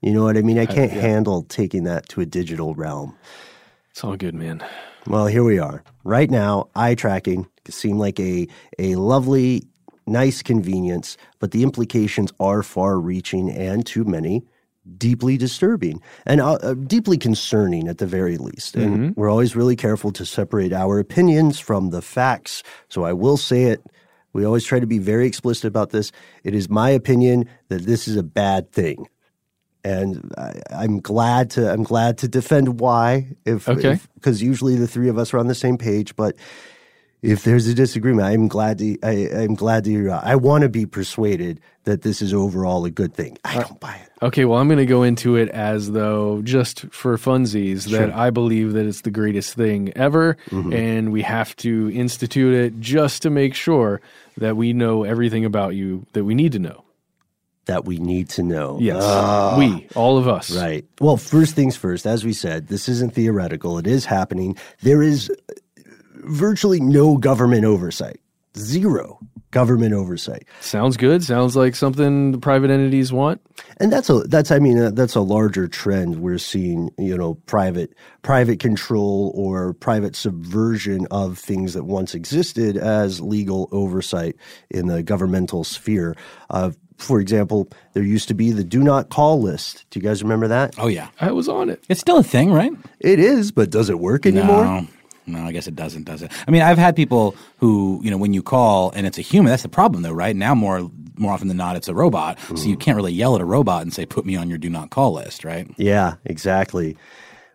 You 0.00 0.14
know 0.14 0.24
what 0.24 0.38
I 0.38 0.40
mean? 0.40 0.58
I 0.58 0.62
I- 0.62 0.66
can't 0.66 0.90
yeah. 0.94 1.02
handle 1.02 1.42
taking 1.42 1.84
that 1.84 2.08
to 2.08 2.22
a 2.22 2.26
digital 2.26 2.74
realm. 2.74 3.14
It's 3.90 4.02
all 4.02 4.16
good, 4.16 4.34
man. 4.34 4.64
Well, 5.06 5.26
here 5.26 5.44
we 5.44 5.58
are. 5.58 5.84
Right 6.04 6.30
now, 6.30 6.70
eye 6.74 6.94
tracking 6.94 7.46
seem 7.68 7.98
like 7.98 8.18
a 8.18 8.48
a 8.78 8.94
lovely, 8.94 9.64
nice 10.06 10.40
convenience, 10.42 11.18
but 11.38 11.50
the 11.50 11.62
implications 11.62 12.32
are 12.40 12.62
far-reaching 12.62 13.50
and 13.50 13.84
to 13.86 14.04
many 14.04 14.42
deeply 14.98 15.36
disturbing 15.36 16.00
and 16.26 16.40
uh, 16.40 16.54
uh, 16.54 16.74
deeply 16.74 17.18
concerning 17.18 17.88
at 17.88 17.98
the 17.98 18.06
very 18.06 18.36
least. 18.36 18.76
And 18.76 18.98
Mhm. 18.98 19.16
we're 19.16 19.30
always 19.30 19.56
really 19.56 19.76
careful 19.76 20.12
to 20.12 20.24
separate 20.26 20.72
our 20.72 20.98
opinions 20.98 21.58
from 21.58 21.90
the 21.90 22.02
facts. 22.02 22.62
So 22.88 23.04
I 23.04 23.12
will 23.12 23.36
say 23.36 23.64
it. 23.64 23.80
We 24.32 24.44
always 24.46 24.64
try 24.64 24.80
to 24.80 24.86
be 24.86 24.98
very 24.98 25.26
explicit 25.26 25.64
about 25.66 25.90
this. 25.90 26.10
It 26.44 26.54
is 26.54 26.68
my 26.70 26.90
opinion 26.90 27.46
that 27.68 27.82
this 27.86 28.08
is 28.08 28.16
a 28.16 28.22
bad 28.22 28.70
thing. 28.72 29.06
And 29.84 30.32
I, 30.38 30.52
I'm 30.70 31.00
glad 31.00 31.50
to 31.50 31.72
I'm 31.72 31.82
glad 31.82 32.16
to 32.18 32.28
defend 32.28 32.80
why 32.80 33.26
if 33.44 33.68
Okay. 33.68 33.98
because 34.14 34.40
usually 34.42 34.76
the 34.76 34.86
three 34.86 35.08
of 35.08 35.18
us 35.18 35.34
are 35.34 35.38
on 35.38 35.48
the 35.48 35.54
same 35.56 35.76
page, 35.76 36.14
but 36.16 36.36
if 37.22 37.44
there's 37.44 37.66
a 37.68 37.74
disagreement, 37.74 38.26
I'm 38.26 38.48
glad 38.48 38.78
to 38.78 38.98
I, 39.02 39.28
I'm 39.42 39.54
glad 39.54 39.84
to 39.84 39.90
hear. 39.90 40.10
I 40.10 40.34
want 40.36 40.62
to 40.62 40.68
be 40.68 40.86
persuaded 40.86 41.60
that 41.84 42.02
this 42.02 42.20
is 42.22 42.34
overall 42.34 42.84
a 42.84 42.90
good 42.90 43.14
thing. 43.14 43.38
I 43.44 43.54
don't 43.60 43.80
buy 43.80 43.94
it. 43.94 44.08
Okay, 44.24 44.44
well, 44.44 44.58
I'm 44.58 44.68
going 44.68 44.78
to 44.78 44.86
go 44.86 45.02
into 45.02 45.34
it 45.36 45.48
as 45.48 45.90
though 45.92 46.42
just 46.42 46.80
for 46.92 47.16
funsies 47.16 47.90
that 47.90 48.12
I 48.14 48.30
believe 48.30 48.72
that 48.74 48.86
it's 48.86 49.00
the 49.00 49.10
greatest 49.10 49.54
thing 49.54 49.92
ever, 49.96 50.36
Mhm. 50.50 50.72
and 50.74 51.12
we 51.12 51.22
have 51.22 51.56
to 51.56 51.90
institute 51.92 52.54
it 52.54 52.78
just 52.80 53.22
to 53.22 53.30
make 53.30 53.54
sure 53.54 54.00
that 54.36 54.56
we 54.56 54.72
know 54.72 55.02
everything 55.02 55.44
about 55.44 55.74
you 55.74 56.06
that 56.12 56.24
we 56.24 56.34
need 56.34 56.52
to 56.52 56.58
know. 56.60 56.84
That 57.66 57.84
we 57.84 57.98
need 57.98 58.28
to 58.30 58.42
know. 58.42 58.78
Yes, 58.80 59.02
Ah. 59.04 59.56
we, 59.58 59.86
all 59.94 60.18
of 60.18 60.26
us. 60.28 60.56
Right. 60.56 60.84
Well, 61.00 61.16
first 61.16 61.54
things 61.54 61.76
first, 61.76 62.06
as 62.06 62.24
we 62.24 62.32
said, 62.32 62.66
this 62.68 62.88
isn't 62.88 63.14
theoretical. 63.14 63.78
It 63.78 63.86
is 63.86 64.04
happening. 64.04 64.56
There 64.82 65.00
is 65.02 65.30
virtually 66.22 66.80
no 66.80 67.16
government 67.16 67.64
oversight. 67.64 68.20
Zero 68.56 69.18
government 69.52 69.94
oversight. 69.94 70.44
Sounds 70.60 70.96
good. 70.96 71.22
Sounds 71.22 71.54
like 71.54 71.76
something 71.76 72.32
the 72.32 72.38
private 72.38 72.70
entities 72.70 73.12
want. 73.12 73.40
And 73.76 73.92
that's 73.92 74.10
a 74.10 74.20
that's 74.20 74.50
I 74.50 74.58
mean 74.58 74.78
uh, 74.78 74.90
that's 74.90 75.14
a 75.14 75.20
larger 75.20 75.68
trend 75.68 76.20
we're 76.20 76.38
seeing, 76.38 76.90
you 76.98 77.16
know, 77.16 77.34
private 77.46 77.94
private 78.22 78.58
control 78.58 79.30
or 79.34 79.74
private 79.74 80.16
subversion 80.16 81.06
of 81.10 81.38
things 81.38 81.74
that 81.74 81.84
once 81.84 82.14
existed 82.14 82.76
as 82.76 83.20
legal 83.20 83.68
oversight 83.70 84.36
in 84.70 84.88
the 84.88 85.02
governmental 85.02 85.64
sphere. 85.64 86.16
Uh, 86.50 86.72
for 86.98 87.20
example, 87.20 87.68
there 87.94 88.02
used 88.02 88.28
to 88.28 88.34
be 88.34 88.52
the 88.52 88.64
do 88.64 88.82
not 88.82 89.10
call 89.10 89.40
list. 89.40 89.84
Do 89.90 89.98
you 89.98 90.02
guys 90.02 90.22
remember 90.22 90.48
that? 90.48 90.74
Oh 90.78 90.88
yeah. 90.88 91.08
I 91.20 91.32
was 91.32 91.48
on 91.48 91.68
it. 91.68 91.84
It's 91.88 92.00
still 92.00 92.18
a 92.18 92.24
thing, 92.24 92.52
right? 92.52 92.72
It 93.00 93.18
is, 93.18 93.52
but 93.52 93.70
does 93.70 93.90
it 93.90 93.98
work 93.98 94.24
anymore? 94.26 94.64
No. 94.64 94.86
No, 95.26 95.44
I 95.44 95.52
guess 95.52 95.66
it 95.66 95.76
doesn't, 95.76 96.04
does 96.04 96.22
it? 96.22 96.32
I 96.46 96.50
mean, 96.50 96.62
I've 96.62 96.78
had 96.78 96.96
people 96.96 97.36
who, 97.58 98.00
you 98.02 98.10
know, 98.10 98.16
when 98.16 98.34
you 98.34 98.42
call 98.42 98.90
and 98.90 99.06
it's 99.06 99.18
a 99.18 99.22
human, 99.22 99.50
that's 99.50 99.62
the 99.62 99.68
problem 99.68 100.02
though, 100.02 100.12
right? 100.12 100.34
Now 100.34 100.54
more 100.54 100.90
more 101.16 101.32
often 101.32 101.48
than 101.48 101.56
not 101.56 101.76
it's 101.76 101.88
a 101.88 101.94
robot. 101.94 102.38
So 102.56 102.66
you 102.66 102.76
mm. 102.76 102.80
can't 102.80 102.96
really 102.96 103.12
yell 103.12 103.34
at 103.34 103.40
a 103.40 103.44
robot 103.44 103.82
and 103.82 103.92
say, 103.92 104.06
put 104.06 104.24
me 104.24 104.34
on 104.34 104.48
your 104.48 104.58
do 104.58 104.70
not 104.70 104.90
call 104.90 105.12
list, 105.12 105.44
right? 105.44 105.70
Yeah, 105.76 106.14
exactly. 106.24 106.96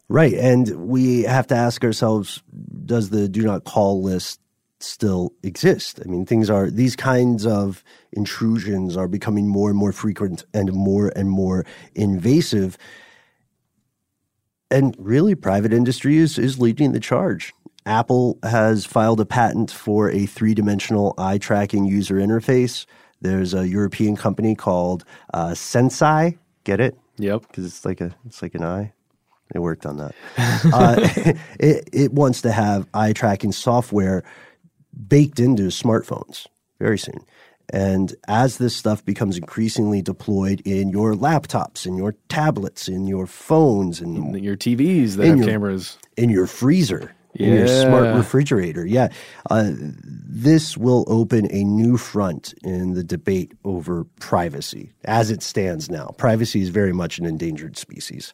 Right. 0.10 0.34
And 0.34 0.88
we 0.88 1.24
have 1.24 1.48
to 1.48 1.56
ask 1.56 1.84
ourselves 1.84 2.42
does 2.86 3.10
the 3.10 3.28
do 3.28 3.42
not 3.42 3.66
call 3.66 4.02
list 4.02 4.40
still 4.80 5.34
exist? 5.44 6.00
I 6.06 6.08
mean, 6.08 6.26
things 6.26 6.50
are, 6.50 6.70
these 6.70 6.96
kinds 6.96 7.46
of 7.46 7.84
intrusions 8.14 8.96
are 8.96 9.08
becoming 9.08 9.48
more 9.48 9.70
and 9.70 9.78
more 9.78 9.92
frequent 9.92 10.46
and 10.54 10.72
more 10.72 11.12
and 11.16 11.30
more 11.30 11.66
invasive. 11.96 12.78
And 14.70 14.96
really, 14.98 15.36
private 15.36 15.74
industry 15.74 16.18
is, 16.18 16.38
is 16.38 16.60
leading 16.60 16.92
the 16.92 17.00
charge. 17.00 17.54
Apple 17.86 18.38
has 18.44 18.86
filed 18.86 19.22
a 19.22 19.26
patent 19.26 19.72
for 19.72 20.12
a 20.12 20.26
three 20.26 20.54
dimensional 20.54 21.14
eye 21.18 21.38
tracking 21.38 21.86
user 21.86 22.16
interface. 22.16 22.86
There's 23.22 23.54
a 23.54 23.68
European 23.68 24.18
company 24.18 24.56
called 24.56 25.06
uh, 25.34 25.52
Senseye. 25.52 26.38
Get 26.66 26.82
it? 26.82 26.98
Yep. 27.18 27.48
Because 27.48 27.66
it's 27.66 27.86
like 27.86 28.02
a 28.02 28.14
it's 28.26 28.42
like 28.42 28.56
an 28.56 28.64
eye. 28.64 28.94
They 29.54 29.60
worked 29.60 29.86
on 29.86 29.98
that. 29.98 30.14
uh, 30.74 30.96
it, 31.60 31.90
it 31.94 32.12
wants 32.12 32.42
to 32.42 32.52
have 32.52 32.88
eye 32.94 33.14
tracking 33.14 33.54
software 33.54 34.24
baked 35.08 35.40
into 35.40 35.64
smartphones 35.64 36.46
very 36.80 36.98
soon. 36.98 37.20
And 37.74 38.16
as 38.28 38.58
this 38.58 38.76
stuff 38.76 39.04
becomes 39.04 39.38
increasingly 39.38 40.02
deployed 40.02 40.62
in 40.66 40.90
your 40.90 41.14
laptops, 41.14 41.86
in 41.86 41.98
your 41.98 42.16
tablets, 42.30 42.88
in 42.88 43.08
your 43.08 43.28
phones, 43.28 44.00
and 44.00 44.42
your 44.42 44.56
TVs 44.56 45.16
that 45.18 45.24
in 45.24 45.30
have 45.30 45.38
your- 45.40 45.48
cameras, 45.48 45.98
in 46.16 46.30
your 46.30 46.48
freezer, 46.48 47.12
in 47.36 47.54
your 47.54 47.68
smart 47.68 48.16
refrigerator, 48.16 48.86
yeah, 48.86 49.10
uh, 49.52 49.72
this 49.76 50.78
will 50.78 51.04
open 51.08 51.48
a 51.52 51.64
new 51.64 51.98
front 51.98 52.54
in 52.64 52.94
the 52.94 53.04
debate 53.04 53.52
over 53.66 54.06
privacy 54.20 54.94
as 55.06 55.30
it 55.30 55.44
stands 55.44 55.90
now. 55.90 56.16
Privacy 56.18 56.62
is 56.62 56.70
very 56.70 56.94
much 56.94 57.20
an 57.20 57.26
endangered 57.26 57.78
species. 57.78 58.34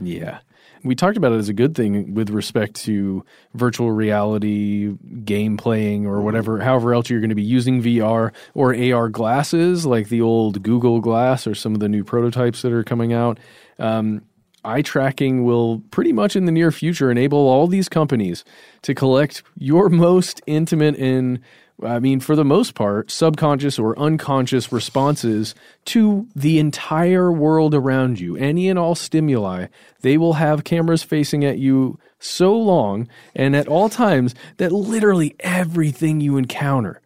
Yeah. 0.00 0.40
We 0.84 0.94
talked 0.94 1.16
about 1.16 1.32
it 1.32 1.36
as 1.36 1.48
a 1.48 1.54
good 1.54 1.74
thing 1.74 2.14
with 2.14 2.28
respect 2.28 2.74
to 2.82 3.24
virtual 3.54 3.90
reality, 3.90 4.94
game 5.24 5.56
playing, 5.56 6.06
or 6.06 6.20
whatever, 6.20 6.60
however 6.60 6.92
else 6.92 7.08
you're 7.08 7.20
going 7.20 7.30
to 7.30 7.34
be 7.34 7.42
using 7.42 7.82
VR 7.82 8.32
or 8.52 8.76
AR 8.76 9.08
glasses, 9.08 9.86
like 9.86 10.08
the 10.10 10.20
old 10.20 10.62
Google 10.62 11.00
Glass 11.00 11.46
or 11.46 11.54
some 11.54 11.72
of 11.74 11.80
the 11.80 11.88
new 11.88 12.04
prototypes 12.04 12.60
that 12.62 12.72
are 12.72 12.84
coming 12.84 13.14
out. 13.14 13.40
Um, 13.78 14.22
eye 14.64 14.82
tracking 14.82 15.44
will 15.44 15.80
pretty 15.90 16.12
much 16.12 16.36
in 16.36 16.46
the 16.46 16.52
near 16.52 16.70
future 16.70 17.10
enable 17.10 17.38
all 17.38 17.66
these 17.66 17.88
companies 17.88 18.44
to 18.82 18.94
collect 18.94 19.42
your 19.58 19.88
most 19.90 20.40
intimate 20.46 20.96
and 20.96 21.40
I 21.82 21.98
mean, 21.98 22.20
for 22.20 22.36
the 22.36 22.44
most 22.44 22.74
part, 22.74 23.10
subconscious 23.10 23.78
or 23.78 23.98
unconscious 23.98 24.70
responses 24.70 25.54
to 25.86 26.28
the 26.34 26.58
entire 26.58 27.32
world 27.32 27.74
around 27.74 28.20
you, 28.20 28.36
any 28.36 28.68
and 28.68 28.78
all 28.78 28.94
stimuli. 28.94 29.66
They 30.00 30.16
will 30.16 30.34
have 30.34 30.64
cameras 30.64 31.02
facing 31.02 31.44
at 31.44 31.58
you 31.58 31.98
so 32.18 32.56
long 32.56 33.08
and 33.34 33.56
at 33.56 33.68
all 33.68 33.88
times 33.88 34.34
that 34.58 34.72
literally 34.72 35.34
everything 35.40 36.20
you 36.20 36.36
encounter 36.36 37.00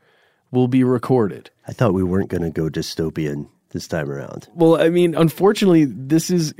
will 0.50 0.68
be 0.68 0.84
recorded. 0.84 1.50
I 1.66 1.72
thought 1.72 1.94
we 1.94 2.04
weren't 2.04 2.30
going 2.30 2.42
to 2.42 2.50
go 2.50 2.68
dystopian 2.68 3.48
this 3.70 3.88
time 3.88 4.10
around. 4.10 4.48
Well, 4.54 4.80
I 4.80 4.90
mean, 4.90 5.14
unfortunately, 5.14 5.84
this 5.84 6.30
is 6.30 6.54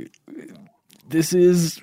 this 1.07 1.33
is 1.33 1.81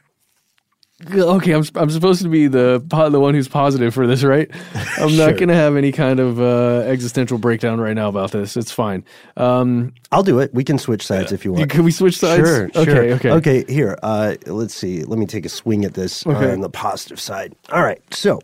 okay. 1.05 1.53
I'm 1.53 1.65
I'm 1.75 1.91
supposed 1.91 2.23
to 2.23 2.29
be 2.29 2.47
the 2.47 2.83
the 3.11 3.21
one 3.21 3.35
who's 3.35 3.49
positive 3.49 3.93
for 3.93 4.07
this, 4.07 4.25
right? 4.25 4.51
I'm 4.99 5.11
Sure. 5.11 5.27
not 5.27 5.37
going 5.37 5.49
to 5.49 5.55
have 5.55 5.77
any 5.77 5.93
kind 5.93 6.21
of 6.21 6.41
uh, 6.41 6.83
existential 6.87 7.39
breakdown 7.39 7.81
right 7.81 7.95
now 7.95 8.09
about 8.09 8.31
this. 8.33 8.57
It's 8.57 8.71
fine. 8.71 9.05
Um, 9.37 9.93
I'll 10.11 10.23
do 10.23 10.39
it. 10.39 10.55
We 10.55 10.65
can 10.65 10.79
switch 10.79 11.07
sides 11.07 11.33
if 11.33 11.45
you 11.45 11.53
want. 11.53 11.71
Can 11.71 11.85
we 11.85 11.91
switch 11.91 12.17
sides? 12.19 12.43
Sure. 12.49 12.65
Okay. 12.75 12.85
sure. 12.85 13.03
Okay. 13.15 13.31
Okay. 13.31 13.65
Here. 13.73 13.99
Uh, 14.03 14.37
let's 14.47 14.75
see. 14.75 15.05
Let 15.05 15.19
me 15.19 15.27
take 15.27 15.45
a 15.45 15.51
swing 15.51 15.85
at 15.85 15.95
this 15.95 16.27
Okay. 16.27 16.53
on 16.53 16.61
the 16.61 16.71
positive 16.71 17.21
side. 17.21 17.55
All 17.71 17.83
right. 17.83 18.01
So, 18.15 18.41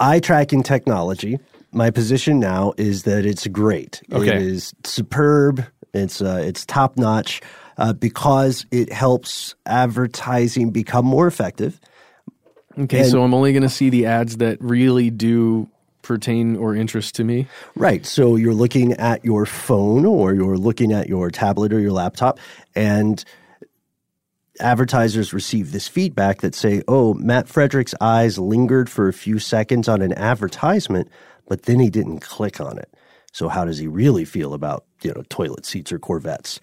eye 0.00 0.20
tracking 0.20 0.62
technology. 0.62 1.38
My 1.72 1.90
position 1.90 2.40
now 2.40 2.72
is 2.78 3.02
that 3.02 3.26
it's 3.26 3.46
great. 3.48 4.02
Okay. 4.12 4.36
It 4.36 4.42
is 4.42 4.72
superb. 4.84 5.64
It's 5.92 6.22
uh, 6.22 6.42
it's 6.44 6.64
top 6.64 6.96
notch 6.96 7.42
uh, 7.78 7.92
because 7.92 8.66
it 8.70 8.92
helps 8.92 9.54
advertising 9.66 10.70
become 10.70 11.04
more 11.04 11.26
effective. 11.26 11.80
Okay. 12.78 13.00
And- 13.00 13.08
so 13.10 13.22
I'm 13.22 13.34
only 13.34 13.52
going 13.52 13.62
to 13.62 13.68
see 13.68 13.90
the 13.90 14.06
ads 14.06 14.38
that 14.38 14.58
really 14.60 15.10
do 15.10 15.68
pertain 16.02 16.56
or 16.56 16.74
interest 16.74 17.16
to 17.16 17.24
me. 17.24 17.48
Right. 17.74 18.06
So 18.06 18.36
you're 18.36 18.54
looking 18.54 18.92
at 18.92 19.24
your 19.24 19.44
phone 19.44 20.04
or 20.04 20.34
you're 20.34 20.56
looking 20.56 20.92
at 20.92 21.08
your 21.08 21.30
tablet 21.30 21.72
or 21.72 21.80
your 21.80 21.90
laptop 21.90 22.38
and 22.76 23.24
advertisers 24.60 25.32
receive 25.32 25.72
this 25.72 25.88
feedback 25.88 26.40
that 26.40 26.54
say, 26.54 26.82
"Oh, 26.86 27.12
Matt 27.14 27.48
Frederick's 27.48 27.94
eyes 28.00 28.38
lingered 28.38 28.88
for 28.88 29.08
a 29.08 29.12
few 29.12 29.38
seconds 29.38 29.88
on 29.88 30.00
an 30.00 30.12
advertisement, 30.12 31.08
but 31.48 31.62
then 31.62 31.80
he 31.80 31.90
didn't 31.90 32.20
click 32.20 32.60
on 32.60 32.78
it. 32.78 32.94
So 33.32 33.48
how 33.48 33.64
does 33.64 33.78
he 33.78 33.86
really 33.86 34.24
feel 34.24 34.54
about, 34.54 34.84
you 35.02 35.12
know, 35.12 35.22
toilet 35.28 35.66
seats 35.66 35.92
or 35.92 35.98
Corvettes? 35.98 36.60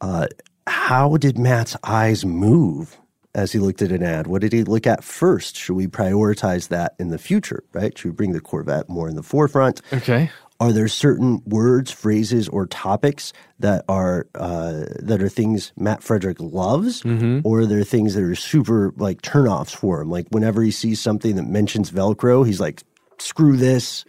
Uh, 0.00 0.26
how 0.66 1.16
did 1.16 1.38
Matt's 1.38 1.76
eyes 1.84 2.24
move 2.24 2.98
as 3.34 3.52
he 3.52 3.58
looked 3.58 3.82
at 3.82 3.92
an 3.92 4.02
ad? 4.02 4.26
What 4.26 4.40
did 4.40 4.52
he 4.52 4.64
look 4.64 4.86
at 4.86 5.04
first? 5.04 5.56
Should 5.56 5.74
we 5.74 5.86
prioritize 5.86 6.68
that 6.68 6.94
in 6.98 7.08
the 7.08 7.18
future, 7.18 7.64
right? 7.72 7.96
Should 7.96 8.08
we 8.08 8.14
bring 8.14 8.32
the 8.32 8.40
Corvette 8.40 8.88
more 8.88 9.08
in 9.08 9.16
the 9.16 9.22
forefront? 9.22 9.82
Okay. 9.92 10.30
Are 10.58 10.72
there 10.72 10.88
certain 10.88 11.42
words, 11.44 11.92
phrases, 11.92 12.48
or 12.48 12.64
topics 12.66 13.34
that 13.58 13.84
are 13.90 14.26
uh, 14.34 14.84
that 15.00 15.20
are 15.22 15.28
things 15.28 15.70
Matt 15.76 16.02
Frederick 16.02 16.38
loves, 16.40 17.04
or 17.44 17.60
are 17.60 17.66
there 17.66 17.84
things 17.84 18.14
that 18.14 18.24
are 18.24 18.34
super 18.34 18.94
like 18.96 19.20
turnoffs 19.20 19.76
for 19.76 20.00
him? 20.00 20.08
Like 20.08 20.28
whenever 20.30 20.62
he 20.62 20.70
sees 20.70 20.98
something 20.98 21.36
that 21.36 21.42
mentions 21.46 21.90
Velcro, 21.90 22.46
he's 22.46 22.58
like, 22.58 22.84
"Screw 23.18 23.58
this! 23.58 24.06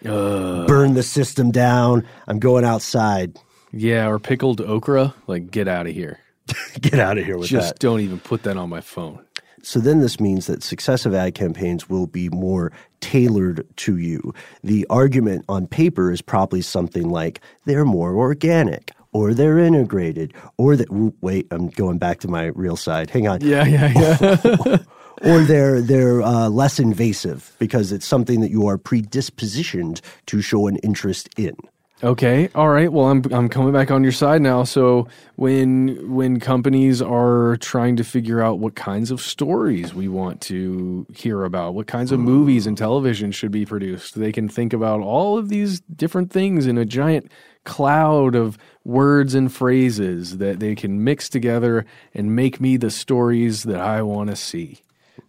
Burn 0.67 0.93
the 0.93 1.03
system 1.03 1.51
down! 1.51 2.07
I'm 2.27 2.39
going 2.39 2.63
outside." 2.63 3.37
Yeah, 3.73 4.07
or 4.07 4.17
pickled 4.17 4.61
okra. 4.61 5.13
Like, 5.27 5.51
get 5.51 5.67
out 5.67 5.85
of 5.85 5.93
here. 5.93 6.19
Get 6.81 6.99
out 6.99 7.17
of 7.17 7.25
here 7.25 7.37
with 7.37 7.49
Just 7.49 7.67
that. 7.67 7.73
Just 7.73 7.79
don't 7.79 8.01
even 8.01 8.19
put 8.19 8.43
that 8.43 8.57
on 8.57 8.69
my 8.69 8.81
phone. 8.81 9.23
So 9.63 9.79
then 9.79 9.99
this 9.99 10.19
means 10.19 10.47
that 10.47 10.63
successive 10.63 11.13
ad 11.13 11.35
campaigns 11.35 11.89
will 11.89 12.07
be 12.07 12.29
more 12.29 12.71
tailored 13.01 13.67
to 13.77 13.97
you. 13.97 14.33
The 14.63 14.85
argument 14.89 15.45
on 15.49 15.67
paper 15.67 16.11
is 16.11 16.21
probably 16.21 16.61
something 16.61 17.09
like 17.09 17.41
they're 17.65 17.83
more 17.83 18.15
organic 18.15 18.91
or 19.11 19.33
they're 19.33 19.59
integrated 19.59 20.33
or 20.57 20.75
that 20.75 20.87
wait, 21.21 21.47
I'm 21.51 21.67
going 21.67 21.97
back 21.97 22.19
to 22.19 22.27
my 22.27 22.45
real 22.45 22.77
side. 22.77 23.09
Hang 23.09 23.27
on. 23.27 23.41
Yeah, 23.41 23.65
yeah, 23.65 23.91
yeah. 23.93 24.77
or 25.23 25.39
they're 25.41 25.81
they're 25.81 26.21
uh, 26.21 26.49
less 26.49 26.79
invasive 26.79 27.53
because 27.59 27.91
it's 27.91 28.05
something 28.05 28.41
that 28.41 28.51
you 28.51 28.67
are 28.67 28.77
predispositioned 28.77 30.01
to 30.27 30.41
show 30.41 30.67
an 30.67 30.77
interest 30.77 31.29
in. 31.37 31.57
Okay. 32.03 32.47
All 32.53 32.69
right. 32.69 32.91
Well, 32.91 33.07
I'm 33.07 33.23
I'm 33.31 33.49
coming 33.49 33.73
back 33.73 33.89
on 33.89 34.03
your 34.03 34.11
side 34.11 34.41
now. 34.41 34.63
So 34.63 35.07
when 35.35 36.13
when 36.13 36.39
companies 36.39 37.01
are 37.01 37.57
trying 37.57 37.95
to 37.95 38.03
figure 38.03 38.39
out 38.39 38.59
what 38.59 38.75
kinds 38.75 39.09
of 39.09 39.19
stories 39.19 39.95
we 39.95 40.07
want 40.07 40.39
to 40.41 41.07
hear 41.15 41.43
about, 41.43 41.73
what 41.73 41.87
kinds 41.87 42.11
of 42.11 42.19
movies 42.19 42.67
and 42.67 42.77
television 42.77 43.31
should 43.31 43.51
be 43.51 43.65
produced, 43.65 44.13
they 44.13 44.31
can 44.31 44.47
think 44.47 44.73
about 44.73 45.01
all 45.01 45.39
of 45.39 45.49
these 45.49 45.79
different 45.79 46.31
things 46.31 46.67
in 46.67 46.77
a 46.77 46.85
giant 46.85 47.31
cloud 47.63 48.35
of 48.35 48.59
words 48.83 49.33
and 49.33 49.51
phrases 49.51 50.37
that 50.37 50.59
they 50.59 50.75
can 50.75 51.03
mix 51.03 51.27
together 51.27 51.83
and 52.13 52.35
make 52.35 52.61
me 52.61 52.77
the 52.77 52.91
stories 52.91 53.63
that 53.63 53.81
I 53.81 54.03
want 54.03 54.29
to 54.29 54.35
see. 54.35 54.81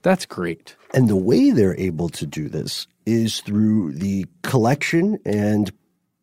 That's 0.02 0.26
great. 0.26 0.76
And 0.92 1.09
the 1.09 1.16
way 1.16 1.50
they're 1.50 1.78
able 1.78 2.11
to 2.11 2.26
do 2.26 2.48
this 2.48 2.87
is 3.07 3.40
through 3.40 3.92
the 3.94 4.26
collection 4.42 5.18
and 5.24 5.72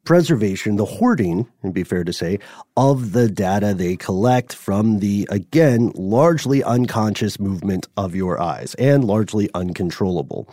preservation, 0.06 0.78
the 0.78 0.86
hoarding, 0.86 1.48
and 1.64 1.74
be 1.74 1.84
fair 1.84 2.04
to 2.04 2.14
say, 2.14 2.40
of 2.78 3.12
the 3.12 3.28
data 3.28 3.74
they 3.74 3.96
collect 3.98 4.54
from 4.54 5.00
the, 5.00 5.28
again, 5.30 5.92
largely 5.96 6.64
unconscious 6.64 7.40
movement 7.40 7.88
of 7.98 8.16
your 8.16 8.40
eyes 8.40 8.76
and 8.76 9.04
largely 9.04 9.50
uncontrollable. 9.54 10.48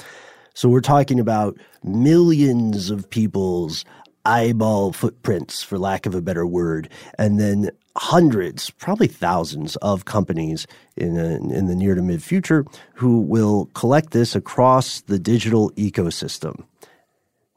So 0.55 0.69
we're 0.69 0.81
talking 0.81 1.21
about 1.21 1.57
millions 1.85 2.91
of 2.91 3.09
people's 3.09 3.85
eyeball 4.25 4.93
footprints, 4.93 5.63
for 5.63 5.79
lack 5.79 6.07
of 6.07 6.15
a 6.15 6.21
better 6.21 6.47
word, 6.47 6.89
and 7.19 7.41
then 7.41 7.71
hundreds, 7.97 8.71
probably 8.71 9.07
thousands 9.07 9.77
of 9.77 10.05
companies 10.05 10.67
in, 10.97 11.17
a, 11.19 11.37
in 11.37 11.67
the 11.67 11.75
near 11.75 11.95
to 11.95 12.03
mid 12.03 12.23
future 12.23 12.65
who 12.95 13.21
will 13.21 13.67
collect 13.75 14.13
this 14.13 14.35
across 14.35 15.01
the 15.03 15.19
digital 15.19 15.71
ecosystem. 15.73 16.65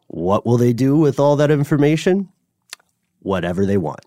What 0.07 0.45
will 0.45 0.57
they 0.57 0.73
do 0.73 0.97
with 0.97 1.19
all 1.19 1.35
that 1.37 1.51
information? 1.51 2.29
Whatever 3.19 3.65
they 3.65 3.77
want. 3.77 4.01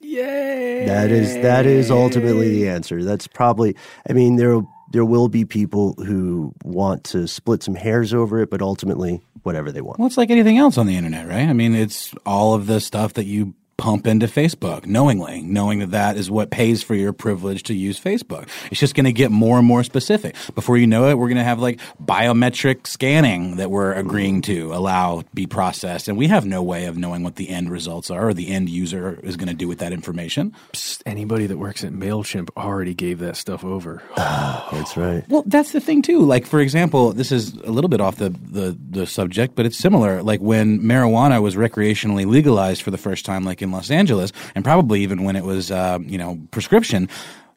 Yay! 0.00 0.86
That 0.86 1.10
is 1.10 1.34
that 1.42 1.66
is 1.66 1.90
ultimately 1.90 2.50
the 2.50 2.68
answer. 2.68 3.02
That's 3.02 3.26
probably 3.26 3.76
I 4.08 4.12
mean 4.12 4.36
there 4.36 4.62
there 4.92 5.04
will 5.04 5.28
be 5.28 5.44
people 5.44 5.94
who 5.94 6.54
want 6.64 7.04
to 7.04 7.26
split 7.26 7.62
some 7.62 7.74
hairs 7.74 8.14
over 8.14 8.40
it, 8.40 8.50
but 8.50 8.62
ultimately 8.62 9.20
whatever 9.42 9.72
they 9.72 9.80
want. 9.80 9.98
Well, 9.98 10.06
it's 10.06 10.16
like 10.16 10.30
anything 10.30 10.58
else 10.58 10.78
on 10.78 10.86
the 10.86 10.96
internet, 10.96 11.28
right? 11.28 11.48
I 11.48 11.52
mean, 11.52 11.74
it's 11.74 12.14
all 12.24 12.54
of 12.54 12.66
the 12.66 12.80
stuff 12.80 13.14
that 13.14 13.26
you 13.26 13.54
pump 13.76 14.06
into 14.06 14.26
Facebook 14.26 14.86
knowingly, 14.86 15.42
knowing 15.42 15.80
that 15.80 15.90
that 15.90 16.16
is 16.16 16.30
what 16.30 16.50
pays 16.50 16.82
for 16.82 16.94
your 16.94 17.12
privilege 17.12 17.62
to 17.64 17.74
use 17.74 18.00
Facebook. 18.00 18.48
It's 18.70 18.80
just 18.80 18.94
going 18.94 19.04
to 19.04 19.12
get 19.12 19.30
more 19.30 19.58
and 19.58 19.66
more 19.66 19.84
specific. 19.84 20.34
Before 20.54 20.76
you 20.76 20.86
know 20.86 21.08
it, 21.08 21.18
we're 21.18 21.28
going 21.28 21.36
to 21.36 21.44
have 21.44 21.58
like 21.58 21.80
biometric 22.02 22.86
scanning 22.86 23.56
that 23.56 23.70
we're 23.70 23.92
agreeing 23.92 24.42
to 24.42 24.72
allow 24.74 25.24
be 25.34 25.46
processed. 25.46 26.08
And 26.08 26.16
we 26.16 26.28
have 26.28 26.46
no 26.46 26.62
way 26.62 26.86
of 26.86 26.96
knowing 26.96 27.22
what 27.22 27.36
the 27.36 27.48
end 27.50 27.70
results 27.70 28.10
are 28.10 28.28
or 28.28 28.34
the 28.34 28.48
end 28.48 28.70
user 28.70 29.20
is 29.22 29.36
going 29.36 29.48
to 29.48 29.54
do 29.54 29.68
with 29.68 29.78
that 29.78 29.92
information. 29.92 30.54
Psst, 30.72 31.02
anybody 31.04 31.46
that 31.46 31.58
works 31.58 31.84
at 31.84 31.92
MailChimp 31.92 32.48
already 32.56 32.94
gave 32.94 33.18
that 33.18 33.36
stuff 33.36 33.64
over. 33.64 34.02
that's 34.16 34.96
right. 34.96 35.24
Well, 35.28 35.42
that's 35.46 35.72
the 35.72 35.80
thing 35.80 36.02
too. 36.02 36.20
Like 36.20 36.46
for 36.46 36.60
example, 36.60 37.12
this 37.12 37.30
is 37.30 37.54
a 37.54 37.70
little 37.70 37.88
bit 37.88 38.00
off 38.00 38.16
the, 38.16 38.30
the, 38.30 38.76
the 38.90 39.06
subject, 39.06 39.54
but 39.54 39.66
it's 39.66 39.76
similar. 39.76 40.22
Like 40.22 40.40
when 40.40 40.80
marijuana 40.80 41.42
was 41.42 41.56
recreationally 41.56 42.26
legalized 42.26 42.82
for 42.82 42.90
the 42.90 42.98
first 42.98 43.24
time, 43.24 43.44
like 43.44 43.62
in 43.65 43.65
Los 43.72 43.90
Angeles, 43.90 44.32
and 44.54 44.64
probably 44.64 45.02
even 45.02 45.24
when 45.24 45.36
it 45.36 45.44
was, 45.44 45.70
uh, 45.70 45.98
you 46.02 46.18
know, 46.18 46.38
prescription, 46.50 47.08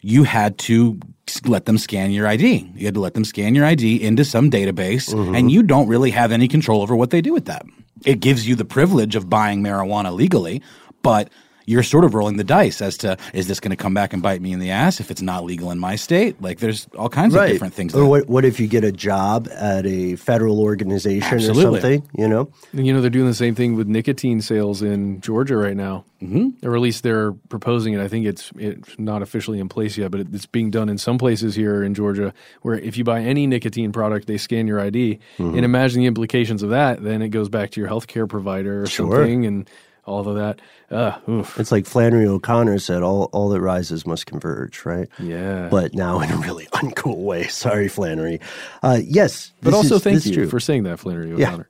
you 0.01 0.23
had 0.23 0.57
to 0.59 0.97
let 1.45 1.65
them 1.65 1.77
scan 1.77 2.11
your 2.11 2.25
ID. 2.27 2.71
You 2.75 2.85
had 2.85 2.93
to 2.93 2.99
let 3.01 3.13
them 3.13 3.25
scan 3.25 3.53
your 3.55 3.65
ID 3.65 4.01
into 4.01 4.23
some 4.25 4.49
database, 4.49 5.13
Mm-hmm. 5.13 5.35
and 5.35 5.51
you 5.51 5.61
don't 5.63 5.87
really 5.87 6.11
have 6.11 6.31
any 6.31 6.47
control 6.47 6.81
over 6.81 6.95
what 6.95 7.09
they 7.09 7.21
do 7.21 7.33
with 7.33 7.45
that. 7.45 7.65
It 8.05 8.19
gives 8.21 8.47
you 8.47 8.55
the 8.55 8.65
privilege 8.65 9.15
of 9.15 9.29
buying 9.29 9.61
marijuana 9.61 10.13
legally, 10.15 10.61
but 11.03 11.29
you're 11.69 11.83
sort 11.83 12.03
of 12.03 12.15
rolling 12.15 12.37
the 12.37 12.43
dice 12.43 12.81
as 12.81 12.97
to 12.97 13.15
is 13.31 13.47
this 13.47 13.59
going 13.59 13.69
to 13.69 13.75
come 13.77 13.93
back 13.93 14.11
and 14.11 14.23
bite 14.23 14.41
me 14.41 14.51
in 14.51 14.59
the 14.59 14.71
ass 14.71 14.99
if 14.99 15.11
it's 15.11 15.21
not 15.21 15.43
legal 15.43 15.69
in 15.69 15.77
my 15.77 15.95
state? 15.95 16.41
Like 16.41 16.57
there's 16.59 16.87
all 16.97 17.09
kinds 17.09 17.35
of 17.35 17.47
different 17.47 17.75
things. 17.75 17.93
Or 17.93 18.05
what, 18.05 18.27
what 18.27 18.43
if 18.43 18.59
you 18.59 18.67
get 18.67 18.83
a 18.83 18.91
job 18.91 19.47
at 19.53 19.85
a 19.85 20.15
federal 20.15 20.59
organization 20.61 21.35
Absolutely. 21.35 21.77
or 21.77 21.81
something? 21.81 22.09
You 22.17 22.27
know, 22.27 22.51
And, 22.73 22.87
you 22.87 22.91
know, 22.93 23.01
they're 23.01 23.11
doing 23.11 23.27
the 23.27 23.35
same 23.35 23.53
thing 23.53 23.75
with 23.75 23.87
nicotine 23.87 24.41
sales 24.41 24.81
in 24.81 25.21
Georgia 25.21 25.57
right 25.57 25.77
now. 25.77 26.05
Mm-hmm. 26.23 26.67
Or 26.67 26.75
at 26.75 26.81
least 26.81 27.03
they're 27.03 27.31
proposing 27.49 27.93
it. 27.93 28.01
I 28.01 28.07
think 28.09 28.25
it's 28.25 28.51
it's 28.57 28.97
not 28.99 29.21
officially 29.21 29.59
in 29.59 29.69
place 29.69 29.97
yet, 29.97 30.11
but 30.11 30.19
it's 30.21 30.45
being 30.47 30.69
done 30.69 30.89
in 30.89 30.97
some 30.97 31.17
places 31.17 31.55
here 31.55 31.81
in 31.83 31.93
Georgia 31.93 32.33
where 32.61 32.75
if 32.75 32.97
you 32.97 33.05
buy 33.05 33.21
any 33.21 33.47
nicotine 33.47 33.91
product, 33.93 34.27
they 34.27 34.37
scan 34.37 34.67
your 34.67 34.81
ID. 34.81 35.19
Mhm. 35.37 35.55
And 35.55 35.63
imagine 35.63 36.01
the 36.01 36.07
implications 36.07 36.61
of 36.61 36.71
that. 36.71 37.01
Then 37.03 37.21
it 37.21 37.29
goes 37.29 37.47
back 37.47 37.71
to 37.71 37.79
your 37.79 37.89
healthcare 37.89 38.27
provider 38.27 38.81
or 38.83 38.87
Sure. 38.87 39.15
something 39.15 39.45
and 39.45 39.69
all 40.09 40.27
of 40.27 40.35
that. 40.35 40.59
Uh, 40.91 41.17
oof. 41.29 41.59
it's 41.59 41.71
like 41.71 41.85
Flannery 41.85 42.25
O'Connor 42.27 42.79
said: 42.79 43.03
"All 43.03 43.25
all 43.31 43.49
that 43.49 43.61
rises 43.61 44.05
must 44.07 44.25
converge." 44.25 44.83
Right? 44.85 45.07
Yeah. 45.19 45.69
But 45.69 45.93
now 45.93 46.19
in 46.19 46.31
a 46.31 46.37
really 46.37 46.65
uncool 46.73 47.17
way. 47.23 47.47
Sorry, 47.47 47.87
Flannery. 47.87 48.39
Uh, 48.83 48.99
yes, 49.03 49.53
But 49.61 49.73
also 49.73 49.95
is- 49.95 50.03
thank 50.03 50.25
you 50.25 50.33
true. 50.33 50.49
for 50.49 50.59
saying 50.59 50.83
that, 50.83 50.99
Flannery 50.99 51.29
Yeah. 51.37 51.49
O'Connor. 51.49 51.69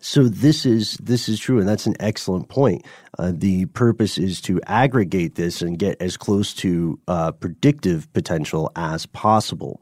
So 0.00 0.28
this 0.28 0.64
is 0.64 0.96
this 1.02 1.28
is 1.28 1.38
true, 1.40 1.58
and 1.58 1.68
that's 1.68 1.86
an 1.86 1.96
excellent 2.00 2.48
point. 2.48 2.86
Uh, 3.18 3.32
the 3.34 3.66
purpose 3.66 4.16
is 4.16 4.40
to 4.42 4.60
aggregate 4.66 5.34
this 5.34 5.60
and 5.60 5.78
get 5.78 6.00
as 6.00 6.16
close 6.16 6.54
to 6.54 6.98
uh, 7.08 7.32
predictive 7.32 8.10
potential 8.12 8.70
as 8.76 9.06
possible. 9.06 9.80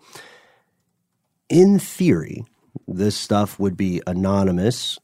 In 1.48 1.78
theory, 1.78 2.44
this 2.88 3.14
stuff 3.14 3.58
would 3.60 3.76
be 3.76 4.00
anonymous 4.06 4.98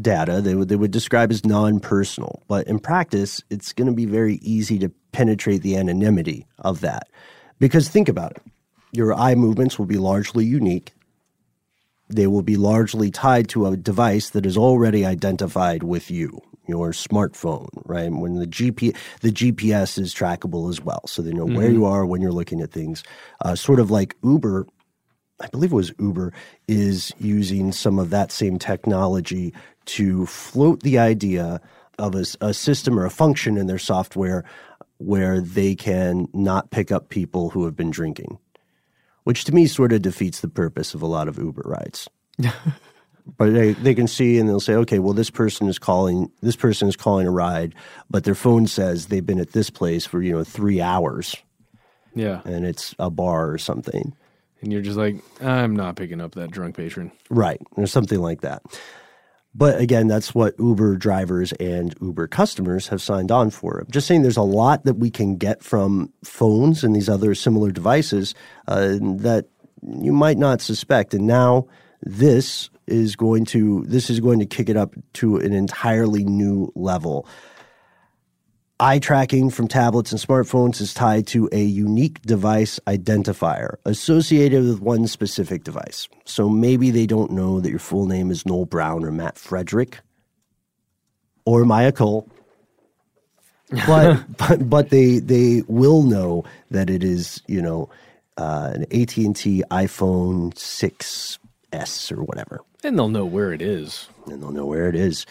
data. 0.00 0.40
They 0.40 0.54
would 0.54 0.68
they 0.68 0.76
would 0.76 0.90
describe 0.90 1.30
as 1.30 1.44
non-personal, 1.44 2.42
but 2.48 2.66
in 2.68 2.78
practice, 2.78 3.42
it's 3.50 3.72
going 3.72 3.88
to 3.88 3.94
be 3.94 4.06
very 4.06 4.36
easy 4.36 4.78
to 4.80 4.90
penetrate 5.12 5.62
the 5.62 5.76
anonymity 5.76 6.46
of 6.60 6.80
that. 6.82 7.08
Because 7.58 7.88
think 7.88 8.08
about 8.08 8.32
it, 8.32 8.42
your 8.92 9.14
eye 9.14 9.34
movements 9.34 9.78
will 9.78 9.86
be 9.86 9.98
largely 9.98 10.44
unique 10.44 10.92
they 12.08 12.26
will 12.26 12.42
be 12.42 12.56
largely 12.56 13.10
tied 13.10 13.48
to 13.50 13.66
a 13.66 13.76
device 13.76 14.30
that 14.30 14.46
is 14.46 14.56
already 14.56 15.04
identified 15.04 15.82
with 15.82 16.10
you, 16.10 16.40
your 16.68 16.90
smartphone, 16.92 17.68
right? 17.86 18.10
When 18.12 18.34
the 18.36 18.46
GP, 18.46 18.96
the 19.20 19.32
GPS 19.32 19.98
is 19.98 20.14
trackable 20.14 20.70
as 20.70 20.80
well, 20.80 21.02
so 21.06 21.22
they 21.22 21.32
know 21.32 21.46
where 21.46 21.70
Mhm. 21.70 21.74
you 21.74 21.84
are 21.84 22.06
when 22.06 22.22
you're 22.22 22.32
looking 22.32 22.60
at 22.62 22.72
things. 22.72 23.02
Uh, 23.44 23.54
sort 23.56 23.80
of 23.80 23.90
like 23.90 24.16
Uber, 24.24 24.66
I 25.40 25.48
believe 25.48 25.72
it 25.72 25.76
was 25.76 25.92
Uber, 25.98 26.32
is 26.68 27.12
using 27.18 27.72
some 27.72 27.98
of 27.98 28.10
that 28.10 28.32
same 28.32 28.58
technology 28.58 29.54
to 29.88 30.26
float 30.26 30.82
the 30.82 30.98
idea 30.98 31.60
of 31.98 32.14
a 32.14 32.54
system 32.54 32.98
or 32.98 33.04
a 33.04 33.10
function 33.10 33.56
in 33.56 33.66
their 33.66 33.78
software 33.78 34.44
where 34.98 35.40
they 35.40 35.74
can 35.74 36.28
not 36.32 36.70
pick 36.70 36.92
up 36.92 37.08
people 37.08 37.50
who 37.50 37.64
have 37.64 37.76
been 37.76 37.90
drinking 37.90 38.38
which 39.24 39.44
to 39.44 39.52
me 39.54 39.66
sort 39.66 39.92
of 39.92 40.00
defeats 40.00 40.40
the 40.40 40.48
purpose 40.48 40.94
of 40.94 41.02
a 41.02 41.06
lot 41.06 41.28
of 41.28 41.36
Uber 41.36 41.60
rides. 41.66 42.08
but 43.36 43.52
they, 43.52 43.74
they 43.74 43.94
can 43.94 44.06
see 44.06 44.38
and 44.38 44.48
they'll 44.48 44.58
say, 44.58 44.72
okay, 44.74 44.98
well, 45.00 45.12
this 45.12 45.28
person 45.28 45.68
is 45.68 45.78
calling 45.78 46.30
this 46.40 46.56
person 46.56 46.88
is 46.88 46.96
calling 46.96 47.26
a 47.26 47.30
ride, 47.30 47.74
but 48.08 48.24
their 48.24 48.34
phone 48.34 48.66
says 48.66 49.06
they've 49.08 49.26
been 49.26 49.38
at 49.40 49.52
this 49.52 49.68
place 49.68 50.06
for 50.06 50.22
you 50.22 50.32
know 50.32 50.44
three 50.44 50.80
hours, 50.80 51.36
Yeah. 52.14 52.40
and 52.46 52.64
it's 52.64 52.94
a 52.98 53.10
bar 53.10 53.50
or 53.50 53.58
something, 53.58 54.14
And 54.62 54.72
you're 54.72 54.80
just 54.80 54.96
like, 54.96 55.16
I'm 55.42 55.76
not 55.76 55.96
picking 55.96 56.22
up 56.22 56.34
that 56.36 56.50
drunk 56.50 56.76
patron. 56.76 57.12
right, 57.28 57.60
or 57.76 57.86
something 57.86 58.20
like 58.20 58.40
that. 58.40 58.62
But 59.54 59.80
again, 59.80 60.06
that's 60.06 60.34
what 60.34 60.54
Uber 60.58 60.96
drivers 60.96 61.52
and 61.52 61.94
Uber 62.00 62.28
customers 62.28 62.88
have 62.88 63.02
signed 63.02 63.32
on 63.32 63.50
for. 63.50 63.78
I'm 63.78 63.90
just 63.90 64.06
saying 64.06 64.22
there's 64.22 64.36
a 64.36 64.42
lot 64.42 64.84
that 64.84 64.94
we 64.94 65.10
can 65.10 65.36
get 65.36 65.62
from 65.62 66.12
phones 66.22 66.84
and 66.84 66.94
these 66.94 67.08
other 67.08 67.34
similar 67.34 67.70
devices 67.70 68.34
uh, 68.68 68.98
that 69.00 69.46
you 69.82 70.12
might 70.12 70.38
not 70.38 70.60
suspect. 70.60 71.14
And 71.14 71.26
now 71.26 71.66
this 72.02 72.70
is 72.86 73.16
going 73.16 73.44
to 73.46 73.84
this 73.86 74.10
is 74.10 74.20
going 74.20 74.38
to 74.38 74.46
kick 74.46 74.68
it 74.68 74.76
up 74.76 74.94
to 75.14 75.36
an 75.36 75.52
entirely 75.52 76.24
new 76.24 76.72
level. 76.74 77.26
Eye 78.80 79.00
tracking 79.00 79.50
from 79.50 79.66
tablets 79.66 80.12
and 80.12 80.20
smartphones 80.20 80.80
is 80.80 80.94
tied 80.94 81.26
to 81.28 81.48
a 81.50 81.60
unique 81.60 82.22
device 82.22 82.78
identifier 82.86 83.74
associated 83.84 84.62
with 84.62 84.80
one 84.80 85.08
specific 85.08 85.64
device. 85.64 86.08
So 86.24 86.48
maybe 86.48 86.92
they 86.92 87.04
don't 87.04 87.32
know 87.32 87.58
that 87.58 87.70
your 87.70 87.80
full 87.80 88.06
name 88.06 88.30
is 88.30 88.46
Noel 88.46 88.66
Brown 88.66 89.04
or 89.04 89.10
Matt 89.10 89.36
Frederick 89.36 89.98
or 91.44 91.64
Maya 91.64 91.90
Cole. 91.90 92.28
but, 93.86 94.24
but 94.38 94.70
but 94.70 94.90
they 94.90 95.18
they 95.18 95.62
will 95.66 96.02
know 96.02 96.44
that 96.70 96.88
it 96.88 97.04
is 97.04 97.42
you 97.46 97.60
know 97.60 97.90
uh, 98.38 98.70
an 98.74 98.82
AT 98.84 99.16
and 99.16 99.36
T 99.36 99.62
iPhone 99.70 100.54
6s 100.54 102.16
or 102.16 102.22
whatever, 102.22 102.60
and 102.82 102.96
they'll 102.96 103.08
know 103.08 103.26
where 103.26 103.52
it 103.52 103.60
is, 103.60 104.08
and 104.26 104.40
they'll 104.40 104.52
know 104.52 104.64
where 104.64 104.88
it 104.88 104.94
is. 104.94 105.26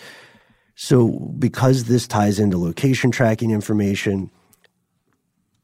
So 0.80 1.34
because 1.40 1.86
this 1.86 2.08
ties 2.08 2.38
into 2.38 2.60
location 2.60 3.10
tracking 3.10 3.50
information, 3.50 4.30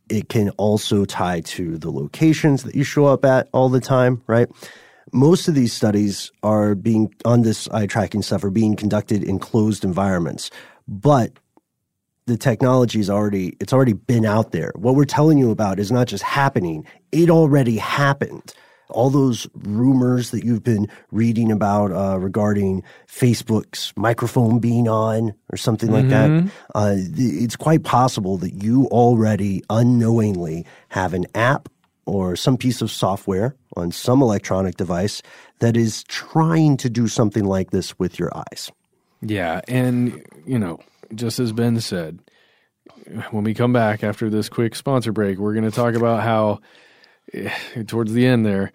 it 0.09 0.28
can 0.28 0.49
also 0.51 1.05
tie 1.05 1.41
to 1.41 1.78
the 1.78 1.91
locations 1.91 2.64
that 2.64 2.74
you 2.74 2.84
show 2.84 3.05
up 3.05 3.24
at 3.24 3.47
all 3.53 3.70
the 3.70 3.80
time, 3.80 4.24
right? 4.26 4.49
Most 5.11 5.47
of 5.47 5.53
these 5.53 5.72
studies 5.72 6.32
are 6.41 6.74
being 6.74 7.14
on 7.26 7.43
this 7.43 7.70
eye 7.70 7.86
tracking 7.86 8.24
stuff 8.24 8.43
are 8.43 8.49
being 8.49 8.76
conducted 8.76 9.24
in 9.24 9.38
closed 9.38 9.86
environments, 9.86 10.49
but 10.88 11.32
the 12.26 12.36
technology 12.36 12.99
is 12.99 13.09
already 13.09 13.55
it's 13.59 13.72
already 13.72 13.93
been 13.93 14.26
out 14.26 14.51
there. 14.51 14.72
What 14.76 14.95
we're 14.95 15.05
telling 15.05 15.38
you 15.38 15.51
about 15.51 15.78
is 15.78 15.91
not 15.91 16.07
just 16.07 16.24
happening; 16.24 16.88
it 17.11 17.30
already 17.30 17.78
happened 17.78 18.51
all 18.89 19.09
those 19.09 19.47
rumors 19.55 20.31
that 20.31 20.43
you've 20.43 20.63
been 20.63 20.88
reading 21.11 21.51
about 21.51 21.91
uh, 21.91 22.19
regarding 22.19 22.84
Facebook's 23.07 23.93
microphone 23.95 24.59
being 24.59 24.88
on 24.88 25.34
or 25.51 25.57
something 25.57 25.91
like 25.91 26.05
Mm-hmm. 26.05 26.45
that, 26.47 26.51
uh, 26.75 26.95
it's 26.95 27.55
quite 27.55 27.84
possible 27.84 28.38
that 28.38 28.63
you 28.63 28.86
already 28.88 29.63
unknowingly 29.69 30.65
have 30.89 31.13
an 31.13 31.25
app 31.34 31.69
or 32.05 32.36
some 32.36 32.57
piece 32.57 32.81
of 32.81 32.91
software 32.91 33.55
on 33.77 33.91
some 33.91 34.21
electronic 34.21 34.75
device 34.75 35.21
that 35.59 35.77
is 35.77 36.03
trying 36.03 36.75
to 36.77 36.89
do 36.89 37.07
something 37.07 37.45
like 37.45 37.71
this 37.71 37.97
with 37.97 38.19
your 38.19 38.29
eyes. 38.36 38.69
Yeah, 39.21 39.61
and 39.69 40.21
you 40.45 40.59
know, 40.59 40.79
just 41.15 41.39
as 41.39 41.53
Ben 41.53 41.79
said, 41.79 42.19
when 43.31 43.45
we 43.45 43.53
come 43.53 43.71
back 43.71 44.03
after 44.03 44.29
this 44.29 44.49
quick 44.49 44.75
sponsor 44.75 45.13
break, 45.13 45.38
we're 45.38 45.53
going 45.53 45.63
to 45.63 45.71
talk 45.71 45.95
about 45.95 46.23
how 46.23 46.59
towards 47.88 48.13
the 48.13 48.26
end 48.26 48.45
there 48.45 48.71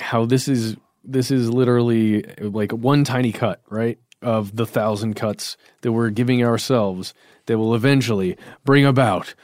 how 0.00 0.24
this 0.24 0.48
is 0.48 0.76
this 1.04 1.30
is 1.30 1.50
literally 1.50 2.22
like 2.38 2.72
one 2.72 3.04
tiny 3.04 3.32
cut, 3.32 3.62
right? 3.68 3.98
Of 4.20 4.56
the 4.56 4.66
thousand 4.66 5.14
cuts 5.14 5.56
that 5.82 5.92
we're 5.92 6.10
giving 6.10 6.44
ourselves 6.44 7.14
that 7.46 7.56
will 7.58 7.74
eventually 7.74 8.36
bring 8.64 8.84
about 8.84 9.34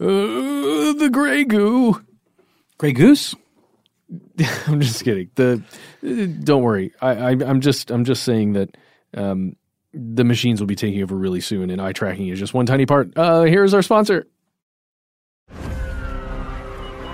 uh, 0.00 0.04
the 0.06 1.10
gray 1.12 1.44
goo. 1.44 2.00
Gray 2.78 2.92
goose? 2.92 3.34
I'm 4.66 4.80
just 4.80 5.04
kidding. 5.04 5.30
The 5.34 5.62
uh, 6.04 6.26
don't 6.42 6.62
worry. 6.62 6.92
I, 7.00 7.10
I 7.10 7.30
I'm 7.30 7.60
just 7.60 7.90
I'm 7.90 8.04
just 8.04 8.22
saying 8.22 8.52
that 8.54 8.76
um, 9.14 9.56
the 9.92 10.24
machines 10.24 10.60
will 10.60 10.66
be 10.66 10.76
taking 10.76 11.02
over 11.02 11.16
really 11.16 11.40
soon, 11.40 11.70
and 11.70 11.80
eye 11.80 11.92
tracking 11.92 12.28
is 12.28 12.38
just 12.38 12.54
one 12.54 12.66
tiny 12.66 12.86
part. 12.86 13.16
Uh, 13.16 13.42
here's 13.42 13.74
our 13.74 13.82
sponsor. 13.82 14.26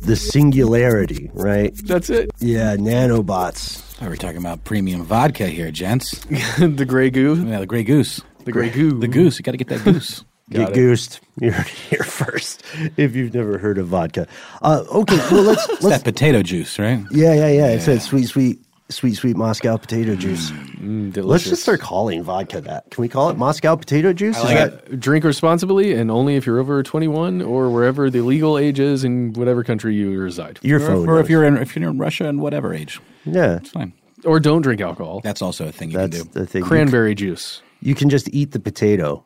The 0.00 0.16
singularity, 0.16 1.30
right? 1.32 1.72
That's 1.84 2.10
it. 2.10 2.30
Yeah, 2.38 2.76
nanobots. 2.76 3.82
Oh, 4.02 4.08
we're 4.08 4.16
talking 4.16 4.38
about 4.38 4.64
premium 4.64 5.04
vodka 5.04 5.46
here, 5.46 5.70
gents. 5.70 6.10
the 6.58 6.84
Grey 6.86 7.10
Goo. 7.10 7.44
Yeah, 7.46 7.60
the 7.60 7.66
Grey 7.66 7.84
Goose. 7.84 8.20
The 8.44 8.52
Grey 8.52 8.70
Goo. 8.70 8.98
The 8.98 9.08
goose. 9.08 9.38
You 9.38 9.42
got 9.42 9.52
to 9.52 9.56
get 9.56 9.68
that 9.68 9.84
goose. 9.84 10.24
Get 10.48 10.74
goosed. 10.74 11.18
You 11.40 11.50
heard 11.50 11.66
it 11.66 11.72
here 11.72 12.04
first. 12.04 12.62
If 12.96 13.16
you've 13.16 13.34
never 13.34 13.58
heard 13.58 13.78
of 13.78 13.88
vodka, 13.88 14.28
uh, 14.62 14.84
okay. 14.92 15.16
Well, 15.32 15.42
let's 15.42 15.68
It's 15.70 15.82
let's. 15.82 16.02
that 16.02 16.04
potato 16.04 16.40
juice, 16.44 16.78
right? 16.78 17.00
Yeah, 17.10 17.34
yeah, 17.34 17.48
yeah. 17.48 17.66
It 17.70 17.80
says 17.80 18.04
sweet, 18.04 18.26
sweet, 18.26 18.60
sweet, 18.88 19.14
sweet 19.14 19.36
Moscow 19.36 19.76
potato 19.76 20.14
juice. 20.14 20.50
Mm, 20.50 21.12
delicious. 21.12 21.24
Let's 21.30 21.44
just 21.44 21.62
start 21.62 21.80
calling 21.80 22.22
vodka 22.22 22.60
that. 22.62 22.90
Can 22.90 23.02
we 23.02 23.08
call 23.08 23.30
it 23.30 23.36
Moscow 23.36 23.76
potato 23.76 24.12
juice? 24.12 24.36
Is 24.36 24.44
that 24.44 25.00
Drink 25.00 25.24
responsibly 25.24 25.94
and 25.94 26.10
only 26.10 26.36
if 26.36 26.46
you're 26.46 26.58
over 26.58 26.82
21 26.82 27.42
or 27.42 27.70
wherever 27.70 28.10
the 28.10 28.20
legal 28.20 28.58
age 28.58 28.78
is 28.80 29.04
in 29.04 29.32
whatever 29.34 29.64
country 29.64 29.94
you 29.94 30.18
reside. 30.18 30.58
Your 30.62 30.80
or, 30.80 30.86
phone 30.86 31.08
or 31.08 31.20
if 31.20 31.28
you're 31.28 31.44
in 31.44 31.56
if 31.56 31.76
you're 31.76 31.90
in 31.90 31.98
Russia 31.98 32.28
and 32.28 32.40
whatever 32.40 32.72
age, 32.74 33.00
yeah? 33.24 33.56
it's 33.56 33.70
fine. 33.70 33.92
Or 34.24 34.40
don't 34.40 34.62
drink 34.62 34.80
alcohol. 34.80 35.20
That's 35.20 35.42
also 35.42 35.68
a 35.68 35.72
thing 35.72 35.90
you 35.90 35.98
That's 35.98 36.18
can 36.18 36.26
do. 36.26 36.40
the 36.40 36.46
thing. 36.46 36.62
You 36.62 36.68
Cranberry 36.68 37.14
juice. 37.14 37.62
You 37.80 37.94
can 37.94 38.08
just 38.08 38.28
eat 38.32 38.52
the 38.52 38.60
potato. 38.60 39.22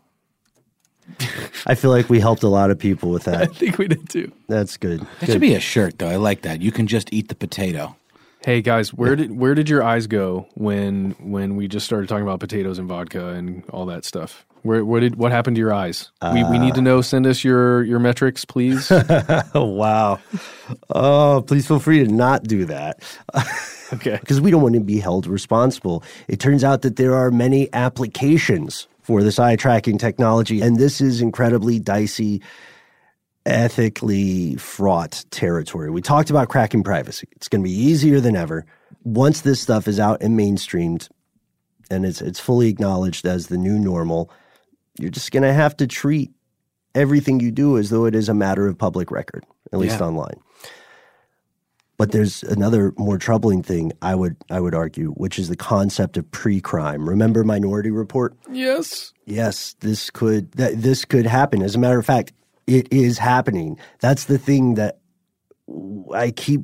I 1.67 1.75
feel 1.75 1.91
like 1.91 2.09
we 2.09 2.21
helped 2.21 2.43
a 2.43 2.49
lot 2.49 2.71
of 2.71 2.79
people 2.79 3.11
with 3.11 3.25
that. 3.31 3.43
I 3.43 3.47
think 3.47 3.79
we 3.79 3.89
did 3.89 4.09
too. 4.09 4.31
That's 4.49 4.77
good. 4.77 5.01
That 5.01 5.21
Good. 5.21 5.33
should 5.33 5.41
be 5.41 5.55
a 5.55 5.61
shirt, 5.61 5.99
though. 5.99 6.09
I 6.09 6.17
like 6.17 6.43
that. 6.43 6.61
You 6.61 6.73
can 6.73 6.87
just 6.87 7.13
eat 7.13 7.29
the 7.29 7.35
potato. 7.35 7.97
Hey 8.43 8.63
guys, 8.63 8.95
where 8.95 9.17
did 9.17 9.39
where 9.39 9.55
did 9.55 9.69
your 9.69 9.83
eyes 9.83 10.07
go 10.07 10.47
when 10.55 11.11
when 11.21 11.57
we 11.57 11.69
just 11.69 11.85
started 11.85 12.09
talking 12.09 12.23
about 12.23 12.41
potatoes 12.41 12.79
and 12.79 12.89
vodka 12.89 13.29
and 13.29 13.63
all 13.69 13.85
that 13.87 14.07
stuff? 14.07 14.47
Where 14.63 14.83
what 14.83 15.01
did 15.01 15.17
what 15.17 15.31
happened 15.31 15.57
to 15.57 15.61
your 15.61 15.75
eyes? 15.75 16.11
we 16.33 16.43
we 16.45 16.59
need 16.59 16.73
to 16.75 16.81
uh, 16.81 16.85
know. 16.85 17.01
Send 17.03 17.27
us 17.27 17.45
your 17.45 17.83
your 17.83 17.99
metrics, 17.99 18.47
please. 18.47 18.91
wow. 19.55 20.19
Oh, 20.89 21.45
please 21.47 21.67
feel 21.67 21.81
free 21.81 22.03
to 22.03 22.11
not 22.11 22.45
do 22.45 22.65
that. 22.65 23.03
okay. 23.93 24.17
Because 24.19 24.41
we 24.41 24.51
don't 24.51 24.63
want 24.63 24.75
to 24.75 24.81
be 24.81 25.01
held 25.01 25.27
responsible. 25.27 26.03
It 26.27 26.41
turns 26.41 26.65
out 26.65 26.81
that 26.81 26.97
there 26.97 27.15
are 27.15 27.31
many 27.31 27.69
applications 27.75 28.89
for 29.03 29.23
this 29.23 29.39
eye 29.39 29.57
tracking 29.57 29.99
technology, 29.99 30.63
and 30.63 30.79
this 30.79 31.03
is 31.03 31.21
incredibly 31.21 31.79
dicey, 31.79 32.41
ethically 33.47 34.57
fraught 34.57 35.25
territory. 35.31 35.91
We 35.91 36.03
talked 36.03 36.31
about 36.31 36.49
cracking 36.49 36.83
privacy. 36.83 37.29
It's 37.33 37.49
going 37.49 37.63
to 37.63 37.69
be 37.69 37.75
easier 37.75 38.21
than 38.21 38.37
ever 38.37 38.67
once 39.03 39.41
this 39.43 39.61
stuff 39.61 39.89
is 39.89 39.99
out 39.99 40.23
and 40.23 40.39
mainstreamed 40.39 41.09
and 41.91 42.05
it's 42.07 42.21
it's 42.21 42.39
fully 42.39 42.69
acknowledged 42.69 43.27
as 43.27 43.47
the 43.49 43.57
new 43.59 43.79
normal. 43.79 44.31
You're 44.99 45.11
just 45.11 45.33
going 45.33 45.43
to 45.43 45.53
have 45.53 45.77
to 45.79 45.87
treat 45.87 46.31
everything 46.95 47.41
you 47.41 47.51
do 47.51 47.79
as 47.79 47.91
though 47.91 48.05
it 48.05 48.15
is 48.15 48.29
a 48.29 48.35
matter 48.35 48.67
of 48.69 48.77
public 48.79 49.11
record, 49.11 49.45
at 49.73 49.79
least 49.79 49.99
Yeah. 50.01 50.07
online. 50.07 50.39
But 51.97 52.13
there's 52.13 52.43
another 52.45 52.95
more 52.97 53.19
troubling 53.19 53.63
thing 53.63 53.93
I 54.01 54.15
would 54.15 54.37
I 54.51 54.59
would 54.61 54.75
argue, 54.75 55.13
which 55.13 55.39
is 55.39 55.49
the 55.49 55.57
concept 55.57 56.17
of 56.17 56.31
pre-crime. 56.31 57.09
Remember 57.09 57.45
Minority 57.45 57.91
Report? 57.91 58.35
yes. 58.51 59.13
Yes, 59.27 59.77
this 59.81 60.11
could 60.11 60.51
that 60.53 60.81
this 60.83 61.05
could 61.05 61.27
happen. 61.27 61.63
As 61.63 61.75
a 61.75 61.79
matter 61.79 61.99
of 61.99 62.07
fact, 62.07 62.33
it 62.71 62.93
is 62.93 63.19
happening. 63.19 63.79
That's 64.01 64.25
the 64.25 64.39
thing 64.39 64.75
that 64.75 65.01
I 66.15 66.31
keep 66.31 66.63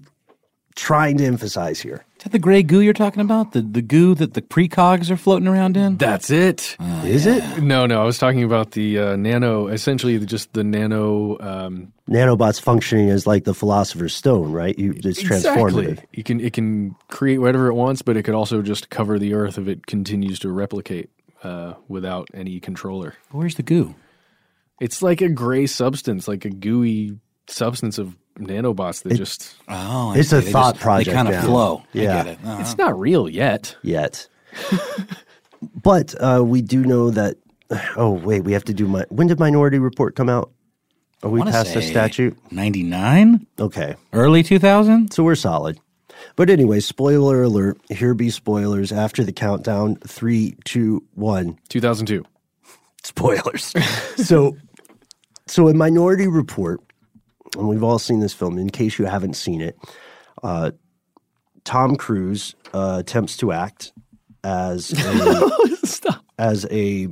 trying 0.77 1.17
to 1.19 1.25
emphasize 1.25 1.81
here. 1.81 2.05
Is 2.19 2.25
that 2.25 2.33
the 2.33 2.39
gray 2.39 2.63
goo 2.63 2.81
you're 2.81 2.93
talking 2.93 3.21
about? 3.21 3.53
The 3.53 3.63
the 3.63 3.83
goo 3.83 4.15
that 4.15 4.35
the 4.35 4.43
precogs 4.43 5.11
are 5.11 5.17
floating 5.17 5.49
around 5.49 5.77
in? 5.77 5.97
That's 5.97 6.31
it. 6.31 6.77
Is 7.05 7.27
it? 7.27 7.63
No, 7.63 7.87
no. 7.87 8.01
I 8.01 8.05
was 8.05 8.19
talking 8.19 8.43
about 8.43 8.73
the 8.73 8.99
uh, 8.99 9.17
nano, 9.17 9.69
essentially 9.69 10.19
just 10.25 10.53
the 10.53 10.65
nano. 10.65 11.39
Um, 11.41 11.93
Nanobots 12.09 12.61
functioning 12.61 13.11
as 13.11 13.27
like 13.27 13.45
the 13.45 13.55
philosopher's 13.55 14.15
stone, 14.15 14.53
right? 14.53 14.79
You, 14.79 14.93
it's 14.97 15.23
transformative. 15.23 15.89
Exactly. 15.89 16.09
You 16.13 16.23
can 16.23 16.41
it 16.41 16.53
can 16.53 16.95
create 17.09 17.39
whatever 17.39 17.67
it 17.67 17.75
wants, 17.75 18.03
but 18.03 18.17
it 18.17 18.23
could 18.23 18.35
also 18.35 18.63
just 18.63 18.91
cover 18.91 19.19
the 19.19 19.35
earth 19.35 19.59
if 19.59 19.67
it 19.67 19.87
continues 19.87 20.39
to 20.41 20.51
replicate 20.51 21.11
uh, 21.43 21.75
without 21.89 22.29
any 22.33 22.61
controller. 22.61 23.15
Where's 23.31 23.57
the 23.57 23.63
goo? 23.65 23.95
It's 24.81 25.03
like 25.03 25.21
a 25.21 25.29
gray 25.29 25.67
substance, 25.67 26.29
like 26.29 26.45
a 26.45 26.51
gooey 26.51 27.19
substance 27.49 27.99
of 27.99 28.17
nanobots 28.39 29.03
that 29.03 29.13
It- 29.13 29.17
just. 29.17 29.55
Oh, 29.69 30.11
I 30.11 30.19
It's 30.19 30.33
a. 30.33 30.41
They 30.41 30.53
thought 30.53 30.75
just- 30.75 30.83
project 30.83 31.07
They 31.09 31.15
kind 31.15 31.29
of 31.29 31.35
now. 31.35 31.43
flow. 31.43 31.83
Yeah. 31.93 32.03
I 32.03 32.23
get 32.23 32.27
it. 32.27 32.39
Uh-huh. 32.45 32.59
It's 32.61 32.77
not 32.77 32.99
real 32.99 33.29
yet. 33.29 33.77
yet. 33.83 34.29
but 35.83 36.15
uh, 36.21 36.43
we 36.45 36.63
do 36.63 36.85
know 36.85 37.11
that. 37.11 37.37
Oh 37.97 38.11
wait, 38.11 38.43
we 38.45 38.53
have 38.53 38.65
to 38.65 38.75
do 38.75 38.87
my. 38.87 39.05
When 39.09 39.27
did 39.27 39.39
Minority 39.41 39.79
Report 39.79 40.15
come 40.15 40.29
out? 40.29 40.53
Are 41.23 41.31
we 41.31 41.43
past 41.43 41.75
the 41.75 41.83
statute? 41.83 42.37
99? 42.53 43.47
Okay, 43.59 43.97
Early 44.13 44.43
2000? 44.43 45.11
so 45.13 45.25
we're 45.25 45.35
solid. 45.35 45.81
But 46.37 46.51
anyway, 46.51 46.79
spoiler 46.81 47.43
alert. 47.43 47.79
Here 47.91 48.15
be 48.15 48.31
spoilers 48.31 48.93
after 48.93 49.25
the 49.25 49.33
countdown. 49.33 49.97
Three, 50.07 50.57
two, 50.65 51.03
one. 51.15 51.59
2002. 51.71 52.25
Spoilers. 53.03 53.73
so, 54.17 54.57
so 55.47 55.69
a 55.69 55.75
Minority 55.75 56.27
Report, 56.27 56.81
and 57.57 57.69
we've 57.69 57.83
all 57.83 57.99
seen 57.99 58.21
this 58.21 58.35
film. 58.35 58.59
In 58.59 58.71
case 58.71 58.99
you 58.99 59.07
haven't 59.07 59.35
seen 59.35 59.61
it, 59.61 59.77
uh, 60.43 60.73
Tom 61.65 61.97
Cruise 61.97 62.55
uh, 62.75 62.97
attempts 63.01 63.37
to 63.39 63.53
act 63.53 63.93
as 64.45 64.93
a, 64.97 66.21
as 66.39 66.67
a 66.71 67.09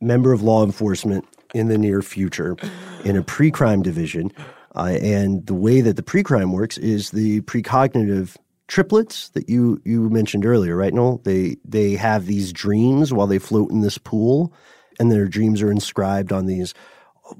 member 0.00 0.32
of 0.32 0.42
law 0.42 0.64
enforcement 0.64 1.24
in 1.54 1.68
the 1.68 1.78
near 1.78 2.02
future 2.02 2.56
in 3.04 3.16
a 3.16 3.22
pre-crime 3.22 3.82
division. 3.82 4.30
Uh, 4.74 4.98
and 5.00 5.46
the 5.46 5.54
way 5.54 5.80
that 5.80 5.96
the 5.96 6.02
pre-crime 6.02 6.52
works 6.52 6.76
is 6.78 7.10
the 7.10 7.40
precognitive 7.42 8.36
triplets 8.66 9.28
that 9.30 9.48
you 9.48 9.80
you 9.84 10.10
mentioned 10.10 10.44
earlier, 10.44 10.76
right, 10.76 10.92
Noel? 10.92 11.20
They 11.24 11.56
they 11.64 11.92
have 11.94 12.26
these 12.26 12.52
dreams 12.52 13.12
while 13.12 13.28
they 13.28 13.38
float 13.38 13.70
in 13.70 13.82
this 13.82 13.98
pool, 13.98 14.52
and 14.98 15.12
their 15.12 15.28
dreams 15.28 15.62
are 15.62 15.70
inscribed 15.70 16.32
on 16.32 16.46
these 16.46 16.74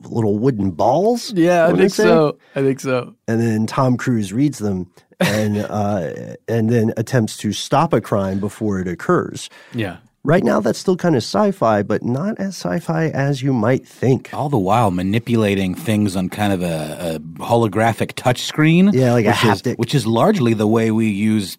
little 0.02 0.38
wooden 0.38 0.70
balls. 0.70 1.32
Yeah, 1.34 1.66
I 1.66 1.72
think 1.74 1.90
so. 1.92 2.38
I 2.54 2.62
think 2.62 2.80
so. 2.80 3.14
And 3.28 3.40
then 3.40 3.66
Tom 3.66 3.96
Cruise 3.96 4.32
reads 4.32 4.58
them 4.58 4.90
and 5.20 5.58
uh, 5.68 6.34
and 6.48 6.70
then 6.70 6.92
attempts 6.96 7.36
to 7.38 7.52
stop 7.52 7.92
a 7.92 8.00
crime 8.00 8.40
before 8.40 8.80
it 8.80 8.88
occurs. 8.88 9.50
Yeah. 9.72 9.98
Right 10.26 10.42
now, 10.42 10.58
that's 10.60 10.78
still 10.78 10.96
kind 10.96 11.16
of 11.16 11.22
sci-fi, 11.22 11.82
but 11.82 12.02
not 12.02 12.38
as 12.38 12.56
sci-fi 12.56 13.08
as 13.08 13.42
you 13.42 13.52
might 13.52 13.86
think. 13.86 14.32
All 14.32 14.48
the 14.48 14.56
while 14.58 14.90
manipulating 14.90 15.74
things 15.74 16.16
on 16.16 16.30
kind 16.30 16.50
of 16.50 16.62
a, 16.62 17.16
a 17.16 17.18
holographic 17.44 18.14
touchscreen. 18.14 18.94
Yeah, 18.94 19.12
like 19.12 19.26
a 19.26 19.32
which 19.32 19.44
is- 19.44 19.62
haptic. 19.62 19.76
which 19.76 19.94
is 19.94 20.06
largely 20.06 20.54
the 20.54 20.66
way 20.66 20.90
we 20.90 21.08
use 21.10 21.58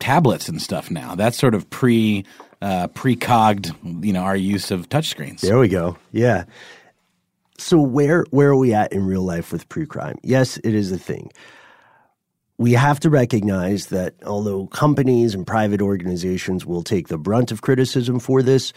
tablets 0.00 0.48
and 0.48 0.60
stuff 0.60 0.90
now. 0.90 1.14
That's 1.14 1.38
sort 1.38 1.54
of 1.54 1.70
pre 1.70 2.24
uh, 2.60 2.88
precogged, 2.88 3.72
you 4.04 4.12
know, 4.12 4.22
our 4.22 4.36
use 4.36 4.72
of 4.72 4.88
touchscreens. 4.88 5.40
There 5.42 5.58
we 5.58 5.68
go. 5.68 5.96
Yeah. 6.10 6.44
So 7.58 7.80
where 7.80 8.24
where 8.30 8.50
are 8.50 8.56
we 8.56 8.74
at 8.74 8.92
in 8.92 9.06
real 9.06 9.22
life 9.22 9.52
with 9.52 9.68
pre-crime? 9.68 10.18
Yes, 10.22 10.58
it 10.58 10.74
is 10.74 10.92
a 10.92 10.98
thing. 10.98 11.30
We 12.58 12.72
have 12.72 13.00
to 13.00 13.10
recognize 13.10 13.86
that 13.86 14.14
although 14.24 14.66
companies 14.68 15.34
and 15.34 15.46
private 15.46 15.82
organizations 15.82 16.64
will 16.64 16.82
take 16.82 17.08
the 17.08 17.18
brunt 17.18 17.52
of 17.52 17.60
criticism 17.60 18.18
for 18.18 18.42
this, 18.42 18.72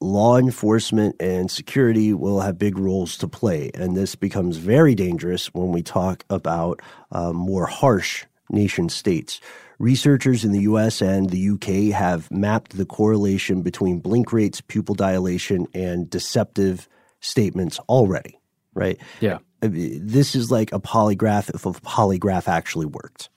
law 0.00 0.36
enforcement 0.36 1.16
and 1.20 1.50
security 1.50 2.12
will 2.12 2.40
have 2.40 2.58
big 2.58 2.78
roles 2.78 3.16
to 3.18 3.28
play. 3.28 3.70
And 3.74 3.96
this 3.96 4.14
becomes 4.14 4.56
very 4.56 4.94
dangerous 4.94 5.46
when 5.54 5.72
we 5.72 5.82
talk 5.82 6.24
about 6.28 6.80
uh, 7.12 7.32
more 7.32 7.66
harsh 7.66 8.26
nation 8.50 8.88
states. 8.88 9.40
Researchers 9.78 10.44
in 10.44 10.52
the 10.52 10.60
US 10.62 11.00
and 11.00 11.30
the 11.30 11.50
UK 11.50 11.96
have 11.96 12.30
mapped 12.30 12.76
the 12.76 12.84
correlation 12.84 13.62
between 13.62 13.98
blink 13.98 14.32
rates, 14.32 14.60
pupil 14.60 14.94
dilation, 14.94 15.66
and 15.72 16.10
deceptive 16.10 16.86
statements 17.20 17.78
already, 17.88 18.38
right? 18.74 18.98
Yeah. 19.20 19.38
Uh, 19.62 19.68
this 19.70 20.34
is 20.34 20.50
like 20.50 20.72
a 20.72 20.80
polygraph 20.80 21.54
if 21.54 21.66
a 21.66 21.72
polygraph 21.72 22.48
actually 22.48 22.86
worked. 22.86 23.28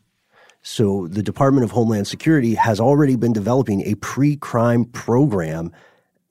So 0.61 1.07
the 1.07 1.21
Department 1.21 1.65
of 1.65 1.71
Homeland 1.71 2.07
Security 2.07 2.55
has 2.55 2.79
already 2.79 3.17
been 3.17 3.34
developing 3.34 3.81
a 3.81 3.95
pre 3.95 4.38
crime 4.38 4.86
program 4.86 5.71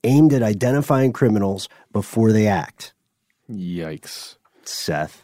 aimed 0.03 0.33
at 0.33 0.41
identifying 0.41 1.13
criminals 1.13 1.69
before 1.91 2.31
they 2.31 2.47
act. 2.47 2.93
Yikes. 3.49 4.37
Seth. 4.63 5.23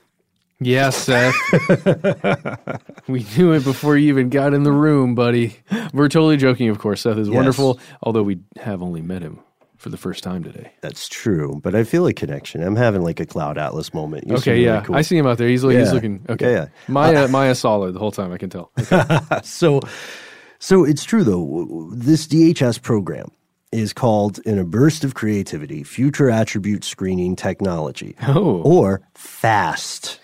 Yeah, 0.62 0.90
Seth. 0.90 1.34
we 3.08 3.26
knew 3.38 3.54
it 3.54 3.64
before 3.64 3.98
you 3.98 4.10
even 4.10 4.30
got 4.30 4.54
in 4.54 4.64
the 4.64 4.72
room, 4.74 5.16
buddy. 5.16 5.56
We're 5.94 6.10
totally 6.10 6.38
joking, 6.38 6.70
of 6.70 6.80
course. 6.80 7.02
Seth 7.02 7.18
is 7.18 7.30
Yes. 7.30 7.36
wonderful, 7.36 7.80
although 8.04 8.24
we 8.24 8.40
have 8.58 8.82
only 8.84 9.02
met 9.02 9.22
him 9.22 9.40
for 9.80 9.90
the 9.90 9.98
first 9.98 10.24
time 10.24 10.44
today. 10.44 10.72
That's 10.82 11.08
true, 11.08 11.60
but 11.64 11.74
I 11.74 11.84
feel 11.86 12.06
a 12.06 12.14
connection. 12.14 12.62
I'm 12.62 12.76
having 12.76 13.02
like 13.02 13.20
a 13.20 13.26
Cloud 13.26 13.58
Atlas 13.58 13.94
moment. 13.94 14.26
You 14.28 14.38
seem 14.38 14.38
okay, 14.38 14.52
really 14.52 14.66
yeah. 14.66 14.82
cool. 14.82 14.96
I 14.96 15.02
see 15.02 15.18
him 15.18 15.26
out 15.26 15.38
there. 15.38 15.48
He's, 15.48 15.64
he's 15.64 15.74
Yeah. 15.74 15.92
looking 15.92 16.26
okay. 16.30 16.52
Yeah, 16.52 16.60
yeah. 16.60 16.68
Maya 16.90 17.26
Uh, 17.26 17.28
Maya 17.30 17.56
solid 17.56 17.94
the 17.94 18.00
whole 18.00 18.12
time, 18.12 18.32
I 18.34 18.38
can 18.38 18.50
tell. 18.50 18.72
so, 19.44 19.80
so 20.60 20.84
it's 20.84 21.06
true 21.06 21.24
though. 21.24 21.90
This 21.94 22.28
DHS 22.28 22.82
program 22.82 23.32
is 23.72 23.94
called, 23.94 24.40
in 24.46 24.60
a 24.60 24.66
burst 24.66 25.04
of 25.04 25.14
creativity, 25.16 25.84
Future 25.84 26.30
Attribute 26.30 26.84
Screening 26.84 27.36
Technology, 27.36 28.16
oh. 28.28 28.62
or 28.64 29.02
FAST. 29.14 30.20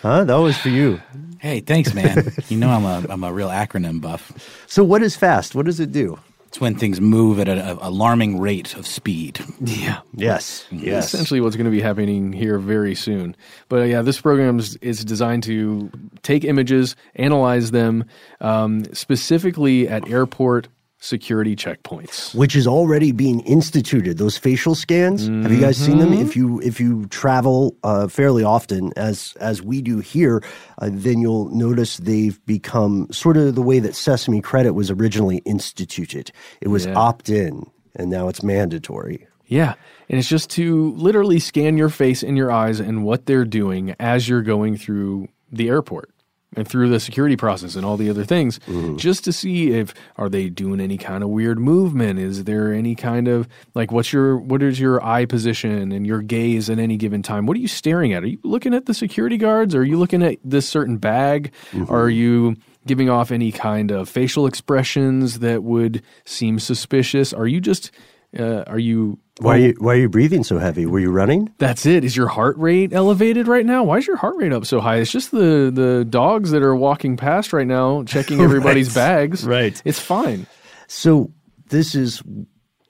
Huh? 0.00 0.24
That 0.24 0.36
was 0.36 0.56
for 0.58 0.70
you. 0.70 1.00
Hey, 1.38 1.60
thanks, 1.60 1.94
man. 1.94 2.32
you 2.48 2.56
know 2.58 2.70
I'm 2.70 2.84
a 2.84 3.06
I'm 3.08 3.22
a 3.22 3.32
real 3.32 3.48
acronym 3.48 4.00
buff. 4.00 4.32
So, 4.66 4.82
what 4.82 5.02
is 5.02 5.14
FAST? 5.14 5.54
What 5.54 5.66
does 5.66 5.78
it 5.78 5.92
do? 5.92 6.18
It's 6.52 6.60
when 6.60 6.74
things 6.74 7.00
move 7.00 7.40
at 7.40 7.48
an 7.48 7.60
alarming 7.80 8.38
rate 8.38 8.76
of 8.76 8.86
speed. 8.86 9.40
Yeah. 9.58 10.00
Yes. 10.12 10.66
Yes. 10.70 11.06
Essentially, 11.06 11.40
what's 11.40 11.56
going 11.56 11.64
to 11.64 11.70
be 11.70 11.80
happening 11.80 12.30
here 12.30 12.58
very 12.58 12.94
soon. 12.94 13.34
But 13.70 13.80
uh, 13.80 13.84
yeah, 13.84 14.02
this 14.02 14.20
program 14.20 14.58
is, 14.58 14.76
is 14.82 15.02
designed 15.02 15.44
to 15.44 15.90
take 16.20 16.44
images, 16.44 16.94
analyze 17.14 17.70
them, 17.70 18.04
um, 18.42 18.84
specifically 18.92 19.88
at 19.88 20.06
airport 20.10 20.68
security 21.02 21.56
checkpoints. 21.56 22.34
which 22.34 22.54
is 22.54 22.66
already 22.66 23.10
being 23.12 23.40
instituted. 23.40 24.18
Those 24.18 24.38
facial 24.38 24.74
scans. 24.74 25.26
Have 25.26 25.50
you 25.52 25.60
guys 25.60 25.76
seen 25.76 25.98
them? 25.98 26.12
If 26.12 26.36
you 26.36 26.60
if 26.62 26.78
you 26.80 27.06
travel 27.06 27.76
uh, 27.82 28.06
fairly 28.08 28.44
often, 28.44 28.92
as 28.96 29.34
as 29.40 29.60
we 29.62 29.82
do 29.82 29.98
here, 29.98 30.42
uh, 30.78 30.88
then 30.92 31.20
you'll 31.20 31.48
notice 31.50 31.96
they've 31.98 32.38
become 32.46 33.08
sort 33.10 33.36
of 33.36 33.54
the 33.56 33.62
way 33.62 33.80
that 33.80 33.94
Sesame 33.96 34.40
Credit 34.40 34.72
was 34.74 34.90
originally 34.90 35.38
instituted. 35.44 36.30
It 36.60 36.68
was 36.68 36.86
Yeah. 36.86 36.94
opt 36.94 37.28
in, 37.28 37.66
and 37.96 38.08
now 38.10 38.28
it's 38.28 38.42
mandatory. 38.42 39.26
Yeah. 39.46 39.74
And 40.08 40.18
it's 40.18 40.28
just 40.28 40.50
to 40.50 40.92
literally 40.92 41.38
scan 41.40 41.76
your 41.76 41.88
face 41.88 42.22
and 42.22 42.36
your 42.36 42.50
eyes 42.52 42.80
and 42.80 43.04
what 43.04 43.26
they're 43.26 43.44
doing 43.44 43.94
as 43.98 44.28
you're 44.28 44.42
going 44.42 44.76
through 44.76 45.28
the 45.50 45.68
airport 45.68 46.10
and 46.54 46.68
through 46.68 46.88
the 46.90 47.00
security 47.00 47.36
process 47.36 47.76
and 47.76 47.84
all 47.86 47.96
the 47.96 48.10
other 48.10 48.24
things 48.24 48.60
just 48.96 49.24
to 49.24 49.32
see 49.32 49.70
if 49.72 49.94
are 50.16 50.28
they 50.28 50.48
doing 50.50 50.80
any 50.80 50.98
kind 50.98 51.22
of 51.24 51.30
weird 51.30 51.58
movement? 51.58 52.18
Is 52.18 52.44
there 52.44 52.72
any 52.72 52.94
kind 52.94 53.26
of 53.28 53.48
like 53.74 53.90
what's 53.90 54.12
your 54.12 54.36
what 54.36 54.62
is 54.62 54.78
your 54.78 55.02
eye 55.04 55.24
position 55.24 55.92
and 55.92 56.06
your 56.06 56.20
gaze 56.22 56.68
at 56.68 56.78
any 56.78 56.96
given 56.96 57.22
time? 57.22 57.46
What 57.46 57.56
are 57.56 57.60
you 57.60 57.68
staring 57.68 58.12
at? 58.12 58.22
Are 58.22 58.26
you 58.26 58.38
looking 58.44 58.74
at 58.74 58.86
the 58.86 58.94
security 58.94 59.38
guards? 59.38 59.74
Are 59.74 59.84
you 59.84 59.98
looking 59.98 60.22
at 60.22 60.36
this 60.44 60.68
certain 60.68 60.98
bag? 60.98 61.52
Are 61.88 62.10
you 62.10 62.56
giving 62.86 63.08
off 63.08 63.30
any 63.30 63.52
kind 63.52 63.90
of 63.90 64.08
facial 64.08 64.46
expressions 64.46 65.38
that 65.38 65.62
would 65.62 66.02
seem 66.24 66.58
suspicious? 66.58 67.32
Are 67.32 67.46
you 67.46 67.60
just 67.60 67.90
uh, 68.38 68.64
are 68.66 68.78
you 68.78 69.18
Why 69.42 69.56
are 69.56 69.58
you 69.58 69.74
why 69.78 69.94
are 69.94 69.98
you 69.98 70.08
breathing 70.08 70.44
so 70.44 70.58
heavy? 70.58 70.86
Were 70.86 71.00
you 71.00 71.10
running? 71.10 71.52
that's 71.58 71.84
it. 71.86 72.04
Is 72.04 72.16
your 72.16 72.28
heart 72.28 72.56
rate 72.58 72.92
elevated 72.92 73.48
right 73.48 73.66
now? 73.66 73.82
Why 73.82 73.98
is 73.98 74.06
your 74.06 74.16
heart 74.16 74.36
rate 74.36 74.52
up 74.52 74.64
so 74.66 74.80
high? 74.80 74.96
It's 74.96 75.10
just 75.10 75.30
the 75.30 75.70
the 75.74 76.04
dogs 76.08 76.50
that 76.52 76.62
are 76.62 76.76
walking 76.76 77.16
past 77.16 77.52
right 77.52 77.66
now, 77.66 78.04
checking 78.04 78.40
everybody's 78.48 78.88
Right. 78.88 78.94
bags. 78.94 79.44
Right. 79.46 79.80
It's 79.84 79.98
fine. 80.00 80.46
So 80.86 81.32
this 81.68 81.94
is 81.94 82.22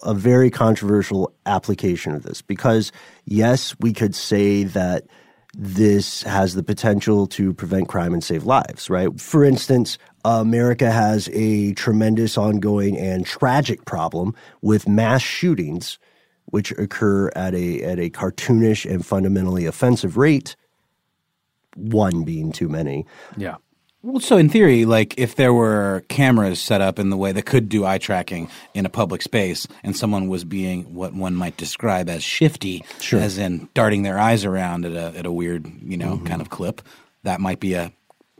a 0.03 0.15
very 0.15 0.51
controversial 0.51 1.33
application 1.47 2.13
of 2.15 2.23
this 2.25 2.43
because 2.43 2.93
yes, 3.25 3.75
we 3.81 3.93
could 3.93 4.15
say 4.15 4.65
that 4.65 5.05
this 5.55 6.23
has 6.23 6.55
the 6.55 6.63
potential 6.63 7.27
to 7.27 7.53
prevent 7.55 7.87
crime 7.89 8.13
and 8.15 8.25
save 8.25 8.45
lives, 8.45 8.89
right? 8.91 9.21
For 9.21 9.45
instance, 9.45 9.99
America 10.25 10.91
has 10.91 11.29
a 11.33 11.75
tremendous 11.75 12.39
ongoing 12.39 12.97
and 12.99 13.25
tragic 13.27 13.85
problem 13.85 14.35
with 14.63 14.89
mass 14.89 15.21
shootings 15.23 15.99
which 16.47 16.73
occur 16.73 17.31
at 17.35 17.55
a 17.55 17.83
at 17.83 17.99
a 17.99 18.11
cartoonish 18.11 18.91
and 18.91 19.05
fundamentally 19.05 19.67
offensive 19.67 20.17
rate, 20.17 20.57
one 21.77 22.25
being 22.25 22.53
too 22.53 22.69
many. 22.69 23.07
Yeah. 23.37 23.57
Well, 24.05 24.19
so 24.19 24.37
in 24.37 24.49
theory, 24.49 24.85
like 24.85 25.15
if 25.17 25.37
there 25.37 25.55
were 25.55 26.05
cameras 26.09 26.61
set 26.61 26.81
up 26.81 26.99
in 26.99 27.11
the 27.11 27.17
way 27.17 27.31
that 27.31 27.47
could 27.47 27.69
do 27.69 27.85
eye 27.85 27.99
tracking 27.99 28.51
in 28.75 28.85
a 28.85 28.89
public 28.89 29.23
space, 29.23 29.69
and 29.85 29.97
someone 29.97 30.27
was 30.27 30.43
being 30.43 30.93
what 30.93 31.15
one 31.15 31.37
might 31.37 31.57
describe 31.57 32.09
as 32.09 32.25
shifty, 32.25 32.85
Sure. 33.01 33.21
as 33.21 33.39
in 33.39 33.69
darting 33.75 34.03
their 34.03 34.19
eyes 34.19 34.45
around 34.45 34.85
at 34.85 34.93
a 34.93 35.17
at 35.17 35.25
a 35.25 35.31
weird, 35.31 35.71
you 35.85 35.97
know, 35.97 36.17
mm-hmm. 36.17 36.27
kind 36.27 36.41
of 36.43 36.51
clip, 36.51 36.83
that 37.23 37.41
might 37.41 37.61
be 37.61 37.75
a 37.75 37.93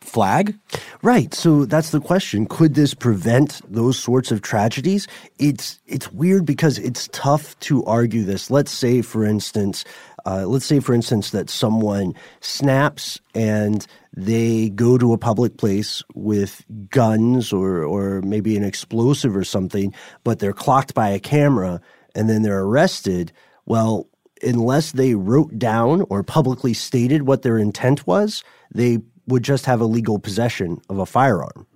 flag. 0.03 0.59
Right. 1.03 1.33
So 1.35 1.65
that's 1.65 1.91
the 1.91 2.01
question. 2.01 2.47
Could 2.47 2.75
this 2.75 2.95
prevent 2.95 3.61
those 3.71 3.99
sorts 3.99 4.31
of 4.31 4.43
tragedies? 4.43 5.07
It's 5.39 5.81
it's 5.87 6.13
weird 6.13 6.45
because 6.45 6.79
it's 6.79 7.09
tough 7.13 7.59
to 7.61 7.85
argue 7.85 8.25
this. 8.25 8.51
Let's 8.51 8.73
say, 8.73 9.03
for 9.03 9.25
instance, 9.25 9.85
uh, 10.27 10.47
let's 10.47 10.67
say, 10.67 10.81
for 10.81 10.95
instance, 10.95 11.31
that 11.31 11.51
someone 11.51 12.15
snaps 12.41 13.21
and 13.35 13.87
they 14.15 14.71
go 14.71 14.99
to 14.99 15.13
a 15.13 15.19
public 15.19 15.57
place 15.57 16.03
with 16.15 16.65
guns 16.91 17.53
or 17.53 17.83
or 17.83 18.23
maybe 18.23 18.57
an 18.57 18.65
explosive 18.65 19.37
or 19.37 19.45
something, 19.45 19.95
but 20.25 20.39
they're 20.39 20.53
clocked 20.53 20.95
by 20.95 21.09
a 21.09 21.21
camera 21.21 21.81
and 22.15 22.29
then 22.29 22.43
they're 22.43 22.63
arrested. 22.63 23.33
Well, 23.67 24.09
unless 24.43 24.93
they 24.93 25.15
wrote 25.15 25.59
down 25.59 26.05
or 26.11 26.23
publicly 26.23 26.75
stated 26.75 27.23
what 27.23 27.43
their 27.43 27.59
intent 27.59 28.07
was, 28.07 28.43
they 28.75 28.99
would 29.27 29.43
just 29.43 29.67
have 29.67 29.81
a 29.81 29.85
legal 29.85 30.19
possession 30.19 30.81
of 30.89 30.99
a 30.99 31.07
firearm. 31.07 31.67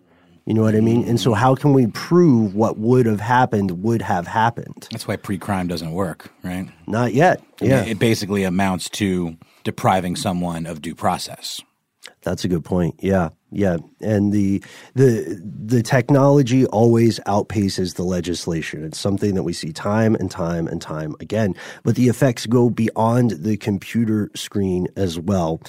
You 0.47 0.55
know 0.55 0.63
what 0.63 0.77
I 0.77 0.81
mean? 0.81 1.07
And 1.09 1.21
so, 1.21 1.35
how 1.35 1.57
can 1.57 1.73
we 1.73 1.89
prove 1.89 2.55
what 2.55 2.79
would 2.79 3.05
have 3.07 3.21
happened 3.21 3.83
would 3.83 4.01
have 4.01 4.29
happened? 4.29 4.87
That's 4.93 5.09
why 5.09 5.17
pre-crime 5.17 5.67
doesn't 5.67 5.91
work, 5.91 6.31
right? 6.45 6.69
Not 6.87 7.15
yet. 7.15 7.43
Yeah. 7.61 7.85
it 7.85 7.99
basically 7.99 8.45
amounts 8.45 8.89
to 8.91 9.37
depriving 9.65 10.15
someone 10.15 10.67
of 10.67 10.81
due 10.81 10.95
process. 10.95 11.61
That's 12.23 12.45
a 12.45 12.49
good 12.49 12.65
point. 12.65 12.95
Yeah, 13.01 13.31
yeah, 13.51 13.79
and 14.01 14.33
the 14.33 14.63
the 14.95 15.41
the 15.43 15.83
technology 15.83 16.67
always 16.67 17.19
outpaces 17.21 17.95
the 17.95 18.05
legislation. 18.05 18.85
It's 18.85 18.99
something 18.99 19.35
that 19.35 19.43
we 19.43 19.53
see 19.53 19.73
time 19.73 20.15
and 20.15 20.31
time 20.31 20.69
and 20.69 20.81
time 20.81 21.17
again. 21.21 21.55
But 21.83 21.97
the 21.97 22.09
effects 22.09 22.47
go 22.47 22.71
beyond 22.71 23.31
the 23.31 23.57
computer 23.57 24.31
screen 24.35 24.89
as 24.97 25.19
well. 25.19 25.61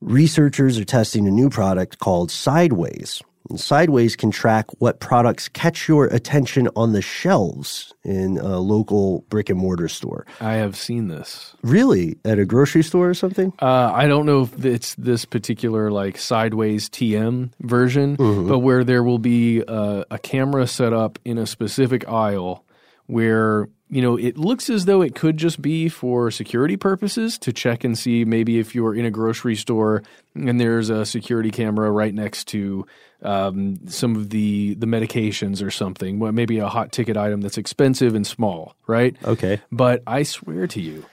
Researchers 0.00 0.78
are 0.78 0.84
testing 0.84 1.26
a 1.26 1.30
new 1.30 1.50
product 1.50 1.98
called 1.98 2.30
Sideways. 2.30 3.20
And 3.50 3.58
Sideways 3.58 4.14
can 4.14 4.30
track 4.30 4.66
what 4.78 5.00
products 5.00 5.48
catch 5.48 5.88
your 5.88 6.04
attention 6.06 6.68
on 6.76 6.92
the 6.92 7.00
shelves 7.02 7.94
in 8.04 8.36
a 8.38 8.58
local 8.58 9.24
brick 9.30 9.48
and 9.48 9.58
mortar 9.58 9.88
store. 9.88 10.26
I 10.40 10.54
have 10.54 10.76
seen 10.76 11.08
this. 11.08 11.54
Really, 11.62 12.18
at 12.26 12.38
a 12.38 12.44
grocery 12.44 12.82
store 12.84 13.08
or 13.08 13.14
something? 13.14 13.52
Uh, 13.60 13.90
I 13.92 14.06
don't 14.06 14.26
know 14.26 14.42
if 14.42 14.64
it's 14.64 14.94
this 14.96 15.24
particular 15.24 15.90
like 15.90 16.18
sideways 16.18 16.88
TM 16.90 17.50
version, 17.60 18.16
Mhm. 18.18 18.48
but 18.48 18.58
where 18.58 18.84
there 18.84 19.02
will 19.02 19.18
be 19.18 19.62
a, 19.66 20.04
a 20.10 20.18
camera 20.18 20.66
set 20.66 20.92
up 20.92 21.18
in 21.24 21.38
a 21.38 21.46
specific 21.46 22.06
aisle 22.08 22.64
where 23.08 23.68
you 23.90 24.00
know 24.00 24.16
it 24.16 24.38
looks 24.38 24.70
as 24.70 24.84
though 24.84 25.02
it 25.02 25.14
could 25.14 25.36
just 25.36 25.60
be 25.60 25.88
for 25.88 26.30
security 26.30 26.76
purposes 26.76 27.36
to 27.38 27.52
check 27.52 27.82
and 27.82 27.98
see 27.98 28.24
maybe 28.24 28.58
if 28.58 28.74
you're 28.74 28.94
in 28.94 29.04
a 29.04 29.10
grocery 29.10 29.56
store 29.56 30.02
and 30.34 30.60
there's 30.60 30.90
a 30.90 31.04
security 31.04 31.50
camera 31.50 31.90
right 31.90 32.14
next 32.14 32.44
to 32.48 32.86
um, 33.22 33.78
some 33.88 34.14
of 34.14 34.30
the 34.30 34.74
the 34.74 34.86
medications 34.86 35.64
or 35.64 35.70
something, 35.70 36.18
well, 36.18 36.32
maybe 36.32 36.58
a 36.58 36.68
hot 36.68 36.92
ticket 36.92 37.16
item 37.16 37.40
that's 37.40 37.58
expensive 37.58 38.14
and 38.14 38.26
small, 38.26 38.76
right? 38.86 39.16
Okay. 39.24 39.60
But 39.72 40.02
I 40.06 40.22
swear 40.22 40.66
to 40.68 40.80
you, 40.80 41.04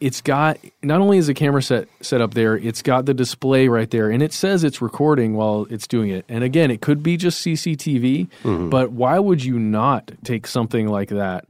it's 0.00 0.20
got 0.20 0.58
not 0.82 1.00
only 1.00 1.18
is 1.18 1.26
the 1.26 1.34
camera 1.34 1.62
set 1.62 1.88
set 2.00 2.20
up 2.20 2.34
there, 2.34 2.56
it's 2.56 2.82
got 2.82 3.06
the 3.06 3.14
display 3.14 3.68
right 3.68 3.90
there, 3.90 4.10
and 4.10 4.22
it 4.22 4.32
says 4.32 4.64
it's 4.64 4.80
recording 4.80 5.34
while 5.34 5.66
it's 5.70 5.86
doing 5.86 6.10
it. 6.10 6.24
And 6.28 6.44
again, 6.44 6.70
it 6.70 6.80
could 6.80 7.02
be 7.02 7.16
just 7.16 7.40
CCTV, 7.42 8.28
Mhm. 8.44 8.70
but 8.70 8.92
why 8.92 9.18
would 9.18 9.44
you 9.44 9.58
not 9.58 10.12
take 10.24 10.46
something 10.46 10.88
like 10.88 11.08
that 11.08 11.46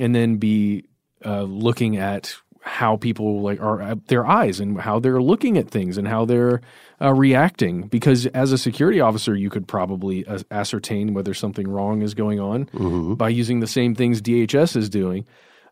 and 0.00 0.14
then 0.14 0.36
be 0.36 0.84
uh, 1.24 1.42
looking 1.42 1.96
at 1.96 2.34
how 2.60 2.96
people 2.96 3.42
like 3.42 3.60
are 3.60 3.80
uh, 3.82 3.94
their 4.08 4.26
eyes 4.26 4.58
and 4.60 4.80
how 4.80 4.98
they're 4.98 5.20
looking 5.22 5.56
at 5.58 5.68
things 5.70 5.96
and 5.98 6.08
how 6.08 6.24
they're 6.24 6.60
uh, 7.00 7.12
reacting. 7.12 7.82
Because 7.88 8.24
as 8.26 8.52
a 8.52 8.58
security 8.58 9.00
officer, 9.00 9.34
you 9.34 9.50
could 9.50 9.66
probably 9.68 10.26
uh, 10.26 10.38
ascertain 10.50 11.12
whether 11.12 11.34
something 11.34 11.68
wrong 11.68 12.02
is 12.02 12.14
going 12.14 12.40
on 12.40 12.64
Mm-hmm. 12.66 13.14
by 13.14 13.28
using 13.28 13.60
the 13.60 13.66
same 13.66 13.94
things 13.94 14.20
DHS 14.22 14.76
is 14.76 14.88
doing. 14.88 15.24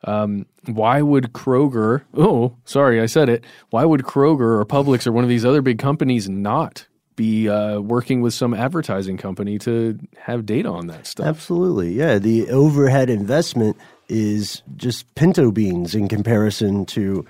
Um, 0.04 0.46
why 0.66 1.02
would 1.02 1.32
Kroger? 1.32 2.02
Oh, 2.14 2.56
sorry, 2.64 3.00
I 3.00 3.06
said 3.06 3.28
it. 3.28 3.44
Why 3.70 3.84
would 3.84 4.02
Kroger 4.02 4.58
or 4.60 4.64
Publix 4.64 5.06
or 5.06 5.12
one 5.12 5.24
of 5.24 5.30
these 5.30 5.44
other 5.44 5.62
big 5.62 5.78
companies 5.78 6.28
not 6.28 6.86
be 7.14 7.48
uh, 7.48 7.78
working 7.80 8.20
with 8.20 8.34
some 8.34 8.54
advertising 8.54 9.16
company 9.16 9.58
to 9.60 9.98
have 10.16 10.46
data 10.46 10.68
on 10.68 10.86
that 10.88 11.06
stuff? 11.06 11.26
Absolutely. 11.26 11.92
Yeah. 11.92 12.18
The 12.18 12.50
overhead 12.50 13.10
investment 13.10 13.76
is 14.08 14.62
just 14.76 15.14
pinto 15.14 15.50
beans 15.50 15.94
in 15.94 16.08
comparison 16.08 16.84
to, 16.86 17.24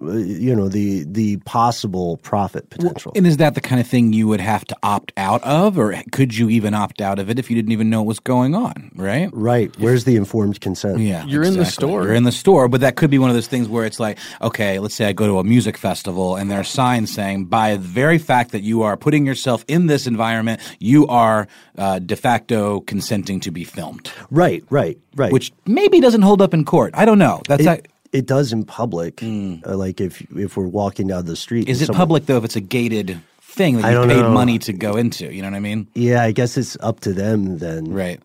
you 0.00 0.54
know, 0.54 0.68
the 0.68 1.04
the 1.04 1.38
possible 1.38 2.18
profit 2.18 2.70
potential. 2.70 3.12
And 3.16 3.26
is 3.26 3.38
that 3.38 3.54
the 3.54 3.60
kind 3.60 3.80
of 3.80 3.86
thing 3.86 4.12
you 4.12 4.28
would 4.28 4.40
have 4.40 4.64
to 4.66 4.76
opt 4.82 5.12
out 5.16 5.42
of, 5.42 5.78
or 5.78 5.94
could 6.12 6.36
you 6.36 6.48
even 6.50 6.74
opt 6.74 7.00
out 7.00 7.18
of 7.18 7.28
it 7.30 7.38
if 7.38 7.50
you 7.50 7.56
didn't 7.56 7.72
even 7.72 7.90
know 7.90 8.02
what 8.02 8.08
was 8.08 8.20
going 8.20 8.54
on? 8.54 8.90
Right. 8.94 9.28
right. 9.32 9.74
Where's 9.78 10.04
the 10.04 10.16
informed 10.16 10.60
consent? 10.60 11.00
Yeah, 11.00 11.24
You're 11.26 11.42
in 11.42 11.54
the 11.54 11.64
store. 11.64 12.04
You're 12.04 12.14
in 12.14 12.24
the 12.24 12.32
store, 12.32 12.68
but 12.68 12.80
that 12.80 12.96
could 12.96 13.10
be 13.10 13.18
one 13.18 13.30
of 13.30 13.34
those 13.36 13.48
things 13.48 13.68
where 13.68 13.84
it's 13.84 13.98
like, 13.98 14.18
okay, 14.40 14.78
let's 14.78 14.94
say 14.94 15.06
I 15.06 15.12
go 15.12 15.26
to 15.26 15.38
a 15.38 15.44
music 15.44 15.76
festival 15.76 16.36
and 16.36 16.50
there 16.50 16.60
are 16.60 16.64
signs 16.64 17.12
saying, 17.12 17.46
by 17.46 17.72
the 17.72 17.78
very 17.78 18.18
fact 18.18 18.52
that 18.52 18.62
you 18.62 18.82
are 18.82 18.96
putting 18.96 19.26
yourself 19.26 19.64
in 19.68 19.86
this 19.86 20.06
environment, 20.06 20.60
you 20.78 21.06
are 21.08 21.48
uh, 21.76 21.98
de 21.98 22.16
facto 22.16 22.80
consenting 22.80 23.40
to 23.40 23.50
be 23.50 23.64
filmed. 23.64 24.12
Right. 24.30 24.64
Right. 24.70 24.98
Right. 25.16 25.32
Which 25.32 25.52
maybe 25.66 26.00
doesn't 26.00 26.22
hold 26.22 26.40
up 26.40 26.54
in 26.54 26.64
court. 26.64 26.94
I 26.94 27.04
don't 27.04 27.18
know. 27.18 27.42
That's 27.48 27.62
it, 27.62 27.64
not, 27.64 27.80
it 28.12 28.26
does 28.26 28.52
in 28.52 28.64
public. 28.64 29.22
Uh, 29.22 29.76
like 29.76 30.00
if 30.00 30.20
if 30.36 30.56
we're 30.56 30.66
walking 30.66 31.06
down 31.08 31.26
the 31.26 31.36
street. 31.36 31.68
is 31.68 31.82
it 31.82 31.86
someone- 31.86 31.98
public 31.98 32.26
though 32.26 32.38
if 32.38 32.44
it's 32.44 32.56
a 32.56 32.60
gated 32.60 33.20
thing 33.40 33.80
that 33.80 33.92
you 33.92 34.06
paid 34.08 34.22
know. 34.22 34.30
money 34.32 34.58
to 34.60 34.72
go 34.72 34.96
into? 34.96 35.32
You 35.32 35.42
know 35.42 35.48
what 35.50 35.56
I 35.56 35.60
mean? 35.60 35.88
Yeah, 35.94 36.22
I 36.22 36.32
guess 36.32 36.56
it's 36.56 36.76
up 36.80 37.00
to 37.00 37.12
them 37.12 37.58
then. 37.58 37.92
Right. 37.92 38.20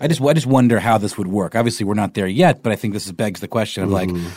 I 0.00 0.06
just 0.08 0.20
I 0.20 0.32
just 0.34 0.46
wonder 0.46 0.78
how 0.78 0.98
this 0.98 1.18
would 1.18 1.26
work. 1.28 1.54
Obviously, 1.56 1.84
we're 1.84 1.94
not 1.94 2.14
there 2.14 2.26
yet, 2.28 2.62
but 2.62 2.70
I 2.72 2.76
think 2.76 2.94
this 2.94 3.06
is, 3.06 3.12
begs 3.12 3.40
the 3.40 3.48
question 3.48 3.82
of 3.82 3.90
like, 3.90 4.08
Mm-hmm. 4.08 4.28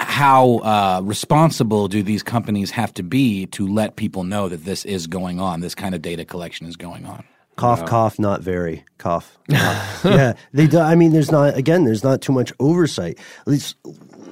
how 0.00 0.58
uh, 0.58 1.00
responsible 1.04 1.86
do 1.88 2.02
these 2.02 2.22
companies 2.24 2.72
have 2.72 2.92
to 2.94 3.02
be 3.04 3.46
to 3.46 3.66
let 3.66 3.94
people 3.94 4.24
know 4.24 4.48
that 4.48 4.64
this 4.64 4.84
is 4.84 5.06
going 5.06 5.38
on? 5.38 5.60
This 5.60 5.74
kind 5.76 5.94
of 5.94 6.02
data 6.02 6.24
collection 6.24 6.66
is 6.66 6.76
going 6.76 7.06
on. 7.06 7.22
Cough, 7.56 7.84
cough, 7.84 8.18
not 8.18 8.40
very. 8.40 8.84
Cough. 8.98 9.38
cough. 9.50 10.04
yeah, 10.04 10.34
they 10.52 10.66
do. 10.66 10.78
I 10.78 10.94
mean, 10.94 11.12
there's 11.12 11.30
not. 11.30 11.56
Again, 11.56 11.84
there's 11.84 12.02
not 12.02 12.20
too 12.22 12.32
much 12.32 12.52
oversight. 12.58 13.18
At 13.40 13.48
least, 13.48 13.76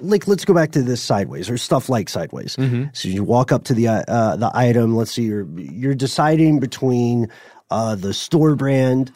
like, 0.00 0.26
let's 0.26 0.44
go 0.44 0.54
back 0.54 0.72
to 0.72 0.82
this 0.82 1.02
sideways 1.02 1.50
or 1.50 1.58
stuff 1.58 1.88
like 1.88 2.08
sideways. 2.08 2.56
So 2.92 3.08
you 3.08 3.22
walk 3.22 3.52
up 3.52 3.64
to 3.64 3.74
the 3.74 3.88
uh, 3.88 4.36
the 4.36 4.50
item. 4.54 4.96
Let's 4.96 5.12
see, 5.12 5.24
you're 5.24 5.46
you're 5.58 5.94
deciding 5.94 6.60
between 6.60 7.28
uh, 7.70 7.94
the 7.94 8.14
store 8.14 8.56
brand. 8.56 9.12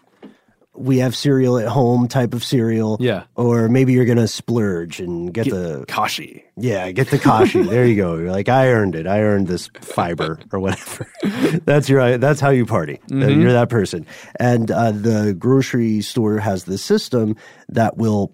We 0.77 0.99
have 0.99 1.14
cereal 1.14 1.59
at 1.59 1.68
home 1.68 2.09
type 2.09 2.35
of 2.35 2.43
cereal. 2.43 2.97
Yeah. 3.01 3.25
Or 3.37 3.68
maybe 3.68 3.93
you're 3.93 4.05
gonna 4.05 4.27
splurge 4.29 4.99
and 5.01 5.33
get, 5.33 5.49
the 5.49 5.85
Kashi. 5.87 6.45
Yeah, 6.57 6.91
get 6.91 7.09
the 7.11 7.18
kashi. 7.18 7.62
there 7.68 7.87
you 7.87 7.97
go. 7.97 8.16
You're 8.16 8.31
like, 8.33 8.49
I 8.49 8.68
earned 8.68 8.95
it. 8.97 9.07
I 9.07 9.20
earned 9.20 9.47
this 9.47 9.68
fiber 9.81 10.39
or 10.53 10.59
whatever. 10.61 11.07
that's 11.64 11.89
your. 11.89 12.18
That's 12.18 12.41
how 12.41 12.51
you 12.51 12.66
party. 12.66 13.01
Uh, 13.11 13.14
Mhm. 13.14 13.43
You're 13.43 13.53
that 13.53 13.68
person. 13.70 14.07
And 14.41 14.70
uh, 14.70 14.91
the 14.93 15.35
grocery 15.39 16.01
store 16.01 16.39
has 16.39 16.64
the 16.64 16.79
system 16.79 17.37
that 17.68 17.97
will 17.97 18.33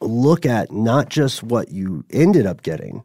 look 0.00 0.46
at 0.46 0.70
not 0.72 1.08
just 1.10 1.42
what 1.42 1.70
you 1.70 2.04
ended 2.10 2.46
up 2.46 2.62
getting, 2.62 3.04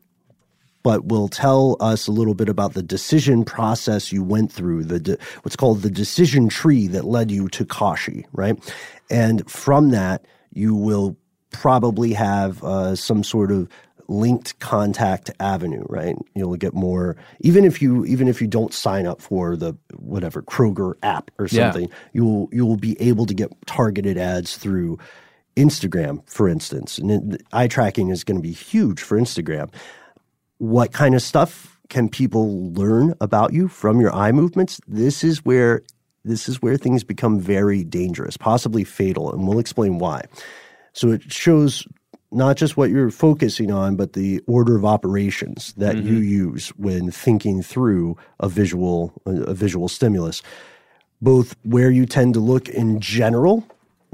but 0.86 1.06
will 1.06 1.28
tell 1.28 1.78
us 1.80 2.06
a 2.06 2.12
little 2.12 2.36
bit 2.36 2.48
about 2.48 2.76
the 2.76 2.84
decision 2.84 3.44
process 3.44 4.12
you 4.12 4.24
went 4.24 4.52
through, 4.52 4.84
the 4.84 5.00
de- 5.00 5.18
what's 5.42 5.56
called 5.56 5.82
the 5.82 5.90
decision 5.90 6.48
tree 6.48 6.86
that 6.86 7.06
led 7.06 7.32
you 7.32 7.48
to 7.50 7.66
Kashi, 7.66 8.24
right? 8.34 8.56
And 9.10 9.50
from 9.50 9.90
that, 9.90 10.24
you 10.54 10.76
will 10.76 11.18
probably 11.50 12.14
have 12.14 12.64
uh, 12.64 12.96
some 12.96 13.24
sort 13.24 13.52
of 13.52 13.68
linked 14.08 14.60
contact 14.60 15.32
avenue, 15.40 15.84
right? 15.90 16.16
You'll 16.36 16.56
get 16.56 16.76
more, 16.76 17.18
even 17.40 17.66
if 17.66 17.82
you 17.82 18.06
even 18.06 18.28
if 18.28 18.40
you 18.40 18.46
don't 18.46 18.72
sign 18.72 19.08
up 19.08 19.24
for 19.24 19.56
the 19.58 19.76
whatever 19.98 20.44
Kroger 20.44 20.94
app 21.02 21.32
or 21.40 21.48
Yeah. 21.50 21.72
something, 21.72 21.90
you'll 22.14 22.48
you'll 22.52 22.78
be 22.78 22.96
able 23.02 23.26
to 23.26 23.34
get 23.34 23.52
targeted 23.66 24.20
ads 24.20 24.56
through 24.58 25.00
Instagram, 25.58 26.22
for 26.30 26.48
instance. 26.48 27.00
And 27.00 27.34
it, 27.34 27.42
eye 27.54 27.68
tracking 27.68 28.10
is 28.10 28.24
going 28.24 28.38
to 28.38 28.44
be 28.44 28.52
huge 28.54 29.02
for 29.02 29.20
Instagram 29.20 29.72
what 30.58 30.94
kind 30.94 31.16
of 31.16 31.22
stuff 31.22 31.80
can 31.90 32.10
people 32.10 32.72
learn 32.74 33.14
about 33.22 33.54
you 33.54 33.68
from 33.68 34.00
your 34.00 34.14
eye 34.14 34.32
movements? 34.32 34.80
This 34.88 35.24
is 35.24 35.44
where 35.46 35.82
this 36.24 36.50
is 36.50 36.62
where 36.62 36.76
things 36.76 37.04
become 37.04 37.40
very 37.40 37.84
dangerous 37.84 38.36
possibly 38.36 38.84
fatal 38.84 39.32
and 39.32 39.48
we'll 39.48 39.60
explain 39.60 40.00
why. 40.00 40.24
So 40.94 41.12
it 41.12 41.32
shows 41.32 41.88
not 42.32 42.58
just 42.58 42.76
what 42.76 42.90
you're 42.90 43.12
focusing 43.12 43.72
on 43.72 43.96
but 43.96 44.14
the 44.14 44.42
order 44.48 44.76
of 44.76 44.86
operations 44.86 45.74
that 45.78 45.98
you 45.98 46.16
mm-hmm. 46.16 46.24
use 46.24 46.70
when 46.70 47.12
thinking 47.12 47.62
through 47.62 48.18
a 48.40 48.50
visual 48.50 49.14
a 49.26 49.54
visual 49.54 49.88
stimulus. 49.88 50.42
Both 51.22 51.56
where 51.64 51.92
you 51.92 52.06
tend 52.06 52.34
to 52.34 52.40
look 52.40 52.68
in 52.70 53.00
general 53.00 53.66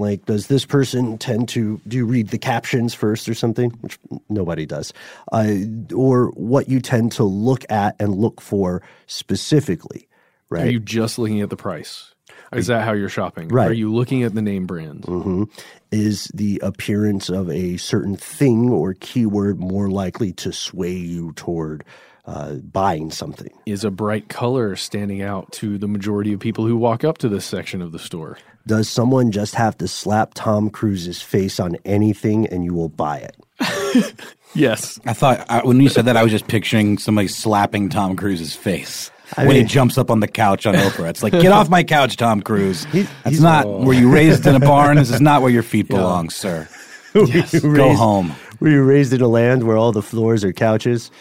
like 0.02 0.26
does 0.26 0.47
this 0.47 0.66
person 0.66 1.18
tend 1.18 1.47
to 1.47 1.80
do 1.88 1.97
you 1.97 2.06
read 2.06 2.30
the 2.30 2.38
captions 2.38 2.93
first 2.93 3.30
or 3.30 3.34
something 3.34 3.70
which 3.82 3.97
nobody 4.28 4.66
does 4.66 4.91
uh, 5.32 5.54
or 5.95 6.32
what 6.32 6.68
you 6.68 6.82
tend 6.82 7.12
to 7.14 7.24
look 7.24 7.64
at 7.72 7.95
and 7.99 8.16
look 8.16 8.41
for 8.41 8.82
specifically 9.08 10.08
right 10.49 10.68
Are 10.68 10.72
you 10.72 10.80
just 10.80 11.18
looking 11.18 11.41
at 11.41 11.49
the 11.49 11.58
price? 11.58 12.14
Is 12.54 12.68
that 12.68 12.84
how 12.84 12.91
you're 12.91 13.08
shopping? 13.08 13.47
Right. 13.47 13.70
Are 13.70 13.74
you 13.74 13.93
looking 13.93 14.24
at 14.24 14.36
the 14.36 14.41
name 14.41 14.68
brand? 14.68 15.06
hmm 15.06 15.43
Is 15.91 16.26
the 16.34 16.60
appearance 16.62 17.30
of 17.30 17.49
a 17.49 17.78
certain 17.78 18.18
thing 18.18 18.70
or 18.70 18.93
keyword 18.93 19.58
more 19.60 19.89
likely 19.89 20.34
to 20.34 20.52
sway 20.52 20.91
you 20.93 21.32
toward 21.34 21.86
uh, 22.32 22.54
buying 22.56 23.12
something? 23.12 23.52
Is 23.66 23.84
a 23.84 23.92
bright 23.92 24.30
color 24.30 24.76
standing 24.76 25.22
out 25.22 25.52
to 25.54 25.78
the 25.78 25.88
majority 25.88 26.34
of 26.34 26.40
people 26.40 26.66
who 26.66 26.78
walk 26.78 27.04
up 27.04 27.18
to 27.20 27.30
this 27.30 27.46
section 27.46 27.82
of 27.82 27.92
the 27.92 28.00
store? 28.00 28.38
Does 28.68 28.88
someone 28.88 29.32
just 29.32 29.56
have 29.56 29.78
to 29.80 29.88
slap 29.88 30.34
Tom 30.36 30.70
Cruise's 30.70 31.22
face 31.22 31.60
on 31.60 31.78
anything 31.84 32.48
and 32.48 32.64
you 32.64 32.74
will 32.74 32.90
buy 32.90 33.18
it? 33.18 34.16
Yes. 34.54 35.00
I 35.06 35.14
thought 35.14 35.46
I, 35.50 35.62
when 35.64 35.80
you 35.80 35.90
said 35.90 36.06
that, 36.06 36.18
I 36.18 36.24
was 36.24 36.32
just 36.32 36.48
picturing 36.48 36.98
somebody 36.98 37.28
slapping 37.28 37.90
Tom 37.90 38.16
Cruise's 38.16 38.56
face. 38.56 39.12
I 39.38 39.46
when 39.46 39.56
he 39.56 39.64
jumps 39.64 39.98
up 39.98 40.12
on 40.12 40.20
the 40.20 40.28
couch 40.28 40.66
on 40.66 40.76
Oprah, 40.76 41.10
it's 41.10 41.24
like, 41.24 41.32
get 41.32 41.54
off 41.54 41.70
my 41.70 41.84
couch, 41.84 42.18
Tom 42.18 42.42
Cruise. 42.42 42.84
That's 42.92 43.08
he's- 43.24 43.40
not. 43.40 43.66
Oh. 43.66 43.86
Were 43.86 43.94
you 43.94 44.12
raised 44.12 44.46
in 44.46 44.56
a 44.56 44.60
barn? 44.60 44.98
This 44.98 45.10
is 45.10 45.22
not 45.22 45.42
where 45.42 45.52
your 45.52 45.64
feet 45.64 45.88
belong, 45.88 46.30
sir. 46.30 46.68
Yes. 47.14 47.60
Go 47.60 47.94
home. 47.94 48.34
Were 48.62 48.70
you 48.70 48.84
raised 48.84 49.12
in 49.12 49.20
a 49.22 49.28
land 49.28 49.64
where 49.64 49.76
all 49.76 49.92
the 49.92 50.02
floors 50.02 50.46
are 50.46 50.54
couches? 50.54 51.12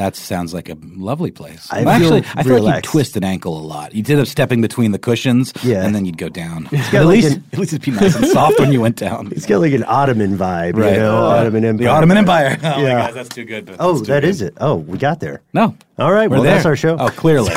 That 0.00 0.16
sounds 0.16 0.54
like 0.54 0.70
a 0.70 0.78
lovely 0.82 1.30
place. 1.30 1.68
I 1.70 1.84
Well, 1.84 1.98
feel 1.98 2.14
actually, 2.14 2.30
I 2.40 2.42
feel 2.42 2.52
like 2.54 2.60
you 2.62 2.66
relaxed. 2.68 2.90
twist 2.90 3.16
an 3.18 3.24
ankle 3.24 3.58
a 3.58 3.60
lot. 3.60 3.94
You 3.94 4.02
did 4.02 4.18
up 4.18 4.26
stepping 4.26 4.62
between 4.62 4.92
the 4.92 4.98
cushions, 4.98 5.52
Yeah. 5.62 5.84
and 5.84 5.94
then 5.94 6.06
you'd 6.06 6.16
go 6.16 6.30
down. 6.30 6.66
at 6.72 6.92
like 6.92 7.04
least, 7.04 7.36
an- 7.36 7.44
at 7.52 7.58
least 7.58 7.72
it'd 7.74 7.84
be 7.84 7.90
nice 7.90 8.16
and 8.16 8.26
soft 8.28 8.58
when 8.58 8.72
you 8.72 8.80
went 8.80 8.96
down. 8.96 9.28
It's 9.36 9.44
got 9.44 9.60
like 9.60 9.74
an 9.74 9.84
Ottoman 9.86 10.38
vibe, 10.38 10.76
Right. 10.78 10.94
you 10.94 10.98
know, 11.00 11.16
Uh, 11.26 11.40
Ottoman 11.40 11.64
Empire. 11.66 11.84
the 11.84 11.90
Ottoman 11.92 12.16
Empire. 12.16 12.58
Oh 12.62 12.76
my 12.76 12.82
Yeah. 12.82 13.06
God, 13.08 13.14
that's 13.14 13.28
too 13.28 13.44
good. 13.44 13.70
Oh, 13.78 13.92
That's 13.92 14.00
too 14.06 14.12
that 14.14 14.20
good. 14.22 14.28
is 14.30 14.40
it. 14.42 14.54
Oh, 14.58 14.76
we 14.76 14.96
got 14.96 15.20
there. 15.20 15.42
No. 15.52 15.74
All 15.98 16.12
right. 16.12 16.30
We're 16.30 16.36
well, 16.36 16.44
that's 16.44 16.64
our 16.64 16.76
show. 16.76 16.96
Oh, 16.98 17.08
clearly. 17.10 17.52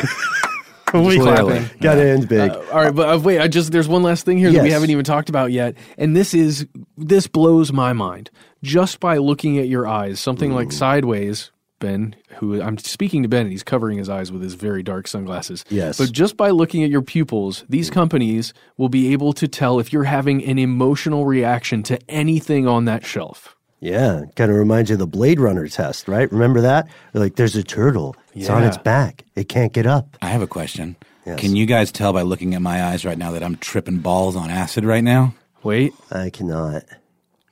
we 0.93 1.17
Clearly. 1.17 1.65
got 1.81 1.95
to 1.95 2.05
end 2.07 2.27
big. 2.27 2.51
Uh, 2.51 2.61
all 2.71 2.83
right, 2.83 2.93
but 2.93 3.09
uh, 3.09 3.17
wait, 3.19 3.39
I 3.39 3.47
just 3.47 3.71
there's 3.71 3.87
one 3.87 4.03
last 4.03 4.25
thing 4.25 4.37
here 4.37 4.51
that 4.51 4.61
we 4.61 4.69
haven't 4.69 4.91
even 4.91 5.03
talked 5.05 5.27
about 5.29 5.51
yet, 5.51 5.75
and 5.97 6.15
this 6.15 6.33
is 6.35 6.67
this 6.97 7.25
blows 7.25 7.71
my 7.73 7.93
mind. 7.93 8.29
Just 8.61 8.99
by 8.99 9.17
looking 9.17 9.57
at 9.57 9.67
your 9.67 9.87
eyes, 9.87 10.19
something 10.19 10.53
like 10.53 10.71
sideways, 10.71 11.51
Ben, 11.83 12.15
who 12.37 12.61
I'm 12.61 12.77
speaking 12.77 13.23
to 13.23 13.29
Ben, 13.29 13.41
and 13.41 13.51
he's 13.51 13.61
covering 13.63 13.97
his 13.97 14.07
eyes 14.07 14.31
with 14.31 14.41
his 14.41 14.53
very 14.53 14.81
dark 14.83 15.05
sunglasses. 15.07 15.65
Yes. 15.69 15.97
But 15.97 16.11
just 16.13 16.37
by 16.37 16.49
looking 16.49 16.81
at 16.83 16.89
your 16.89 17.01
pupils, 17.01 17.65
these 17.67 17.89
companies 17.89 18.53
will 18.77 18.87
be 18.89 19.11
able 19.11 19.33
to 19.33 19.47
tell 19.49 19.79
if 19.79 19.91
you're 19.91 20.05
having 20.05 20.43
an 20.45 20.57
emotional 20.57 21.25
reaction 21.25 21.83
to 21.83 21.99
anything 22.09 22.67
on 22.67 22.85
that 22.85 23.05
shelf. 23.05 23.55
Yeah, 23.81 24.21
kind 24.37 24.49
of 24.49 24.55
reminds 24.55 24.89
you 24.89 24.93
of 24.93 24.99
the 24.99 25.07
Blade 25.07 25.41
Runner 25.41 25.67
test, 25.67 26.07
right? 26.07 26.31
Remember 26.31 26.61
that? 26.61 26.87
Like, 27.13 27.35
there's 27.35 27.57
a 27.57 27.63
turtle. 27.63 28.15
It's 28.33 28.49
on 28.49 28.63
its 28.63 28.77
back. 28.77 29.25
It 29.35 29.49
can't 29.49 29.73
get 29.73 29.85
up. 29.85 30.15
I 30.21 30.27
have 30.29 30.41
a 30.41 30.47
question. 30.47 30.95
Yes. 31.25 31.37
Can 31.41 31.57
you 31.57 31.65
guys 31.65 31.91
tell 31.91 32.13
by 32.13 32.21
looking 32.21 32.55
at 32.55 32.61
my 32.61 32.81
eyes 32.85 33.03
right 33.03 33.17
now 33.17 33.31
that 33.31 33.43
I'm 33.43 33.57
tripping 33.57 33.97
balls 33.99 34.37
on 34.37 34.49
acid 34.49 34.85
right 34.85 35.03
now? 35.03 35.33
Wait, 35.63 35.93
I 36.11 36.29
cannot. 36.29 36.83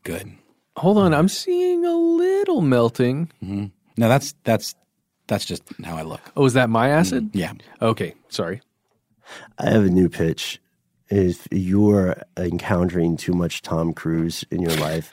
Good. 0.04 0.32
hold 0.78 0.98
on, 0.98 1.14
I'm 1.14 1.28
seeing 1.28 1.86
a 1.86 1.94
little 1.94 2.62
melting. 2.62 3.30
hmm 3.42 3.66
No, 3.98 4.10
that's 4.10 4.34
that's 4.44 4.76
that's 5.28 5.46
just 5.46 5.64
how 5.84 5.96
I 5.96 6.02
look. 6.04 6.22
Oh, 6.36 6.46
is 6.46 6.54
that 6.54 6.70
my 6.70 6.90
acid? 6.90 7.32
Mm, 7.32 7.36
yeah. 7.36 7.54
Okay, 7.82 8.16
sorry. 8.30 8.62
I 9.58 9.70
have 9.70 9.86
a 9.86 9.90
new 9.90 10.10
pitch. 10.10 10.60
If 11.10 11.48
you're 11.52 12.22
encountering 12.38 13.18
too 13.18 13.34
much 13.34 13.62
Tom 13.62 13.94
Cruise 13.94 14.46
in 14.50 14.62
your 14.62 14.76
life, 14.78 15.12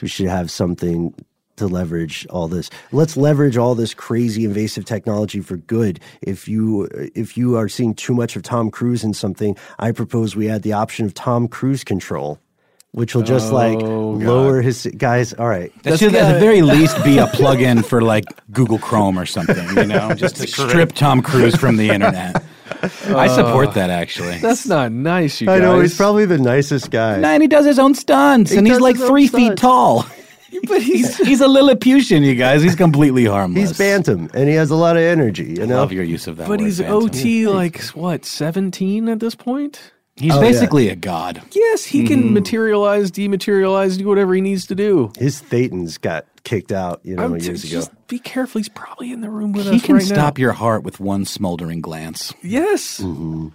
we 0.00 0.08
should 0.08 0.28
have 0.28 0.50
something 0.50 1.14
to 1.56 1.66
leverage 1.66 2.26
all 2.30 2.48
this. 2.48 2.68
Let's 2.92 3.16
leverage 3.16 3.56
all 3.56 3.74
this 3.74 3.94
crazy 3.94 4.44
invasive 4.44 4.84
technology 4.84 5.40
for 5.40 5.56
good. 5.56 6.00
If 6.22 6.48
you 6.48 6.88
if 7.14 7.36
you 7.36 7.56
are 7.56 7.68
seeing 7.68 7.94
too 7.94 8.14
much 8.14 8.36
of 8.36 8.42
Tom 8.42 8.70
Cruise 8.70 9.04
in 9.04 9.14
something, 9.14 9.56
I 9.78 9.92
propose 9.92 10.34
we 10.34 10.48
add 10.48 10.62
the 10.62 10.72
option 10.72 11.06
of 11.06 11.14
Tom 11.14 11.48
Cruise 11.48 11.84
control, 11.84 12.38
which 12.94 13.14
will 13.14 13.22
just 13.22 13.52
like 13.52 13.78
Oh, 13.82 14.16
God. 14.18 14.22
lower 14.26 14.62
his 14.62 14.86
guys. 14.96 15.32
All 15.34 15.48
right, 15.48 15.72
That 15.82 15.98
should 15.98 16.14
at 16.14 16.32
the 16.32 16.38
very 16.38 16.62
least 16.62 17.02
be 17.04 17.18
a 17.18 17.26
plug-in 17.26 17.82
for 17.82 18.00
like 18.02 18.24
Google 18.52 18.78
Chrome 18.78 19.18
or 19.18 19.26
something, 19.26 19.68
you 19.76 19.84
know, 19.86 20.14
just 20.24 20.36
to 20.36 20.46
correct. 20.46 20.70
strip 20.70 20.92
Tom 20.92 21.20
Cruise 21.20 21.56
from 21.56 21.76
the 21.76 21.90
internet. 21.90 22.42
I 23.08 23.26
support 23.28 23.68
Uh, 23.68 23.72
that 23.72 23.90
actually. 23.90 24.38
That's 24.38 24.66
not 24.66 24.92
nice, 24.92 25.40
you 25.40 25.46
guys. 25.48 25.60
I 25.60 25.62
know 25.64 25.80
he's 25.80 25.96
probably 25.96 26.24
the 26.26 26.38
nicest 26.38 26.90
guy. 26.90 27.14
And 27.16 27.42
he 27.42 27.48
does 27.48 27.66
his 27.66 27.78
own 27.78 27.94
stunts, 27.94 28.52
He 28.52 28.58
and 28.58 28.66
he's 28.66 28.78
like 28.80 28.94
his 28.96 29.02
own 29.02 29.08
three 29.08 29.26
feet 29.26 29.56
tall. 29.56 30.06
but 30.68 30.80
he's 30.82 31.16
he's 31.18 31.40
a 31.40 31.48
Lilliputian, 31.48 32.22
you 32.22 32.36
guys. 32.36 32.62
He's 32.62 32.76
completely 32.76 33.24
harmless. 33.24 33.70
He's 33.70 33.78
bantam, 33.78 34.30
and 34.34 34.48
he 34.48 34.54
has 34.54 34.70
a 34.70 34.76
lot 34.76 34.96
of 34.96 35.02
energy. 35.02 35.56
You 35.58 35.66
know, 35.66 35.78
love 35.78 35.92
your 35.92 36.04
use 36.04 36.28
of 36.28 36.36
that. 36.36 36.44
But 36.46 36.60
word, 36.60 36.66
he's 36.66 36.78
Phantom. 36.78 37.02
OT 37.02 37.48
like 37.48 37.82
what, 37.88 38.24
17 38.24 39.08
at 39.08 39.18
this 39.18 39.34
point? 39.34 39.90
He's 40.16 40.32
Oh, 40.32 40.40
basically 40.40 40.88
a 40.90 40.96
god. 40.96 41.42
Yes, 41.52 41.84
he 41.84 42.06
can 42.06 42.32
materialize, 42.32 43.10
dematerialize, 43.10 43.98
do 43.98 44.06
whatever 44.06 44.32
he 44.34 44.40
needs 44.40 44.66
to 44.66 44.74
do. 44.76 45.10
his 45.18 45.42
thetans 45.42 46.00
got 46.00 46.26
kicked 46.44 46.70
out. 46.70 47.00
You 47.02 47.16
know, 47.16 47.24
I'm 47.24 47.36
years 47.38 47.62
t- 47.62 47.68
ago. 47.68 47.78
Just 47.78 48.06
be 48.06 48.20
careful. 48.20 48.60
He's 48.60 48.68
probably 48.68 49.10
in 49.10 49.22
the 49.22 49.30
room 49.30 49.52
with 49.52 49.64
He 49.64 49.70
us 49.70 49.80
He 49.80 49.86
can 49.86 49.96
right 49.96 50.04
stop 50.04 50.38
now. 50.38 50.42
your 50.42 50.52
heart 50.52 50.84
with 50.84 51.00
one 51.00 51.24
smoldering 51.24 51.80
glance. 51.80 52.32
Yes. 52.42 53.00
Mm-hmm. 53.00 53.48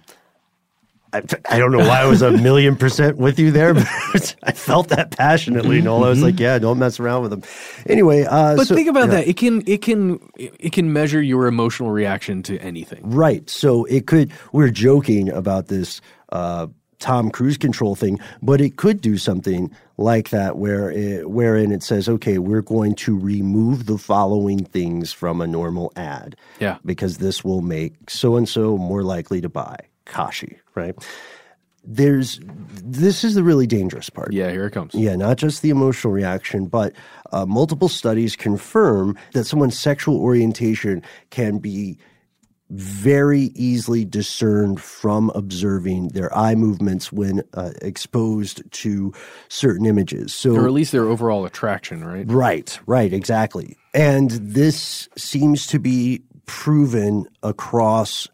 I, 1.12 1.22
I 1.48 1.58
don't 1.58 1.72
know 1.72 1.78
why 1.78 2.02
I 2.02 2.06
was 2.06 2.22
a 2.22 2.30
million 2.30 2.76
percent 2.76 3.16
with 3.16 3.40
you 3.40 3.50
there, 3.50 3.74
but 4.12 4.36
I 4.44 4.52
felt 4.52 4.90
that 4.90 5.10
passionately, 5.10 5.80
Noel. 5.82 6.04
I 6.04 6.08
was 6.08 6.22
like, 6.22 6.38
yeah, 6.38 6.56
don't 6.60 6.78
mess 6.78 7.00
around 7.00 7.22
with 7.22 7.32
him. 7.32 7.42
Anyway, 7.86 8.22
uh, 8.22 8.54
But 8.54 8.68
so- 8.68 8.76
think 8.76 8.88
about 8.88 9.08
yeah. 9.08 9.14
that. 9.16 9.28
It 9.28 9.36
can 9.36 9.64
it 9.66 9.82
can 9.82 10.20
it 10.36 10.70
can 10.72 10.92
measure 10.92 11.20
your 11.20 11.46
emotional 11.48 11.90
reaction 11.90 12.44
to 12.44 12.58
anything. 12.58 13.00
Right. 13.02 13.48
So 13.50 13.86
it 13.86 14.06
could, 14.06 14.30
we're 14.52 14.70
joking 14.70 15.30
about 15.30 15.66
this 15.66 16.00
uh, 16.32 16.66
Tom 17.00 17.30
Cruise 17.30 17.56
control 17.56 17.94
thing, 17.94 18.20
but 18.42 18.60
it 18.60 18.76
could 18.76 19.00
do 19.00 19.16
something 19.16 19.70
like 19.96 20.28
that 20.30 20.58
where 20.58 20.90
it, 20.90 21.30
wherein 21.30 21.72
it 21.72 21.82
says, 21.82 22.08
okay, 22.08 22.38
we're 22.38 22.62
going 22.62 22.94
to 22.96 23.18
remove 23.18 23.86
the 23.86 23.98
following 23.98 24.64
things 24.64 25.12
from 25.12 25.40
a 25.40 25.46
normal 25.46 25.92
ad. 25.96 26.36
Yeah. 26.60 26.76
Because 26.84 27.18
this 27.18 27.42
will 27.42 27.62
make 27.62 28.10
so 28.10 28.36
and 28.36 28.48
so 28.48 28.76
more 28.76 29.02
likely 29.02 29.40
to 29.40 29.48
buy. 29.48 29.76
Kashi, 30.04 30.58
right? 30.74 30.94
There's, 31.82 32.38
this 32.44 33.24
is 33.24 33.34
the 33.34 33.42
really 33.42 33.66
dangerous 33.66 34.10
part. 34.10 34.34
Yeah, 34.34 34.50
here 34.50 34.66
it 34.66 34.72
comes. 34.72 34.94
Yeah, 34.94 35.16
not 35.16 35.38
just 35.38 35.62
the 35.62 35.70
emotional 35.70 36.12
reaction, 36.12 36.66
but 36.66 36.92
uh, 37.32 37.46
multiple 37.46 37.88
studies 37.88 38.36
confirm 38.36 39.16
that 39.32 39.44
someone's 39.44 39.78
sexual 39.78 40.20
orientation 40.20 41.02
can 41.30 41.56
be 41.58 41.96
very 42.70 43.50
easily 43.56 44.04
discerned 44.04 44.80
from 44.80 45.30
observing 45.34 46.08
their 46.08 46.32
eye 46.36 46.54
movements 46.54 47.12
when 47.12 47.42
uh, 47.54 47.72
exposed 47.82 48.62
to 48.70 49.12
certain 49.48 49.86
images. 49.86 50.32
So, 50.32 50.54
Or 50.54 50.66
at 50.66 50.72
least 50.72 50.92
their 50.92 51.06
overall 51.06 51.44
attraction, 51.44 52.04
right? 52.04 52.24
Right, 52.28 52.78
right, 52.86 53.12
exactly. 53.12 53.76
And 53.92 54.30
this 54.30 55.08
seems 55.16 55.66
to 55.68 55.78
be 55.80 56.22
proven 56.46 57.26
across 57.42 58.28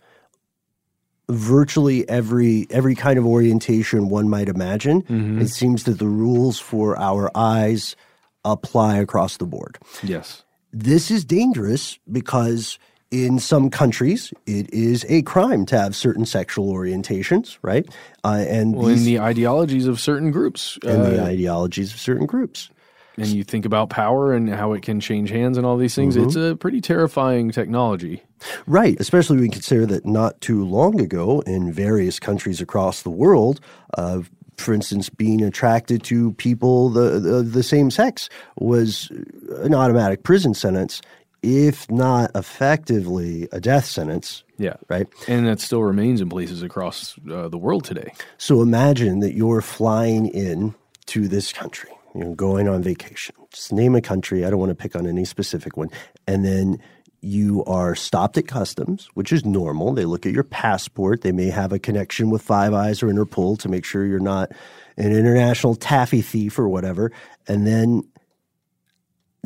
virtually 1.29 2.09
every 2.09 2.67
every 2.71 2.95
kind 2.95 3.19
of 3.19 3.27
orientation 3.27 4.09
one 4.09 4.29
might 4.29 4.49
imagine. 4.49 5.03
Mhm. 5.03 5.41
It 5.41 5.49
seems 5.49 5.85
that 5.85 5.99
the 5.99 6.07
rules 6.09 6.59
for 6.59 6.97
our 6.99 7.31
eyes 7.35 7.97
apply 8.45 8.99
across 8.99 9.39
the 9.39 9.47
board. 9.47 9.79
Yes. 10.03 10.45
This 10.73 11.11
is 11.11 11.25
dangerous 11.25 11.99
because 12.13 12.79
in 13.11 13.39
some 13.39 13.71
countries 13.71 14.33
it 14.47 14.73
is 14.73 15.07
a 15.09 15.23
crime 15.23 15.65
to 15.67 15.79
have 15.79 15.95
certain 15.95 16.27
sexual 16.27 16.73
orientations, 16.73 17.57
right? 17.63 17.87
Uh, 18.25 18.45
and 18.49 18.75
Well, 18.75 18.89
in 18.89 19.05
the 19.05 19.21
ideologies 19.21 19.87
of 19.87 20.01
certain 20.01 20.31
groups. 20.31 20.79
and 20.85 21.05
the 21.05 21.23
uh, 21.23 21.27
ideologies 21.27 21.93
of 21.93 22.01
certain 22.01 22.27
groups. 22.27 22.71
and 23.19 23.29
you 23.29 23.45
think 23.45 23.65
about 23.65 23.89
power 23.89 24.35
and 24.35 24.51
how 24.51 24.75
it 24.75 24.83
can 24.83 25.01
change 25.01 25.31
hands 25.31 25.57
and 25.57 25.65
all 25.67 25.79
these 25.79 25.95
things. 25.95 26.17
Mhm. 26.17 26.27
It's 26.27 26.37
a 26.37 26.55
pretty 26.61 26.83
terrifying 26.83 27.51
technology. 27.51 28.23
Right, 28.67 28.95
especially 29.01 29.37
when 29.37 29.47
you 29.47 29.51
consider 29.51 29.87
that 29.87 30.05
not 30.05 30.39
too 30.43 30.63
long 30.67 31.01
ago 31.01 31.41
in 31.47 31.73
various 31.73 32.19
countries 32.21 32.61
across 32.61 33.03
the 33.03 33.11
world, 33.11 33.61
uh, 33.97 34.21
for 34.59 34.75
instance, 34.75 35.09
being 35.09 35.43
attracted 35.43 36.03
to 36.05 36.33
people 36.33 36.89
the, 36.91 37.19
the 37.21 37.43
the 37.43 37.63
same 37.63 37.91
sex 37.91 38.29
was 38.59 39.11
an 39.63 39.73
automatic 39.75 40.23
prison 40.23 40.53
sentence, 40.55 41.01
if 41.47 41.89
not 41.89 42.33
effectively 42.35 43.49
a 43.53 43.61
death 43.61 43.85
sentence. 43.85 44.43
Yeah. 44.59 44.75
Right. 44.89 45.07
And 45.29 45.47
that 45.47 45.61
still 45.61 45.83
remains 45.83 46.21
in 46.21 46.29
places 46.29 46.63
across 46.63 47.17
uh, 47.31 47.49
the 47.49 47.59
world 47.59 47.85
today. 47.85 48.13
So 48.37 48.63
imagine 48.63 49.21
that 49.21 49.35
you're 49.35 49.61
flying 49.61 50.27
in 50.27 50.75
to 51.07 51.29
this 51.29 51.53
country, 51.53 51.91
you 52.15 52.25
know, 52.25 52.35
going 52.35 52.69
on 52.69 52.83
vacation. 52.83 53.37
Just 53.53 53.73
name 53.73 53.95
a 53.95 54.01
country. 54.01 54.45
I 54.45 54.51
don't 54.51 54.59
want 54.59 54.71
to 54.71 54.75
pick 54.75 54.97
on 54.97 55.07
any 55.07 55.25
specific 55.25 55.77
one. 55.77 55.91
And 56.27 56.45
then 56.45 56.81
you 57.21 57.65
are 57.65 57.95
stopped 57.95 58.37
at 58.39 58.49
customs, 58.49 59.09
which 59.15 59.33
is 59.33 59.45
normal. 59.45 59.93
They 59.93 60.05
look 60.05 60.27
at 60.27 60.33
your 60.33 60.45
passport. 60.45 61.21
They 61.21 61.33
may 61.33 61.51
have 61.51 61.73
a 61.73 61.79
connection 61.79 62.31
with 62.31 62.43
Five 62.43 62.75
Eyes 62.75 63.03
or 63.03 63.07
Interpol 63.07 63.59
to 63.61 63.69
make 63.69 63.85
sure 63.85 64.05
you're 64.05 64.19
not 64.19 64.51
an 64.97 65.13
international 65.13 65.77
taffy 65.77 66.23
thief 66.23 66.59
or 66.59 66.69
whatever. 66.69 67.13
And 67.47 67.67
then 67.67 68.03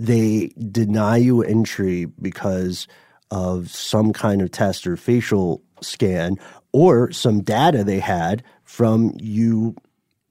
they 0.01 0.49
deny 0.71 1.17
you 1.17 1.43
entry 1.43 2.07
because 2.21 2.87
of 3.31 3.71
some 3.71 4.13
kind 4.13 4.43
of 4.43 4.51
test 4.51 4.87
or 4.87 4.97
facial 4.97 5.63
scan 5.81 6.37
or 6.73 7.11
some 7.13 7.41
data 7.43 7.85
they 7.85 8.01
had 8.01 8.43
from 8.65 9.15
you 9.21 9.75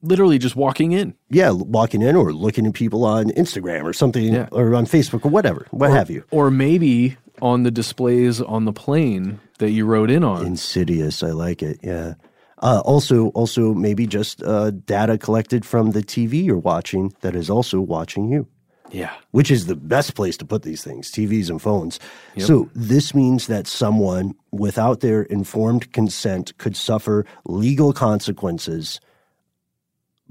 literally 0.02 0.38
just 0.38 0.56
walking 0.56 0.92
in. 0.92 1.14
Yeah, 1.28 1.50
walking 1.50 2.02
in 2.02 2.16
or 2.16 2.32
looking 2.32 2.66
at 2.66 2.74
people 2.74 3.04
on 3.04 3.30
Instagram 3.30 3.84
or 3.84 3.92
something 3.92 4.36
or 4.52 4.74
on 4.74 4.86
Facebook 4.86 5.24
or 5.24 5.28
whatever, 5.28 5.66
what 5.70 5.90
Or- 5.90 5.94
have 5.94 6.10
you. 6.10 6.24
Or 6.30 6.50
maybe 6.50 7.16
on 7.42 7.62
the 7.62 7.70
displays 7.70 8.40
on 8.40 8.64
the 8.64 8.72
plane 8.72 9.40
that 9.58 9.70
you 9.70 9.86
rode 9.86 10.10
in 10.10 10.24
on. 10.24 10.44
Insidious, 10.46 11.22
I 11.22 11.30
like 11.30 11.62
it. 11.62 11.78
Yeah. 11.82 12.14
Uh, 12.62 12.82
also, 12.84 13.28
also 13.28 13.72
maybe 13.72 14.06
just 14.06 14.42
uh, 14.42 14.70
data 14.70 15.16
collected 15.16 15.64
from 15.64 15.92
the 15.92 16.02
TV 16.02 16.44
you're 16.44 16.58
watching 16.58 17.12
that 17.22 17.34
is 17.34 17.48
also 17.48 17.80
watching 17.80 18.30
you. 18.30 18.46
Yeah. 18.90 19.12
Which 19.30 19.50
is 19.50 19.66
the 19.66 19.76
best 19.76 20.14
place 20.14 20.36
to 20.38 20.44
put 20.44 20.62
these 20.62 20.82
things, 20.82 21.10
TVs 21.10 21.50
and 21.50 21.60
phones. 21.60 21.98
Yep. 22.34 22.46
So 22.46 22.70
this 22.74 23.14
means 23.14 23.46
that 23.46 23.66
someone 23.66 24.34
without 24.50 25.00
their 25.00 25.22
informed 25.22 25.92
consent 25.92 26.56
could 26.58 26.76
suffer 26.76 27.24
legal 27.44 27.92
consequences 27.92 29.00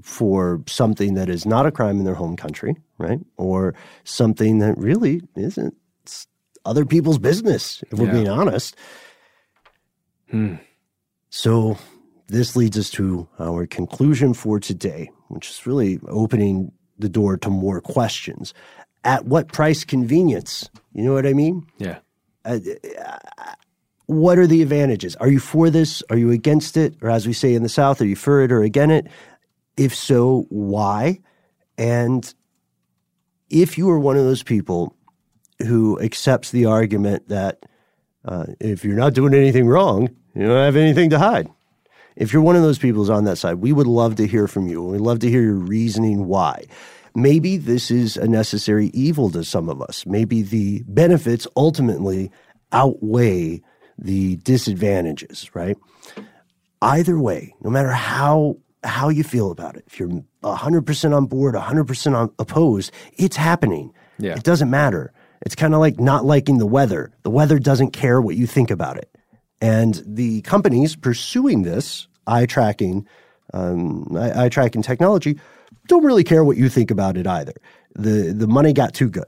for 0.02 0.62
something 0.66 1.14
that 1.14 1.28
is 1.28 1.44
not 1.44 1.66
a 1.66 1.70
crime 1.70 1.98
in 1.98 2.04
their 2.04 2.14
home 2.14 2.36
country, 2.36 2.76
right? 2.98 3.20
Or 3.36 3.74
something 4.04 4.58
that 4.58 4.76
really 4.78 5.22
isn't 5.36 5.74
other 6.64 6.84
people's 6.84 7.18
business, 7.18 7.82
if 7.90 7.98
we're 7.98 8.12
being 8.12 8.28
honest. 8.28 8.76
Hmm. 10.30 10.56
So 11.30 11.78
this 12.28 12.56
leads 12.56 12.78
us 12.78 12.90
to 12.90 13.28
our 13.38 13.66
conclusion 13.66 14.34
for 14.34 14.60
today, 14.60 15.10
which 15.28 15.50
is 15.50 15.66
really 15.66 16.00
opening 16.08 16.72
the 17.00 17.08
door 17.08 17.36
to 17.38 17.50
more 17.50 17.80
questions. 17.80 18.54
At 19.04 19.24
what 19.24 19.52
price 19.52 19.84
convenience? 19.84 20.68
You 20.92 21.04
know 21.04 21.14
what 21.14 21.26
I 21.26 21.32
mean? 21.32 21.66
Yeah. 21.78 21.98
Uh, 22.44 22.58
what 24.06 24.38
are 24.38 24.46
the 24.46 24.60
advantages? 24.60 25.14
Are 25.16 25.28
you 25.28 25.38
for 25.38 25.70
this? 25.70 26.02
Are 26.10 26.16
you 26.16 26.30
against 26.30 26.76
it? 26.76 26.96
Or 27.00 27.10
as 27.10 27.26
we 27.26 27.32
say 27.32 27.54
in 27.54 27.62
the 27.62 27.68
South, 27.68 28.00
are 28.00 28.06
you 28.06 28.16
for 28.16 28.42
it 28.42 28.50
or 28.50 28.62
against 28.62 29.06
it? 29.06 29.12
If 29.76 29.94
so, 29.94 30.46
why? 30.48 31.20
And 31.78 32.32
if 33.48 33.78
you 33.78 33.88
are 33.90 33.98
one 33.98 34.16
of 34.16 34.24
those 34.24 34.42
people 34.42 34.96
who 35.60 35.98
accepts 36.00 36.50
the 36.50 36.66
argument 36.66 37.28
that 37.28 37.64
uh, 38.24 38.46
if 38.58 38.84
you're 38.84 38.96
not 38.96 39.14
doing 39.14 39.32
anything 39.32 39.66
wrong, 39.66 40.08
you 40.34 40.46
don't 40.46 40.56
have 40.56 40.76
anything 40.76 41.10
to 41.10 41.18
hide. 41.18 41.48
If 42.16 42.32
you're 42.32 42.42
one 42.42 42.56
of 42.56 42.62
those 42.62 42.78
people 42.78 43.00
who's 43.00 43.10
on 43.10 43.24
that 43.24 43.36
side, 43.36 43.56
we 43.56 43.72
would 43.72 43.86
love 43.86 44.16
to 44.16 44.26
hear 44.26 44.46
from 44.46 44.68
you. 44.68 44.82
We'd 44.82 45.00
love 45.00 45.20
to 45.20 45.30
hear 45.30 45.42
your 45.42 45.54
reasoning 45.54 46.26
why. 46.26 46.64
Maybe 47.14 47.56
this 47.56 47.90
is 47.90 48.16
a 48.16 48.28
necessary 48.28 48.86
evil 48.88 49.30
to 49.30 49.44
some 49.44 49.68
of 49.68 49.82
us. 49.82 50.06
Maybe 50.06 50.42
the 50.42 50.82
benefits 50.86 51.46
ultimately 51.56 52.30
outweigh 52.72 53.62
the 53.98 54.36
disadvantages, 54.36 55.50
right? 55.54 55.76
Either 56.82 57.18
way, 57.18 57.54
no 57.60 57.70
matter 57.70 57.90
how 57.90 58.56
how 58.82 59.08
you 59.08 59.22
feel 59.22 59.50
about 59.50 59.76
it, 59.76 59.84
if 59.86 59.98
you're 59.98 60.08
100% 60.42 61.16
on 61.16 61.26
board, 61.26 61.54
100% 61.54 62.16
on, 62.16 62.32
opposed, 62.38 62.92
it's 63.18 63.36
happening. 63.36 63.92
Yeah. 64.18 64.34
It 64.34 64.42
doesn't 64.42 64.70
matter. 64.70 65.12
It's 65.42 65.54
kind 65.54 65.74
of 65.74 65.80
like 65.80 66.00
not 66.00 66.24
liking 66.24 66.58
the 66.58 66.66
weather. 66.66 67.12
The 67.22 67.30
weather 67.30 67.58
doesn't 67.58 67.90
care 67.90 68.20
what 68.20 68.36
you 68.36 68.46
think 68.46 68.70
about 68.70 68.96
it. 68.96 69.09
And 69.60 70.02
the 70.06 70.42
companies 70.42 70.96
pursuing 70.96 71.62
this 71.62 72.08
eye 72.26 72.46
tracking, 72.46 73.06
um, 73.52 74.16
eye, 74.16 74.44
eye 74.44 74.48
tracking 74.48 74.82
technology, 74.82 75.38
don't 75.86 76.04
really 76.04 76.24
care 76.24 76.44
what 76.44 76.56
you 76.56 76.68
think 76.68 76.90
about 76.90 77.16
it 77.16 77.26
either. 77.26 77.54
The 77.94 78.32
the 78.32 78.46
money 78.46 78.72
got 78.72 78.94
too 78.94 79.08
good. 79.08 79.26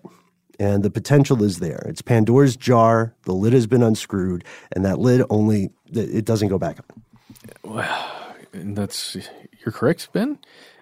And 0.59 0.85
the 0.85 0.91
potential 0.91 1.43
is 1.43 1.59
there. 1.59 1.83
It's 1.89 2.03
Pandora's 2.03 2.57
jar. 2.57 3.15
The 3.23 3.33
lid 3.33 3.53
has 3.53 3.67
been 3.67 3.83
unscrewed, 3.83 4.45
and 4.71 4.85
that 4.85 4.99
lid 4.99 5.25
only 5.29 5.71
it 5.93 6.25
doesn't 6.25 6.49
go 6.49 6.59
back 6.59 6.79
up. 6.79 6.93
Well, 7.65 8.35
that's 8.53 9.17
you're 9.65 9.73
correct, 9.73 10.13
Ben. 10.13 10.39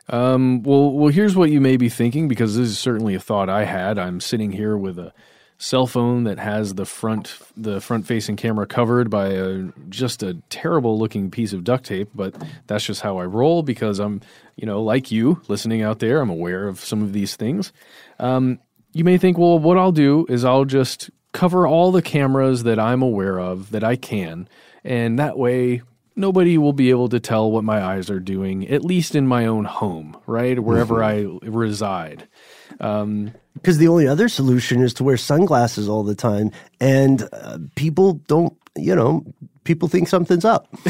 Um, 0.09 0.63
well, 0.65 0.93
well, 0.93 1.13
here's 1.13 1.37
what 1.37 1.51
you 1.51 1.61
may 1.61 1.77
be 1.77 1.89
thinking 1.89 2.27
because 2.27 2.57
this 2.57 2.69
is 2.69 2.79
certainly 2.79 3.15
a 3.15 3.21
thought 3.21 3.49
I 3.49 3.65
had. 3.65 3.97
I'm 3.97 4.21
sitting 4.21 4.53
here 4.53 4.77
with 4.77 4.99
a 4.99 5.15
cell 5.63 5.87
phone 5.87 6.25
that 6.25 6.39
has 6.39 6.75
the 6.75 6.87
front 6.87 7.37
the 7.55 7.83
front 7.83 8.07
facing 8.07 8.35
camera 8.35 8.67
covered 8.67 9.11
by 9.11 9.27
a 9.29 9.65
just 9.91 10.23
a 10.23 10.33
terrible 10.49 10.99
looking 10.99 11.31
piece 11.31 11.53
of 11.53 11.65
duct 11.65 11.85
tape, 11.85 12.09
but 12.15 12.35
that's 12.67 12.85
just 12.87 13.03
how 13.03 13.19
I 13.19 13.27
roll 13.27 13.63
because 13.63 13.99
I'm, 13.99 14.23
you 14.57 14.65
know, 14.65 14.83
like 14.83 15.11
you 15.13 15.43
listening 15.49 15.83
out 15.83 15.99
there, 15.99 16.23
I'm 16.23 16.31
aware 16.31 16.67
of 16.67 16.81
some 16.81 17.03
of 17.03 17.13
these 17.13 17.37
things. 17.37 17.75
Um, 18.19 18.59
you 18.95 19.05
may 19.05 19.19
think, 19.19 19.37
well, 19.37 19.59
what 19.59 19.77
I'll 19.77 19.93
do 19.93 20.25
is 20.31 20.47
I'll 20.47 20.65
just 20.65 21.11
cover 21.33 21.67
all 21.67 21.93
the 21.93 22.01
cameras 22.03 22.63
that 22.63 22.79
I'm 22.79 23.03
aware 23.03 23.39
of 23.39 23.71
that 23.73 23.85
I 23.85 23.97
can, 23.97 24.49
and 24.83 25.19
that 25.19 25.37
way 25.37 25.83
nobody 26.17 26.57
will 26.57 26.73
be 26.73 26.89
able 26.89 27.11
to 27.11 27.21
tell 27.21 27.51
what 27.51 27.65
my 27.65 27.83
eyes 27.85 28.09
are 28.09 28.19
doing, 28.19 28.67
at 28.69 28.83
least 28.83 29.15
in 29.15 29.27
my 29.27 29.45
own 29.45 29.67
home, 29.67 30.17
right? 30.27 30.59
Wherever 30.59 30.97
Mhm. 30.97 31.45
I 31.45 31.49
reside. 31.51 32.29
Um, 32.81 33.33
Because 33.55 33.79
the 33.79 33.89
only 33.89 34.07
other 34.07 34.29
solution 34.29 34.81
is 34.81 34.95
to 34.95 35.05
wear 35.05 35.17
sunglasses 35.17 35.89
all 35.89 36.03
the 36.03 36.15
time, 36.15 36.51
and 36.81 37.29
uh, 37.33 37.59
people 37.75 38.15
don't, 38.27 38.57
you 38.77 38.95
know, 38.95 39.25
people 39.65 39.89
think 39.89 40.09
something's 40.09 40.45
up. 40.45 40.69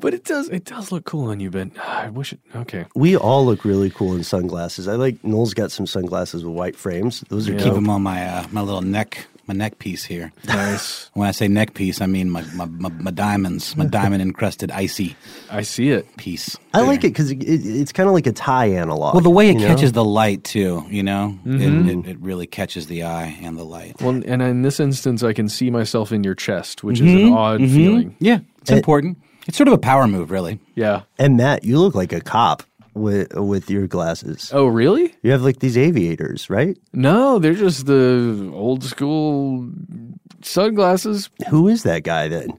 but 0.00 0.12
it 0.12 0.24
does 0.24 0.48
it 0.48 0.64
does 0.64 0.92
look 0.92 1.04
cool 1.04 1.28
on 1.28 1.40
you, 1.40 1.50
Ben. 1.50 1.72
I 1.86 2.10
wish 2.10 2.32
it. 2.32 2.40
Okay. 2.54 2.86
We 2.94 3.16
all 3.16 3.46
look 3.46 3.64
really 3.64 3.90
cool 3.90 4.14
in 4.14 4.24
sunglasses. 4.24 4.88
I 4.88 4.96
like 4.96 5.22
Noel's 5.24 5.54
got 5.54 5.72
some 5.72 5.86
sunglasses 5.86 6.44
with 6.44 6.54
white 6.54 6.76
frames. 6.76 7.20
Those 7.28 7.48
are 7.48 7.56
keep 7.56 7.72
them 7.72 7.88
on 7.88 8.02
my 8.02 8.26
uh, 8.26 8.46
my 8.50 8.60
little 8.60 8.82
neck 8.82 9.26
my 9.46 9.54
neck 9.54 9.78
piece 9.78 10.04
here. 10.04 10.32
Nice. 10.46 11.10
when 11.14 11.28
I 11.28 11.32
say 11.32 11.48
neck 11.48 11.74
piece, 11.74 12.00
I 12.00 12.06
mean 12.06 12.30
my 12.30 12.42
my, 12.54 12.64
my, 12.66 12.88
my 12.90 13.10
diamonds, 13.10 13.76
my 13.76 13.86
diamond 14.00 14.22
encrusted 14.22 14.70
icy. 14.70 15.16
I 15.50 15.62
see 15.62 15.90
it 15.90 16.16
piece. 16.16 16.56
I 16.72 16.80
like 16.80 17.00
it 17.04 17.08
because 17.08 17.30
it, 17.30 17.42
it, 17.42 17.64
it's 17.66 17.92
kind 17.92 18.08
of 18.08 18.14
like 18.14 18.26
a 18.26 18.32
tie 18.32 18.66
analog. 18.66 19.14
Well, 19.14 19.22
the 19.22 19.30
way 19.30 19.48
it 19.50 19.54
you 19.54 19.60
know? 19.60 19.66
catches 19.68 19.92
the 19.92 20.04
light 20.04 20.44
too, 20.44 20.84
you 20.88 21.02
know, 21.02 21.38
Mhm. 21.46 21.88
it, 21.88 21.98
it, 22.06 22.10
it 22.12 22.18
really 22.20 22.46
catches 22.46 22.86
the 22.86 23.04
eye 23.04 23.36
and 23.42 23.56
the 23.56 23.64
light. 23.64 24.00
Well, 24.00 24.22
and 24.26 24.42
in 24.42 24.62
this 24.62 24.80
instance, 24.80 25.22
I 25.22 25.32
can 25.32 25.48
see 25.48 25.70
myself 25.70 26.12
in 26.12 26.24
your 26.24 26.34
chest, 26.34 26.82
which 26.84 27.00
is 27.00 27.12
an 27.12 27.18
Mhm, 27.30 27.36
odd 27.36 27.60
mhm. 27.60 27.74
feeling. 27.74 28.16
Yeah, 28.20 28.38
it's 28.60 28.70
And- 28.70 28.78
important. 28.78 29.18
It's 29.46 29.58
sort 29.58 29.68
of 29.68 29.74
a 29.74 29.78
power 29.78 30.06
move, 30.08 30.30
really. 30.30 30.58
Yeah. 30.74 31.02
And 31.18 31.36
Matt, 31.36 31.64
you 31.64 31.78
look 31.78 31.94
like 31.94 32.14
a 32.14 32.20
cop 32.22 32.62
with 32.94 33.34
with 33.34 33.70
your 33.70 33.86
glasses. 33.86 34.50
Oh, 34.52 34.66
really? 34.66 35.14
You 35.22 35.32
have 35.32 35.42
like 35.42 35.58
these 35.60 35.76
aviators, 35.76 36.48
right? 36.48 36.78
No, 36.92 37.38
they're 37.38 37.54
just 37.54 37.86
the 37.86 38.50
old 38.54 38.84
school 38.84 39.70
sunglasses. 40.42 41.30
Who 41.48 41.68
is 41.68 41.82
that 41.82 42.02
guy 42.02 42.28
then? 42.28 42.58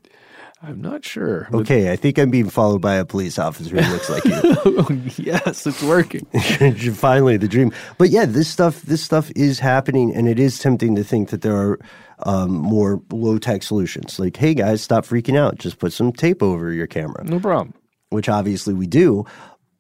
I'm 0.62 0.82
not 0.82 1.06
sure. 1.06 1.48
Okay, 1.54 1.92
I 1.92 1.96
think 1.96 2.18
I'm 2.18 2.32
being 2.32 2.50
followed 2.50 2.82
by 2.82 2.96
a 2.96 3.06
police 3.06 3.38
officer 3.38 3.80
who 3.80 3.92
looks 3.92 4.10
like 4.10 4.26
you. 4.26 5.02
yes, 5.24 5.68
it's 5.68 5.84
working. 5.84 6.26
Finally, 6.96 7.38
the 7.38 7.48
dream. 7.48 7.72
But 8.00 8.10
yeah, 8.10 8.26
this 8.26 8.48
stuff 8.48 8.82
this 8.82 9.04
stuff 9.04 9.32
is 9.36 9.60
happening, 9.60 10.16
and 10.16 10.28
it 10.28 10.40
is 10.40 10.58
tempting 10.58 10.96
to 10.96 11.04
think 11.04 11.30
that 11.30 11.42
there 11.42 11.56
are 11.56 11.80
um, 12.20 12.52
more 12.52 13.00
low 13.12 13.38
tech 13.38 13.62
solutions. 13.62 14.18
Like, 14.18 14.38
hey 14.38 14.56
guys, 14.56 14.82
stop 14.82 15.06
freaking 15.06 15.38
out. 15.38 15.60
Just 15.60 15.78
put 15.78 15.94
some 15.94 16.12
tape 16.12 16.42
over 16.42 16.72
your 16.72 16.88
camera. 16.88 17.24
No 17.24 17.40
problem. 17.40 17.74
Which 18.10 18.30
obviously 18.30 18.74
we 18.74 18.88
do, 18.88 19.26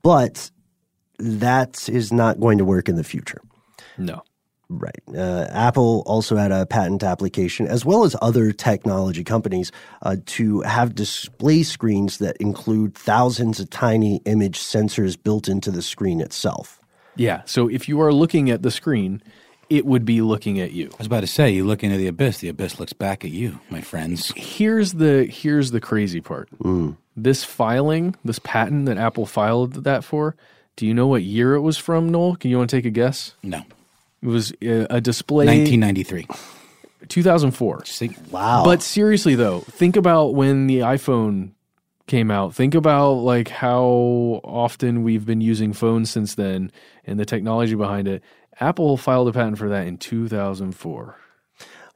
but 0.05 0.51
that 1.17 1.89
is 1.89 2.13
not 2.13 2.39
going 2.39 2.59
to 2.59 2.63
work 2.63 2.87
in 2.87 2.95
the 2.95 3.03
future. 3.03 3.41
No. 3.97 4.21
Right. 4.69 5.01
Uh, 5.15 5.47
Apple 5.49 6.03
also 6.05 6.35
had 6.35 6.51
a 6.51 6.67
patent 6.67 7.01
application, 7.01 7.65
as 7.65 7.85
well 7.85 8.03
as 8.03 8.15
other 8.21 8.51
technology 8.51 9.23
companies, 9.23 9.71
uh, 10.03 10.17
to 10.27 10.61
have 10.61 10.93
display 10.93 11.63
screens 11.63 12.19
that 12.19 12.37
include 12.37 12.93
thousands 12.93 13.59
of 13.59 13.71
tiny 13.71 14.21
image 14.25 14.59
sensors 14.59 15.21
built 15.21 15.47
into 15.47 15.71
the 15.71 15.81
screen 15.81 16.21
itself. 16.21 16.79
Yeah. 17.15 17.41
So 17.45 17.67
if 17.67 17.89
you 17.89 17.99
are 18.01 18.13
looking 18.13 18.51
at 18.51 18.61
the 18.61 18.69
screen, 18.69 19.23
it 19.71 19.87
would 19.87 20.05
be 20.05 20.21
looking 20.21 20.59
at 20.59 20.71
you. 20.71 20.89
I 20.93 20.97
was 20.99 21.07
about 21.07 21.21
to 21.21 21.27
say, 21.27 21.49
you 21.49 21.65
look 21.65 21.83
into 21.83 21.97
the 21.97 22.07
abyss, 22.07 22.39
the 22.39 22.49
abyss 22.49 22.79
looks 22.79 22.93
back 22.93 23.25
at 23.25 23.31
you, 23.31 23.59
my 23.71 23.81
friends. 23.81 24.31
Here's 24.35 24.93
the 24.93 25.25
here's 25.25 25.71
the 25.71 25.81
crazy 25.81 26.21
part. 26.21 26.47
This 27.15 27.43
filing, 27.43 28.15
this 28.25 28.39
patent 28.39 28.87
that 28.87 28.97
Apple 28.97 29.25
filed 29.25 29.85
that 29.85 30.03
for, 30.03 30.35
do 30.75 30.85
you 30.85 30.93
know 30.93 31.07
what 31.07 31.23
year 31.23 31.55
it 31.55 31.61
was 31.61 31.77
from, 31.77 32.09
Noel? 32.09 32.35
Can 32.35 32.51
you 32.51 32.57
want 32.57 32.69
to 32.69 32.75
take 32.75 32.85
a 32.85 32.89
guess? 32.89 33.33
No. 33.41 33.61
It 34.21 34.27
was 34.27 34.51
uh, 34.53 34.87
a 34.89 34.99
display 34.99 35.45
1993. 35.45 36.27
2004. 37.07 37.83
Wow. 38.31 38.63
But 38.65 38.81
seriously 38.81 39.35
though, 39.35 39.61
think 39.61 39.95
about 39.95 40.33
when 40.33 40.67
the 40.67 40.79
iPhone 40.79 41.51
came 42.07 42.29
out. 42.31 42.53
Think 42.53 42.75
about 42.75 43.13
like 43.13 43.49
how 43.49 44.41
often 44.43 45.03
we've 45.03 45.25
been 45.25 45.41
using 45.41 45.73
phones 45.73 46.09
since 46.09 46.35
then 46.35 46.71
and 47.05 47.19
the 47.19 47.25
technology 47.25 47.75
behind 47.75 48.07
it. 48.07 48.23
Apple 48.59 48.97
filed 48.97 49.27
a 49.27 49.33
patent 49.33 49.57
for 49.57 49.69
that 49.69 49.87
in 49.87 49.97
2004. 49.97 51.15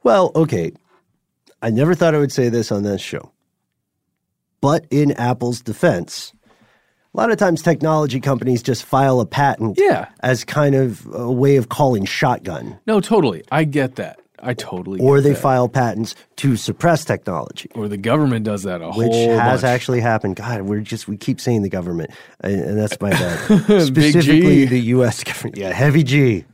Well, 0.02 0.32
okay. 0.34 0.72
I 1.62 1.70
never 1.70 1.94
thought 1.94 2.14
I 2.14 2.18
would 2.18 2.32
say 2.32 2.48
this 2.48 2.72
on 2.72 2.82
this 2.82 3.00
show. 3.00 3.32
But 4.60 4.86
in 4.90 5.12
Apple's 5.12 5.60
defense, 5.62 6.32
a 7.14 7.16
lot 7.16 7.30
of 7.30 7.38
times 7.38 7.62
technology 7.62 8.20
companies 8.20 8.62
just 8.62 8.84
file 8.84 9.20
a 9.20 9.26
patent 9.26 9.78
Yeah. 9.80 10.08
as 10.22 10.44
kind 10.44 10.74
of 10.74 11.06
a 11.14 11.30
way 11.30 11.56
of 11.56 11.68
calling 11.68 12.04
shotgun. 12.04 12.78
No, 12.86 13.00
totally. 13.00 13.42
I 13.50 13.64
get 13.64 13.96
that. 13.96 14.18
I 14.42 14.54
totally 14.54 15.00
Or 15.00 15.20
they 15.20 15.30
that. 15.34 15.38
file 15.38 15.68
patents 15.68 16.14
to 16.36 16.56
suppress 16.56 17.04
technology. 17.04 17.68
or 17.74 17.88
the 17.88 17.98
government 17.98 18.44
does 18.46 18.62
that 18.62 18.80
a 18.80 18.90
which 18.92 19.12
has 19.12 19.60
bunch. 19.60 19.64
actually 19.64 20.00
happened. 20.00 20.36
God, 20.36 20.62
we're 20.62 20.80
just 20.80 21.06
we 21.08 21.18
keep 21.18 21.42
saying 21.42 21.60
the 21.60 21.68
government, 21.68 22.10
and, 22.40 22.58
and 22.58 22.78
that's 22.78 22.98
my 23.02 23.10
bad. 23.10 23.38
Specifically, 23.82 24.64
the 24.64 24.80
U.S. 24.96 25.22
government. 25.24 25.58
Yeah, 25.58 25.72
heavy 25.74 26.02
G. 26.02 26.46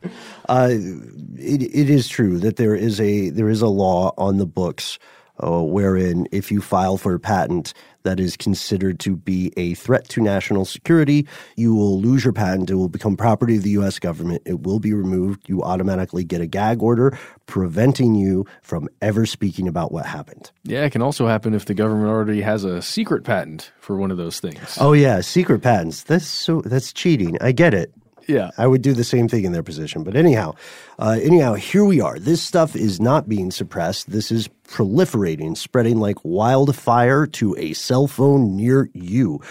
Uh, 0.49 0.67
it, 0.71 1.61
it 1.63 1.89
is 1.89 2.09
true 2.09 2.39
that 2.39 2.57
there 2.57 2.75
is 2.75 2.99
a 2.99 3.29
there 3.29 3.47
is 3.47 3.61
a 3.61 3.67
law 3.69 4.11
on 4.17 4.35
the 4.37 4.45
books 4.45 4.99
uh, 5.43 5.61
wherein 5.61 6.27
if 6.31 6.51
you 6.51 6.61
file 6.61 6.97
for 6.97 7.13
a 7.13 7.19
patent 7.19 7.73
that 8.03 8.19
is 8.19 8.37
considered 8.37 8.99
to 9.01 9.15
be 9.15 9.51
a 9.57 9.73
threat 9.73 10.07
to 10.09 10.21
national 10.21 10.65
security, 10.65 11.27
you 11.55 11.75
will 11.75 11.99
lose 11.99 12.23
your 12.23 12.33
patent. 12.33 12.69
It 12.69 12.75
will 12.75 12.89
become 12.89 13.17
property 13.17 13.57
of 13.57 13.63
the 13.63 13.71
U.S. 13.71 13.99
government. 13.99 14.41
It 14.45 14.61
will 14.61 14.79
be 14.79 14.93
removed. 14.93 15.49
You 15.49 15.61
automatically 15.63 16.23
get 16.23 16.39
a 16.39 16.47
gag 16.47 16.81
order 16.81 17.17
preventing 17.47 18.15
you 18.15 18.45
from 18.61 18.87
ever 19.01 19.25
speaking 19.25 19.67
about 19.67 19.91
what 19.91 20.05
happened. 20.05 20.51
Yeah, 20.63 20.85
it 20.85 20.91
can 20.91 21.01
also 21.01 21.27
happen 21.27 21.53
if 21.53 21.65
the 21.65 21.73
government 21.73 22.07
already 22.07 22.41
has 22.41 22.63
a 22.63 22.81
secret 22.81 23.23
patent 23.23 23.71
for 23.79 23.97
one 23.97 24.11
of 24.11 24.17
those 24.17 24.39
things. 24.39 24.77
Oh 24.79 24.93
yeah, 24.93 25.21
secret 25.21 25.61
patents. 25.61 26.03
That's 26.03 26.25
so 26.25 26.61
that's 26.61 26.93
cheating. 26.93 27.37
I 27.41 27.51
get 27.51 27.73
it. 27.73 27.93
Yeah. 28.27 28.51
I 28.57 28.67
would 28.67 28.81
do 28.81 28.93
the 28.93 29.03
same 29.03 29.27
thing 29.27 29.45
in 29.45 29.53
their 29.53 29.63
position. 29.63 30.03
But 30.03 30.15
anyhow, 30.15 30.55
uh, 30.99 31.17
anyhow, 31.21 31.53
here 31.53 31.85
we 31.85 32.01
are. 32.01 32.19
This 32.19 32.41
stuff 32.41 32.75
is 32.75 32.99
not 32.99 33.29
being 33.29 33.51
suppressed. 33.51 34.11
This 34.11 34.31
is 34.31 34.49
proliferating, 34.67 35.55
spreading 35.55 35.97
like 35.97 36.17
wildfire 36.23 37.25
to 37.27 37.55
a 37.57 37.73
cell 37.73 38.07
phone 38.07 38.55
near 38.55 38.89
you. 38.93 39.41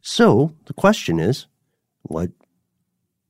So 0.00 0.54
the 0.66 0.74
question 0.74 1.20
is, 1.20 1.46
what 2.02 2.30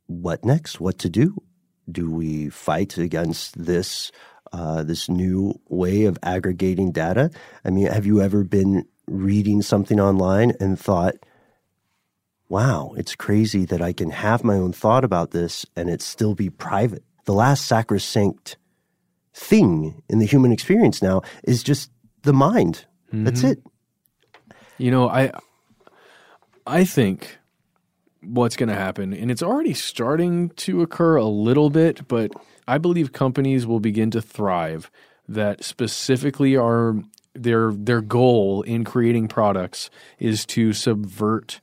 what 0.06 0.44
next? 0.44 0.80
What 0.80 0.98
to 1.00 1.08
do? 1.08 1.42
Do 1.90 2.10
we 2.10 2.48
fight 2.48 2.96
against 2.96 3.64
this 3.64 4.12
uh, 4.52 4.84
this 4.84 5.08
new 5.08 5.60
way 5.68 6.04
of 6.04 6.18
aggregating 6.22 6.92
data? 6.92 7.30
I 7.64 7.70
mean, 7.70 7.86
have 7.86 8.06
you 8.06 8.20
ever 8.20 8.44
been 8.44 8.86
reading 9.08 9.62
something 9.62 10.00
online 10.00 10.52
and 10.60 10.78
thought, 10.78 11.14
wow, 12.48 12.92
it's 12.96 13.14
crazy 13.14 13.64
that 13.66 13.82
I 13.82 13.92
can 13.92 14.10
have 14.10 14.44
my 14.44 14.54
own 14.54 14.72
thought 14.72 15.04
about 15.04 15.32
this 15.32 15.66
and 15.74 15.90
it 15.90 16.00
still 16.00 16.34
be 16.34 16.50
private. 16.50 17.02
The 17.24 17.34
last 17.34 17.66
sacrosanct 17.66 18.56
thing 19.34 20.02
in 20.08 20.18
the 20.18 20.26
human 20.26 20.52
experience 20.52 21.02
now 21.02 21.22
is 21.44 21.62
just 21.62 21.90
the 22.22 22.32
mind. 22.32 22.86
That's 23.12 23.42
Mhm. 23.42 23.52
it. 23.52 23.62
You 24.78 24.90
know, 24.90 25.08
I 25.08 25.32
I 26.66 26.84
think 26.84 27.38
what's 28.22 28.56
going 28.56 28.68
to 28.68 28.74
happen 28.74 29.12
and 29.14 29.30
it's 29.30 29.42
already 29.42 29.72
starting 29.72 30.48
to 30.50 30.82
occur 30.82 31.16
a 31.16 31.26
little 31.26 31.70
bit, 31.70 32.08
but 32.08 32.32
I 32.66 32.78
believe 32.78 33.12
companies 33.12 33.66
will 33.66 33.78
begin 33.78 34.10
to 34.12 34.20
thrive 34.22 34.90
that 35.28 35.62
specifically 35.62 36.56
are 36.56 36.96
their 37.34 37.72
their 37.72 38.00
goal 38.00 38.62
in 38.62 38.82
creating 38.84 39.28
products 39.28 39.90
is 40.18 40.44
to 40.46 40.72
subvert 40.72 41.60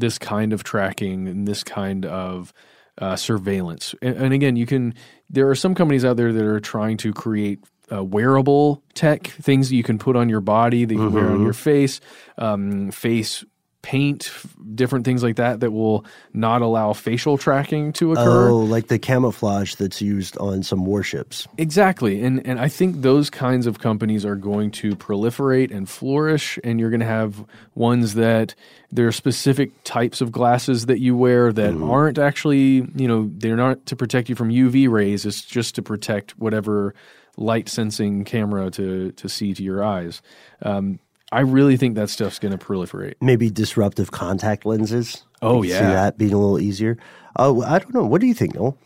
this 0.00 0.18
kind 0.18 0.52
of 0.52 0.64
tracking 0.64 1.28
and 1.28 1.46
this 1.46 1.62
kind 1.64 2.04
of 2.06 2.52
uh, 2.98 3.16
surveillance. 3.16 3.94
And, 4.02 4.16
and 4.16 4.32
again, 4.34 4.56
you 4.56 4.66
can. 4.66 4.94
There 5.28 5.48
are 5.48 5.54
some 5.54 5.74
companies 5.74 6.04
out 6.04 6.16
there 6.16 6.32
that 6.32 6.44
are 6.44 6.60
trying 6.60 6.96
to 6.98 7.12
create 7.12 7.60
uh, 7.92 8.02
wearable 8.04 8.82
tech, 8.94 9.26
things 9.28 9.68
that 9.70 9.76
you 9.76 9.82
can 9.82 9.98
put 9.98 10.16
on 10.16 10.28
your 10.28 10.40
body, 10.40 10.84
that 10.84 10.94
you 10.94 11.00
can 11.00 11.12
wear 11.12 11.28
on 11.30 11.38
Mhm. 11.38 11.44
your 11.44 11.52
face, 11.52 12.00
um, 12.38 12.90
face 12.90 13.44
paint, 13.82 14.30
different 14.74 15.04
things 15.04 15.22
like 15.22 15.36
that 15.36 15.60
that 15.60 15.70
will 15.70 16.04
not 16.34 16.60
allow 16.62 16.92
facial 16.92 17.38
tracking 17.38 17.92
to 17.94 18.12
occur. 18.12 18.50
Oh, 18.50 18.58
like 18.58 18.88
the 18.88 18.98
camouflage 18.98 19.74
that's 19.76 20.02
used 20.02 20.36
on 20.38 20.62
some 20.62 20.84
warships. 20.84 21.48
Exactly. 21.56 22.22
And 22.22 22.46
and 22.46 22.60
I 22.60 22.68
think 22.68 23.00
those 23.02 23.30
kinds 23.30 23.66
of 23.66 23.78
companies 23.78 24.24
are 24.24 24.36
going 24.36 24.70
to 24.72 24.94
proliferate 24.96 25.74
and 25.74 25.88
flourish 25.88 26.58
and 26.62 26.78
you're 26.78 26.90
going 26.90 27.00
to 27.00 27.06
have 27.06 27.44
ones 27.74 28.14
that 28.14 28.54
there 28.92 29.06
are 29.06 29.12
specific 29.12 29.70
types 29.84 30.20
of 30.20 30.30
glasses 30.30 30.86
that 30.86 31.00
you 31.00 31.16
wear 31.16 31.52
that 31.52 31.74
aren't 31.74 32.18
actually, 32.18 32.86
you 32.94 33.08
know, 33.08 33.30
they're 33.36 33.56
not 33.56 33.86
to 33.86 33.96
protect 33.96 34.28
you 34.28 34.34
from 34.34 34.50
UV 34.50 34.90
rays, 34.90 35.24
it's 35.24 35.42
just 35.42 35.74
to 35.76 35.82
protect 35.82 36.38
whatever 36.38 36.94
light 37.36 37.68
sensing 37.68 38.24
camera 38.24 38.70
to 38.70 39.12
to 39.12 39.28
see 39.28 39.54
to 39.54 39.62
your 39.62 39.82
eyes. 39.82 40.20
Um, 40.62 40.98
I 41.32 41.40
really 41.40 41.76
think 41.76 41.94
that 41.94 42.10
stuff's 42.10 42.38
going 42.38 42.56
to 42.56 42.64
proliferate. 42.64 43.14
Maybe 43.20 43.50
disruptive 43.50 44.10
contact 44.10 44.66
lenses. 44.66 45.24
Oh, 45.42 45.62
I 45.62 45.66
yeah. 45.66 45.78
see 45.78 45.84
that 45.84 46.18
being 46.18 46.32
a 46.32 46.38
little 46.38 46.58
easier. 46.58 46.98
Oh, 47.36 47.62
I 47.62 47.78
don't 47.78 47.94
know. 47.94 48.04
What 48.04 48.20
do 48.20 48.26
you 48.26 48.34
think, 48.34 48.54
Noel? 48.54 48.76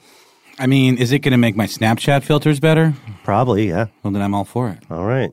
I 0.58 0.66
mean, 0.66 0.98
is 0.98 1.10
it 1.10 1.20
going 1.20 1.32
to 1.32 1.38
make 1.38 1.56
my 1.56 1.66
Snapchat 1.66 2.22
filters 2.22 2.60
better? 2.60 2.94
Probably, 3.24 3.68
yeah. 3.68 3.86
Well, 4.02 4.12
then 4.12 4.22
I'm 4.22 4.34
all 4.34 4.44
for 4.44 4.68
it. 4.68 4.78
All 4.90 5.04
right. 5.04 5.32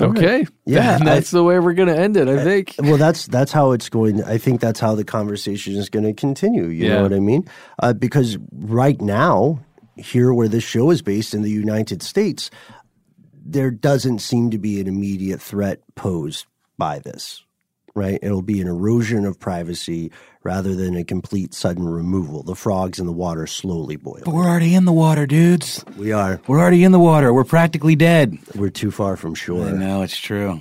All 0.00 0.08
right. 0.08 0.18
Okay. 0.18 0.46
Yeah, 0.66 0.96
And 0.96 1.06
that's 1.06 1.30
the 1.30 1.44
way 1.44 1.58
we're 1.60 1.72
going 1.74 1.88
to 1.88 1.96
end 1.98 2.16
it, 2.16 2.28
I 2.28 2.42
think. 2.42 2.74
Well, 2.80 2.96
that's 2.96 3.26
that's 3.26 3.52
how 3.52 3.72
it's 3.72 3.88
going. 3.88 4.22
I 4.24 4.38
think 4.38 4.60
that's 4.60 4.80
how 4.80 4.94
the 4.96 5.04
conversation 5.04 5.74
is 5.76 5.88
going 5.88 6.04
to 6.04 6.12
continue. 6.12 6.64
You 6.66 6.86
Yeah. 6.88 6.94
know 6.96 7.02
what 7.02 7.12
I 7.12 7.20
mean? 7.20 7.48
Uh, 7.80 7.92
because 7.92 8.36
right 8.52 9.00
now, 9.00 9.60
here 9.96 10.34
where 10.34 10.48
this 10.48 10.64
show 10.64 10.90
is 10.90 11.00
based 11.00 11.32
in 11.32 11.42
the 11.42 11.50
United 11.50 12.02
States, 12.02 12.50
there 13.44 13.70
doesn't 13.70 14.20
seem 14.20 14.50
to 14.50 14.58
be 14.58 14.80
an 14.80 14.86
immediate 14.86 15.40
threat 15.40 15.80
posed 15.94 16.46
by 16.78 16.98
this. 16.98 17.42
Right? 17.96 18.18
It'll 18.22 18.42
be 18.42 18.60
an 18.60 18.66
erosion 18.66 19.24
of 19.24 19.38
privacy 19.38 20.10
rather 20.42 20.74
than 20.74 20.96
a 20.96 21.04
complete 21.04 21.54
sudden 21.54 21.88
removal. 21.88 22.42
The 22.42 22.56
frogs 22.56 22.98
in 22.98 23.06
the 23.06 23.12
water 23.12 23.46
slowly 23.46 23.94
boil. 23.94 24.22
But 24.24 24.34
we're 24.34 24.48
already 24.48 24.74
in 24.74 24.84
the 24.84 24.92
water, 24.92 25.26
dudes. 25.26 25.84
We 25.96 26.10
are. 26.10 26.40
We're 26.48 26.58
already 26.58 26.82
in 26.82 26.90
the 26.90 26.98
water. 26.98 27.32
We're 27.32 27.44
practically 27.44 27.94
dead. 27.94 28.36
We're 28.56 28.70
too 28.70 28.90
far 28.90 29.16
from 29.16 29.36
shore. 29.36 29.68
I 29.68 29.70
know 29.70 30.02
it's 30.02 30.18
true. 30.18 30.60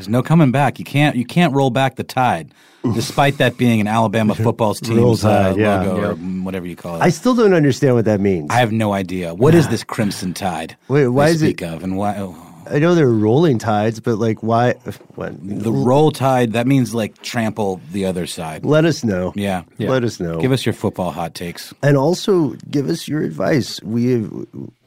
There's 0.00 0.08
no 0.08 0.22
coming 0.22 0.50
back. 0.50 0.78
You 0.78 0.86
can't. 0.86 1.14
You 1.14 1.26
can't 1.26 1.52
roll 1.52 1.68
back 1.68 1.96
the 1.96 2.04
tide, 2.04 2.54
despite 2.94 3.36
that 3.36 3.58
being 3.58 3.82
an 3.82 3.86
Alabama 3.86 4.34
football 4.46 4.68
Roll 4.68 5.14
team's 5.14 5.24
uh, 5.26 5.50
Tide, 5.50 5.58
yeah. 5.58 5.82
logo 5.82 6.12
or 6.12 6.14
whatever 6.14 6.66
you 6.66 6.74
call 6.74 6.96
it. 6.96 7.02
I 7.02 7.10
still 7.10 7.34
don't 7.34 7.52
understand 7.52 7.96
what 7.96 8.06
that 8.06 8.18
means. 8.18 8.48
I 8.48 8.60
have 8.60 8.72
no 8.72 8.94
idea. 8.94 9.34
What 9.34 9.54
is 9.54 9.68
this 9.68 9.84
crimson 9.84 10.32
tide? 10.32 10.74
Wait, 10.88 11.08
why 11.08 11.28
is 11.28 11.42
it- 11.42 11.60
of, 11.60 11.82
and 11.82 11.98
why? 11.98 12.16
oh, 12.16 12.34
I 12.66 12.78
know 12.78 12.94
they're 12.94 13.10
rolling 13.10 13.58
tides, 13.58 14.00
but 14.00 14.16
like, 14.16 14.42
why? 14.42 14.72
What? 15.16 15.34
the 15.46 15.70
roll 15.70 16.12
tide. 16.12 16.54
That 16.54 16.66
means 16.66 16.94
like 16.94 17.20
trample 17.20 17.78
the 17.92 18.06
other 18.06 18.26
side. 18.26 18.64
Let 18.64 18.86
us 18.86 19.04
know. 19.04 19.34
Yeah. 19.36 19.64
Let 19.78 20.02
us 20.02 20.18
know. 20.18 20.40
Give 20.40 20.52
us 20.52 20.64
your 20.64 20.72
football 20.72 21.10
hot 21.10 21.34
takes. 21.34 21.74
and 21.82 21.98
also 21.98 22.54
give 22.70 22.88
us 22.88 23.06
your 23.06 23.20
advice. 23.20 23.82
We 23.82 24.26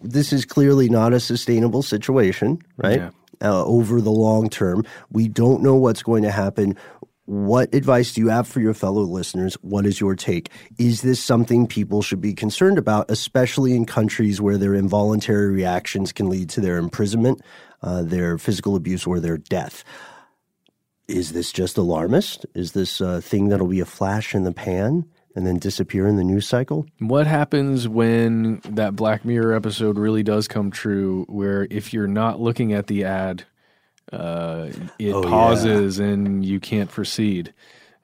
this 0.01 0.33
is 0.33 0.43
clearly 0.43 0.89
not 0.89 1.13
a 1.13 1.19
sustainable 1.19 1.83
situation, 1.83 2.63
right? 2.77 2.97
Yeah. 2.99 3.09
Uh, 3.41 3.65
over 3.65 3.99
the 3.99 4.11
long 4.11 4.49
term, 4.49 4.85
we 5.11 5.27
don't 5.27 5.61
know 5.61 5.75
what's 5.75 6.03
going 6.03 6.23
to 6.23 6.31
happen. 6.31 6.77
What 7.25 7.73
advice 7.73 8.13
do 8.13 8.21
you 8.21 8.27
have 8.27 8.47
for 8.47 8.59
your 8.59 8.73
fellow 8.73 9.01
listeners? 9.01 9.55
What 9.61 9.85
is 9.85 9.99
your 9.99 10.15
take? 10.15 10.49
Is 10.77 11.01
this 11.01 11.23
something 11.23 11.67
people 11.67 12.01
should 12.01 12.19
be 12.19 12.33
concerned 12.33 12.77
about, 12.77 13.09
especially 13.09 13.75
in 13.75 13.85
countries 13.85 14.41
where 14.41 14.57
their 14.57 14.75
involuntary 14.75 15.49
reactions 15.49 16.11
can 16.11 16.29
lead 16.29 16.49
to 16.49 16.61
their 16.61 16.77
imprisonment, 16.77 17.41
uh, 17.81 18.03
their 18.03 18.37
physical 18.37 18.75
abuse, 18.75 19.07
or 19.07 19.21
their 19.21 19.37
death? 19.37 19.85
Is 21.07 21.31
this 21.31 21.51
just 21.51 21.77
alarmist? 21.77 22.45
Is 22.55 22.73
this 22.73 22.99
a 22.99 23.21
thing 23.21 23.49
that'll 23.49 23.67
be 23.67 23.79
a 23.79 23.85
flash 23.85 24.35
in 24.35 24.43
the 24.43 24.53
pan 24.53 25.05
and 25.35 25.45
then 25.47 25.57
disappear 25.57 26.07
in 26.07 26.15
the 26.15 26.23
news 26.23 26.47
cycle? 26.47 26.85
What 26.99 27.27
happens 27.27 27.87
when 27.87 28.61
that 28.69 28.95
Black 28.95 29.25
Mirror 29.25 29.53
episode 29.55 29.97
really 29.97 30.23
does 30.23 30.47
come 30.47 30.69
true, 30.71 31.25
where 31.27 31.67
if 31.71 31.93
you're 31.93 32.07
not 32.07 32.39
looking 32.39 32.73
at 32.73 32.87
the 32.87 33.03
ad, 33.05 33.43
uh, 34.11 34.69
it 34.99 35.13
Oh, 35.13 35.23
yeah. 35.23 35.29
pauses 35.29 35.99
and 35.99 36.45
you 36.45 36.59
can't 36.59 36.89
proceed? 36.89 37.53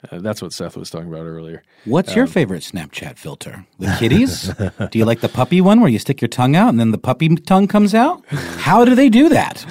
Uh, 0.10 0.20
that's 0.20 0.42
what 0.42 0.54
Seth 0.54 0.78
was 0.78 0.90
talking 0.90 1.10
about 1.10 1.26
earlier. 1.26 1.62
What's 1.84 2.16
your 2.16 2.24
Um, 2.24 2.32
favorite 2.32 2.64
Snapchat 2.64 3.18
filter? 3.18 3.66
The 3.80 3.94
kitties? 4.00 4.50
do 4.92 4.98
you 4.98 5.04
like 5.04 5.20
the 5.20 5.28
puppy 5.28 5.60
one 5.60 5.82
where 5.82 5.90
you 5.90 6.00
stick 6.00 6.22
your 6.22 6.30
tongue 6.30 6.56
out 6.56 6.70
and 6.70 6.80
then 6.80 6.92
the 6.92 6.98
puppy 6.98 7.36
tongue 7.36 7.68
comes 7.68 7.94
out? 7.94 8.24
How 8.30 8.86
do 8.86 8.96
they 8.96 9.10
do 9.10 9.28
that? 9.28 9.66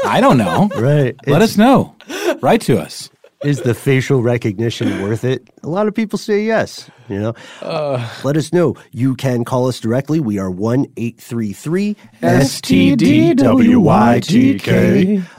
I 0.06 0.20
don't 0.20 0.38
know. 0.38 0.68
Right. 0.76 1.14
Let 1.28 1.36
It's- 1.40 1.50
us 1.52 1.56
know. 1.56 1.94
Write 2.40 2.62
to 2.62 2.80
us. 2.80 3.10
Is 3.44 3.62
the 3.62 3.74
facial 3.74 4.22
recognition 4.22 5.02
worth 5.02 5.24
it? 5.24 5.42
A 5.64 5.68
lot 5.68 5.88
of 5.88 5.94
people 5.94 6.16
say 6.16 6.44
yes. 6.44 6.88
You 7.12 7.20
know, 7.20 7.34
Uh. 7.62 8.06
let 8.24 8.36
us 8.36 8.52
know. 8.52 8.74
You 8.90 9.14
can 9.14 9.44
call 9.44 9.68
us 9.68 9.78
directly. 9.80 10.20
We 10.20 10.38
are 10.38 10.50
one 10.50 10.86
eight 10.96 11.20
three 11.20 11.52
three 11.52 11.96
STDWYTK. 12.22 13.42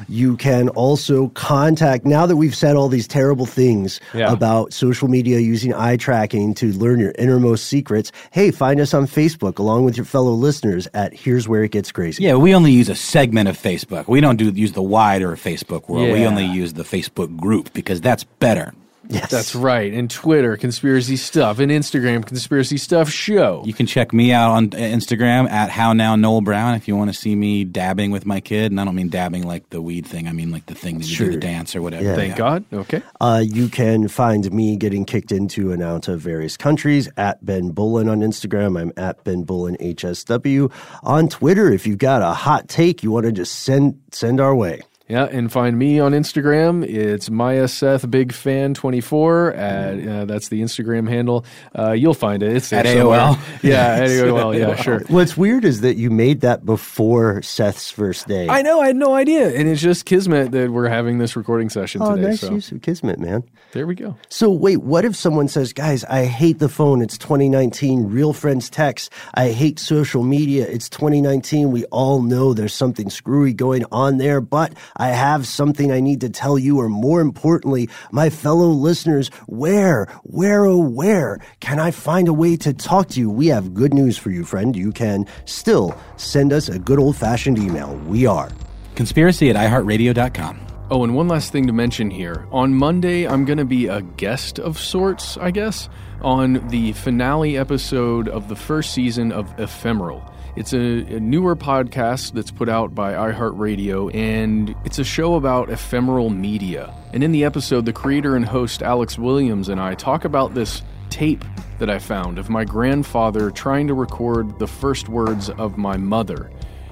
You 0.07 0.37
can 0.37 0.69
also 0.69 1.29
contact. 1.29 2.05
Now 2.05 2.25
that 2.25 2.35
we've 2.35 2.55
said 2.55 2.75
all 2.75 2.89
these 2.89 3.07
terrible 3.07 3.45
things 3.45 3.99
Yeah. 4.13 4.31
about 4.31 4.73
social 4.73 5.07
media 5.07 5.39
using 5.39 5.73
eye 5.73 5.97
tracking 5.97 6.53
to 6.55 6.71
learn 6.73 6.99
your 6.99 7.13
innermost 7.17 7.65
secrets, 7.67 8.11
hey, 8.31 8.51
find 8.51 8.79
us 8.79 8.93
on 8.93 9.07
Facebook 9.07 9.59
along 9.59 9.85
with 9.85 9.97
your 9.97 10.05
fellow 10.05 10.33
listeners 10.33 10.87
at 10.93 11.13
Here's 11.13 11.47
Where 11.47 11.63
It 11.63 11.71
Gets 11.71 11.91
Crazy. 11.91 12.23
Yeah, 12.23 12.35
we 12.35 12.53
only 12.53 12.71
use 12.71 12.89
a 12.89 12.95
segment 12.95 13.49
of 13.49 13.57
Facebook. 13.57 14.07
We 14.07 14.21
don't 14.21 14.37
do 14.37 14.49
use 14.51 14.73
the 14.73 14.81
wider 14.83 15.35
Facebook 15.35 15.89
world. 15.89 16.11
We 16.11 16.25
only 16.25 16.45
use 16.45 16.73
the 16.73 16.83
Facebook 16.83 17.35
group 17.37 17.73
because 17.73 18.01
that's 18.01 18.23
better. 18.23 18.73
Yes. 19.09 19.29
That's 19.29 19.53
right. 19.55 19.91
And 19.93 20.09
Twitter, 20.09 20.55
conspiracy 20.57 21.17
stuff, 21.17 21.59
and 21.59 21.71
Instagram, 21.71 22.25
conspiracy 22.25 22.77
stuff 22.77 23.09
show. 23.09 23.61
You 23.65 23.73
can 23.73 23.85
check 23.85 24.13
me 24.13 24.31
out 24.31 24.51
on 24.51 24.65
uh, 24.67 24.77
Instagram 24.77 25.49
at 25.49 25.69
How 25.69 25.93
Now 25.93 26.15
Noel 26.15 26.41
Brown 26.41 26.75
if 26.75 26.87
you 26.87 26.95
want 26.95 27.11
to 27.11 27.17
see 27.17 27.35
me 27.35 27.63
dabbing 27.65 28.11
with 28.11 28.25
my 28.25 28.39
kid. 28.39 28.71
And 28.71 28.79
I 28.79 28.85
don't 28.85 28.95
mean 28.95 29.09
dabbing 29.09 29.45
like 29.45 29.69
the 29.71 29.81
weed 29.81 30.05
thing. 30.05 30.27
I 30.27 30.31
mean 30.31 30.51
like 30.51 30.65
the 30.67 30.75
thing 30.75 30.99
that 30.99 31.05
you 31.05 31.17
do 31.17 31.23
Sure. 31.25 31.31
the 31.31 31.37
dance 31.37 31.75
or 31.75 31.81
whatever. 31.81 32.03
Yeah. 32.05 32.15
Thank 32.15 32.31
Yeah. 32.31 32.37
God. 32.37 32.65
Okay. 32.71 33.01
Uh, 33.19 33.43
you 33.45 33.67
can 33.67 34.07
find 34.07 34.51
me 34.53 34.77
getting 34.77 35.03
kicked 35.05 35.31
into 35.31 35.71
and 35.71 35.83
out 35.83 36.07
of 36.07 36.21
various 36.21 36.55
countries 36.57 37.09
at 37.17 37.45
Ben 37.45 37.71
Bowlin 37.71 38.07
on 38.07 38.21
Instagram. 38.21 38.79
I'm 38.79 38.93
at 38.97 39.23
Ben 39.25 39.43
Bowlin 39.43 39.75
HSW 39.81 40.71
on 41.03 41.27
Twitter. 41.27 41.71
If 41.71 41.85
you've 41.85 41.97
got 41.97 42.21
a 42.21 42.33
hot 42.33 42.67
take 42.69 43.03
you 43.03 43.11
want 43.11 43.25
to 43.25 43.31
just 43.31 43.59
send 43.59 43.99
send 44.11 44.39
our 44.39 44.55
way. 44.55 44.81
Yeah, 45.09 45.25
and 45.25 45.51
find 45.51 45.77
me 45.77 45.99
on 45.99 46.13
Instagram. 46.13 46.81
It's 46.87 47.29
Maya 47.29 47.67
Seth 47.67 48.09
Big 48.09 48.31
Fan 48.31 48.73
24. 48.73 49.51
At, 49.53 50.07
uh, 50.07 50.25
that's 50.25 50.47
the 50.47 50.61
Instagram 50.61 51.09
handle. 51.09 51.43
Uh, 51.77 51.91
you'll 51.91 52.13
find 52.13 52.41
it. 52.41 52.55
It's 52.55 52.71
At. 52.71 52.85
AOL? 52.85 53.37
Yeah, 53.63 53.95
at 53.95 54.07
AOL. 54.09 54.57
Yeah, 54.57 54.75
sure. 54.75 54.99
What's 55.09 55.35
weird 55.35 55.65
is 55.65 55.81
that 55.81 55.97
you 55.97 56.09
made 56.09 56.41
that 56.41 56.65
before 56.65 57.41
Seth's 57.41 57.91
first 57.91 58.27
day. 58.29 58.47
I 58.47 58.61
know. 58.61 58.79
I 58.79 58.87
had 58.87 58.95
no 58.95 59.13
idea, 59.13 59.49
and 59.53 59.67
it's 59.67 59.81
just 59.81 60.05
kismet 60.05 60.51
that 60.51 60.71
we're 60.71 60.87
having 60.89 61.17
this 61.17 61.35
recording 61.35 61.69
session 61.69 62.01
Oh, 62.01 62.15
today. 62.15 62.29
nice 62.29 62.39
so 62.41 62.51
use 62.51 62.71
of 62.71 62.81
Kismet, 62.81 63.19
man. 63.19 63.43
there 63.73 63.85
we 63.87 63.95
go. 63.95 64.17
So 64.29 64.49
wait, 64.51 64.77
what 64.77 65.03
if 65.05 65.15
someone 65.17 65.47
says, 65.49 65.71
"Guys, 65.73 66.03
I 66.05 66.25
hate 66.25 66.59
the 66.59 66.69
phone. 66.69 67.01
It's 67.01 67.17
2019. 67.17 68.05
Real 68.09 68.31
friends 68.33 68.69
text. 68.69 69.11
I 69.33 69.49
hate 69.49 69.79
social 69.79 70.23
media. 70.23 70.65
It's 70.67 70.89
2019. 70.89 71.71
We 71.71 71.83
all 71.85 72.21
know 72.21 72.53
there's 72.53 72.73
something 72.73 73.09
screwy 73.09 73.53
going 73.53 73.85
on 73.91 74.17
there, 74.17 74.39
but 74.41 74.73
I 74.97 75.09
have 75.09 75.47
something 75.47 75.91
I 75.91 75.99
need 75.99 76.21
to 76.21 76.29
tell 76.29 76.57
you 76.57 76.79
or 76.79 76.89
more 76.89 77.21
importantly, 77.21 77.89
my 78.11 78.29
fellow 78.29 78.67
listeners, 78.67 79.29
where, 79.47 80.05
where 80.23 80.65
oh 80.65 80.77
where 80.77 81.39
can 81.59 81.79
I 81.79 81.91
find 81.91 82.27
a 82.27 82.33
way 82.33 82.57
to 82.57 82.73
talk 82.73 83.09
to 83.09 83.19
you? 83.19 83.29
We 83.29 83.47
have 83.47 83.73
good 83.73 83.93
news 83.93 84.17
for 84.17 84.29
you, 84.29 84.45
friend. 84.45 84.75
You 84.75 84.91
can 84.91 85.25
still 85.45 85.97
send 86.17 86.53
us 86.53 86.69
a 86.69 86.79
good 86.79 86.99
old-fashioned 86.99 87.57
email. 87.57 87.95
We 88.07 88.25
are 88.25 88.49
Conspiracy 88.95 89.49
at 89.49 89.55
iHeartRadio.com. 89.55 90.59
Oh, 90.91 91.03
and 91.03 91.15
one 91.15 91.27
last 91.27 91.51
thing 91.51 91.65
to 91.67 91.73
mention 91.73 92.11
here. 92.11 92.47
On 92.51 92.73
Monday, 92.73 93.27
I'm 93.27 93.45
going 93.45 93.57
to 93.57 93.65
be 93.65 93.87
a 93.87 94.01
guest 94.01 94.59
of 94.59 94.77
sorts, 94.77 95.37
I 95.37 95.49
guess, 95.49 95.89
on 96.21 96.67
the 96.67 96.91
finale 96.93 97.57
episode 97.57 98.27
of 98.27 98.49
the 98.49 98.55
first 98.55 98.93
season 98.93 99.31
of 99.31 99.51
Ephemeral. 99.59 100.23
It's 100.55 100.71
a, 100.71 100.77
a 100.77 101.19
newer 101.19 101.55
podcast 101.55 102.33
that's 102.33 102.51
put 102.51 102.69
out 102.69 102.93
by 102.93 103.13
iHeartRadio, 103.13 104.13
and 104.13 104.75
it's 104.85 104.99
a 104.99 105.03
show 105.03 105.33
about 105.33 105.71
ephemeral 105.71 106.29
media. 106.29 106.93
And 107.11 107.23
in 107.23 107.31
the 107.31 107.43
episode, 107.43 107.85
the 107.85 107.93
creator 107.93 108.35
and 108.35 108.45
host 108.45 108.83
Alex 108.83 109.17
Williams 109.17 109.67
and 109.67 109.81
I 109.81 109.95
talk 109.95 110.25
about 110.25 110.53
this 110.53 110.83
tape 111.09 111.43
that 111.79 111.89
I 111.89 111.97
found 111.97 112.37
of 112.37 112.51
my 112.51 112.65
grandfather 112.65 113.49
trying 113.49 113.87
to 113.87 113.95
record 113.95 114.59
the 114.59 114.67
first 114.67 115.09
words 115.09 115.49
of 115.49 115.79
my 115.79 115.97
mother. 115.97 116.51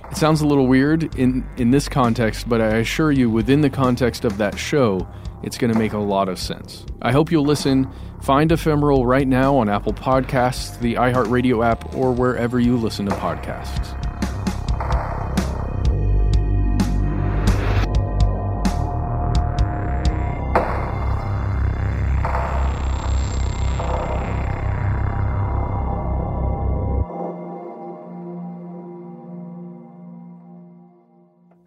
It 0.10 0.18
sounds 0.18 0.42
a 0.42 0.48
little 0.48 0.66
weird 0.66 1.16
in, 1.16 1.48
in 1.58 1.70
this 1.70 1.88
context, 1.88 2.50
but 2.50 2.62
I 2.62 2.78
assure 2.78 3.12
you, 3.12 3.30
within 3.30 3.62
the 3.62 3.70
context 3.70 4.26
of 4.26 4.40
that 4.40 4.58
show, 4.58 5.08
it's 5.44 5.60
going 5.60 5.72
to 5.72 5.78
make 5.78 5.94
a 5.94 6.00
lot 6.00 6.30
of 6.30 6.40
sense. 6.40 6.84
I 7.04 7.12
hope 7.12 7.32
you'll 7.32 7.46
listen. 7.46 7.88
Find 8.22 8.52
Ephemeral 8.52 9.08
right 9.08 9.28
now 9.28 9.56
on 9.58 9.68
Apple 9.68 9.94
Podcasts, 9.94 10.80
the 10.80 10.94
iHeartRadio 10.94 11.66
app, 11.66 11.96
or 11.96 12.14
wherever 12.14 12.60
you 12.60 12.78
listen 12.78 13.08
to 13.08 13.16
podcasts. 13.16 13.98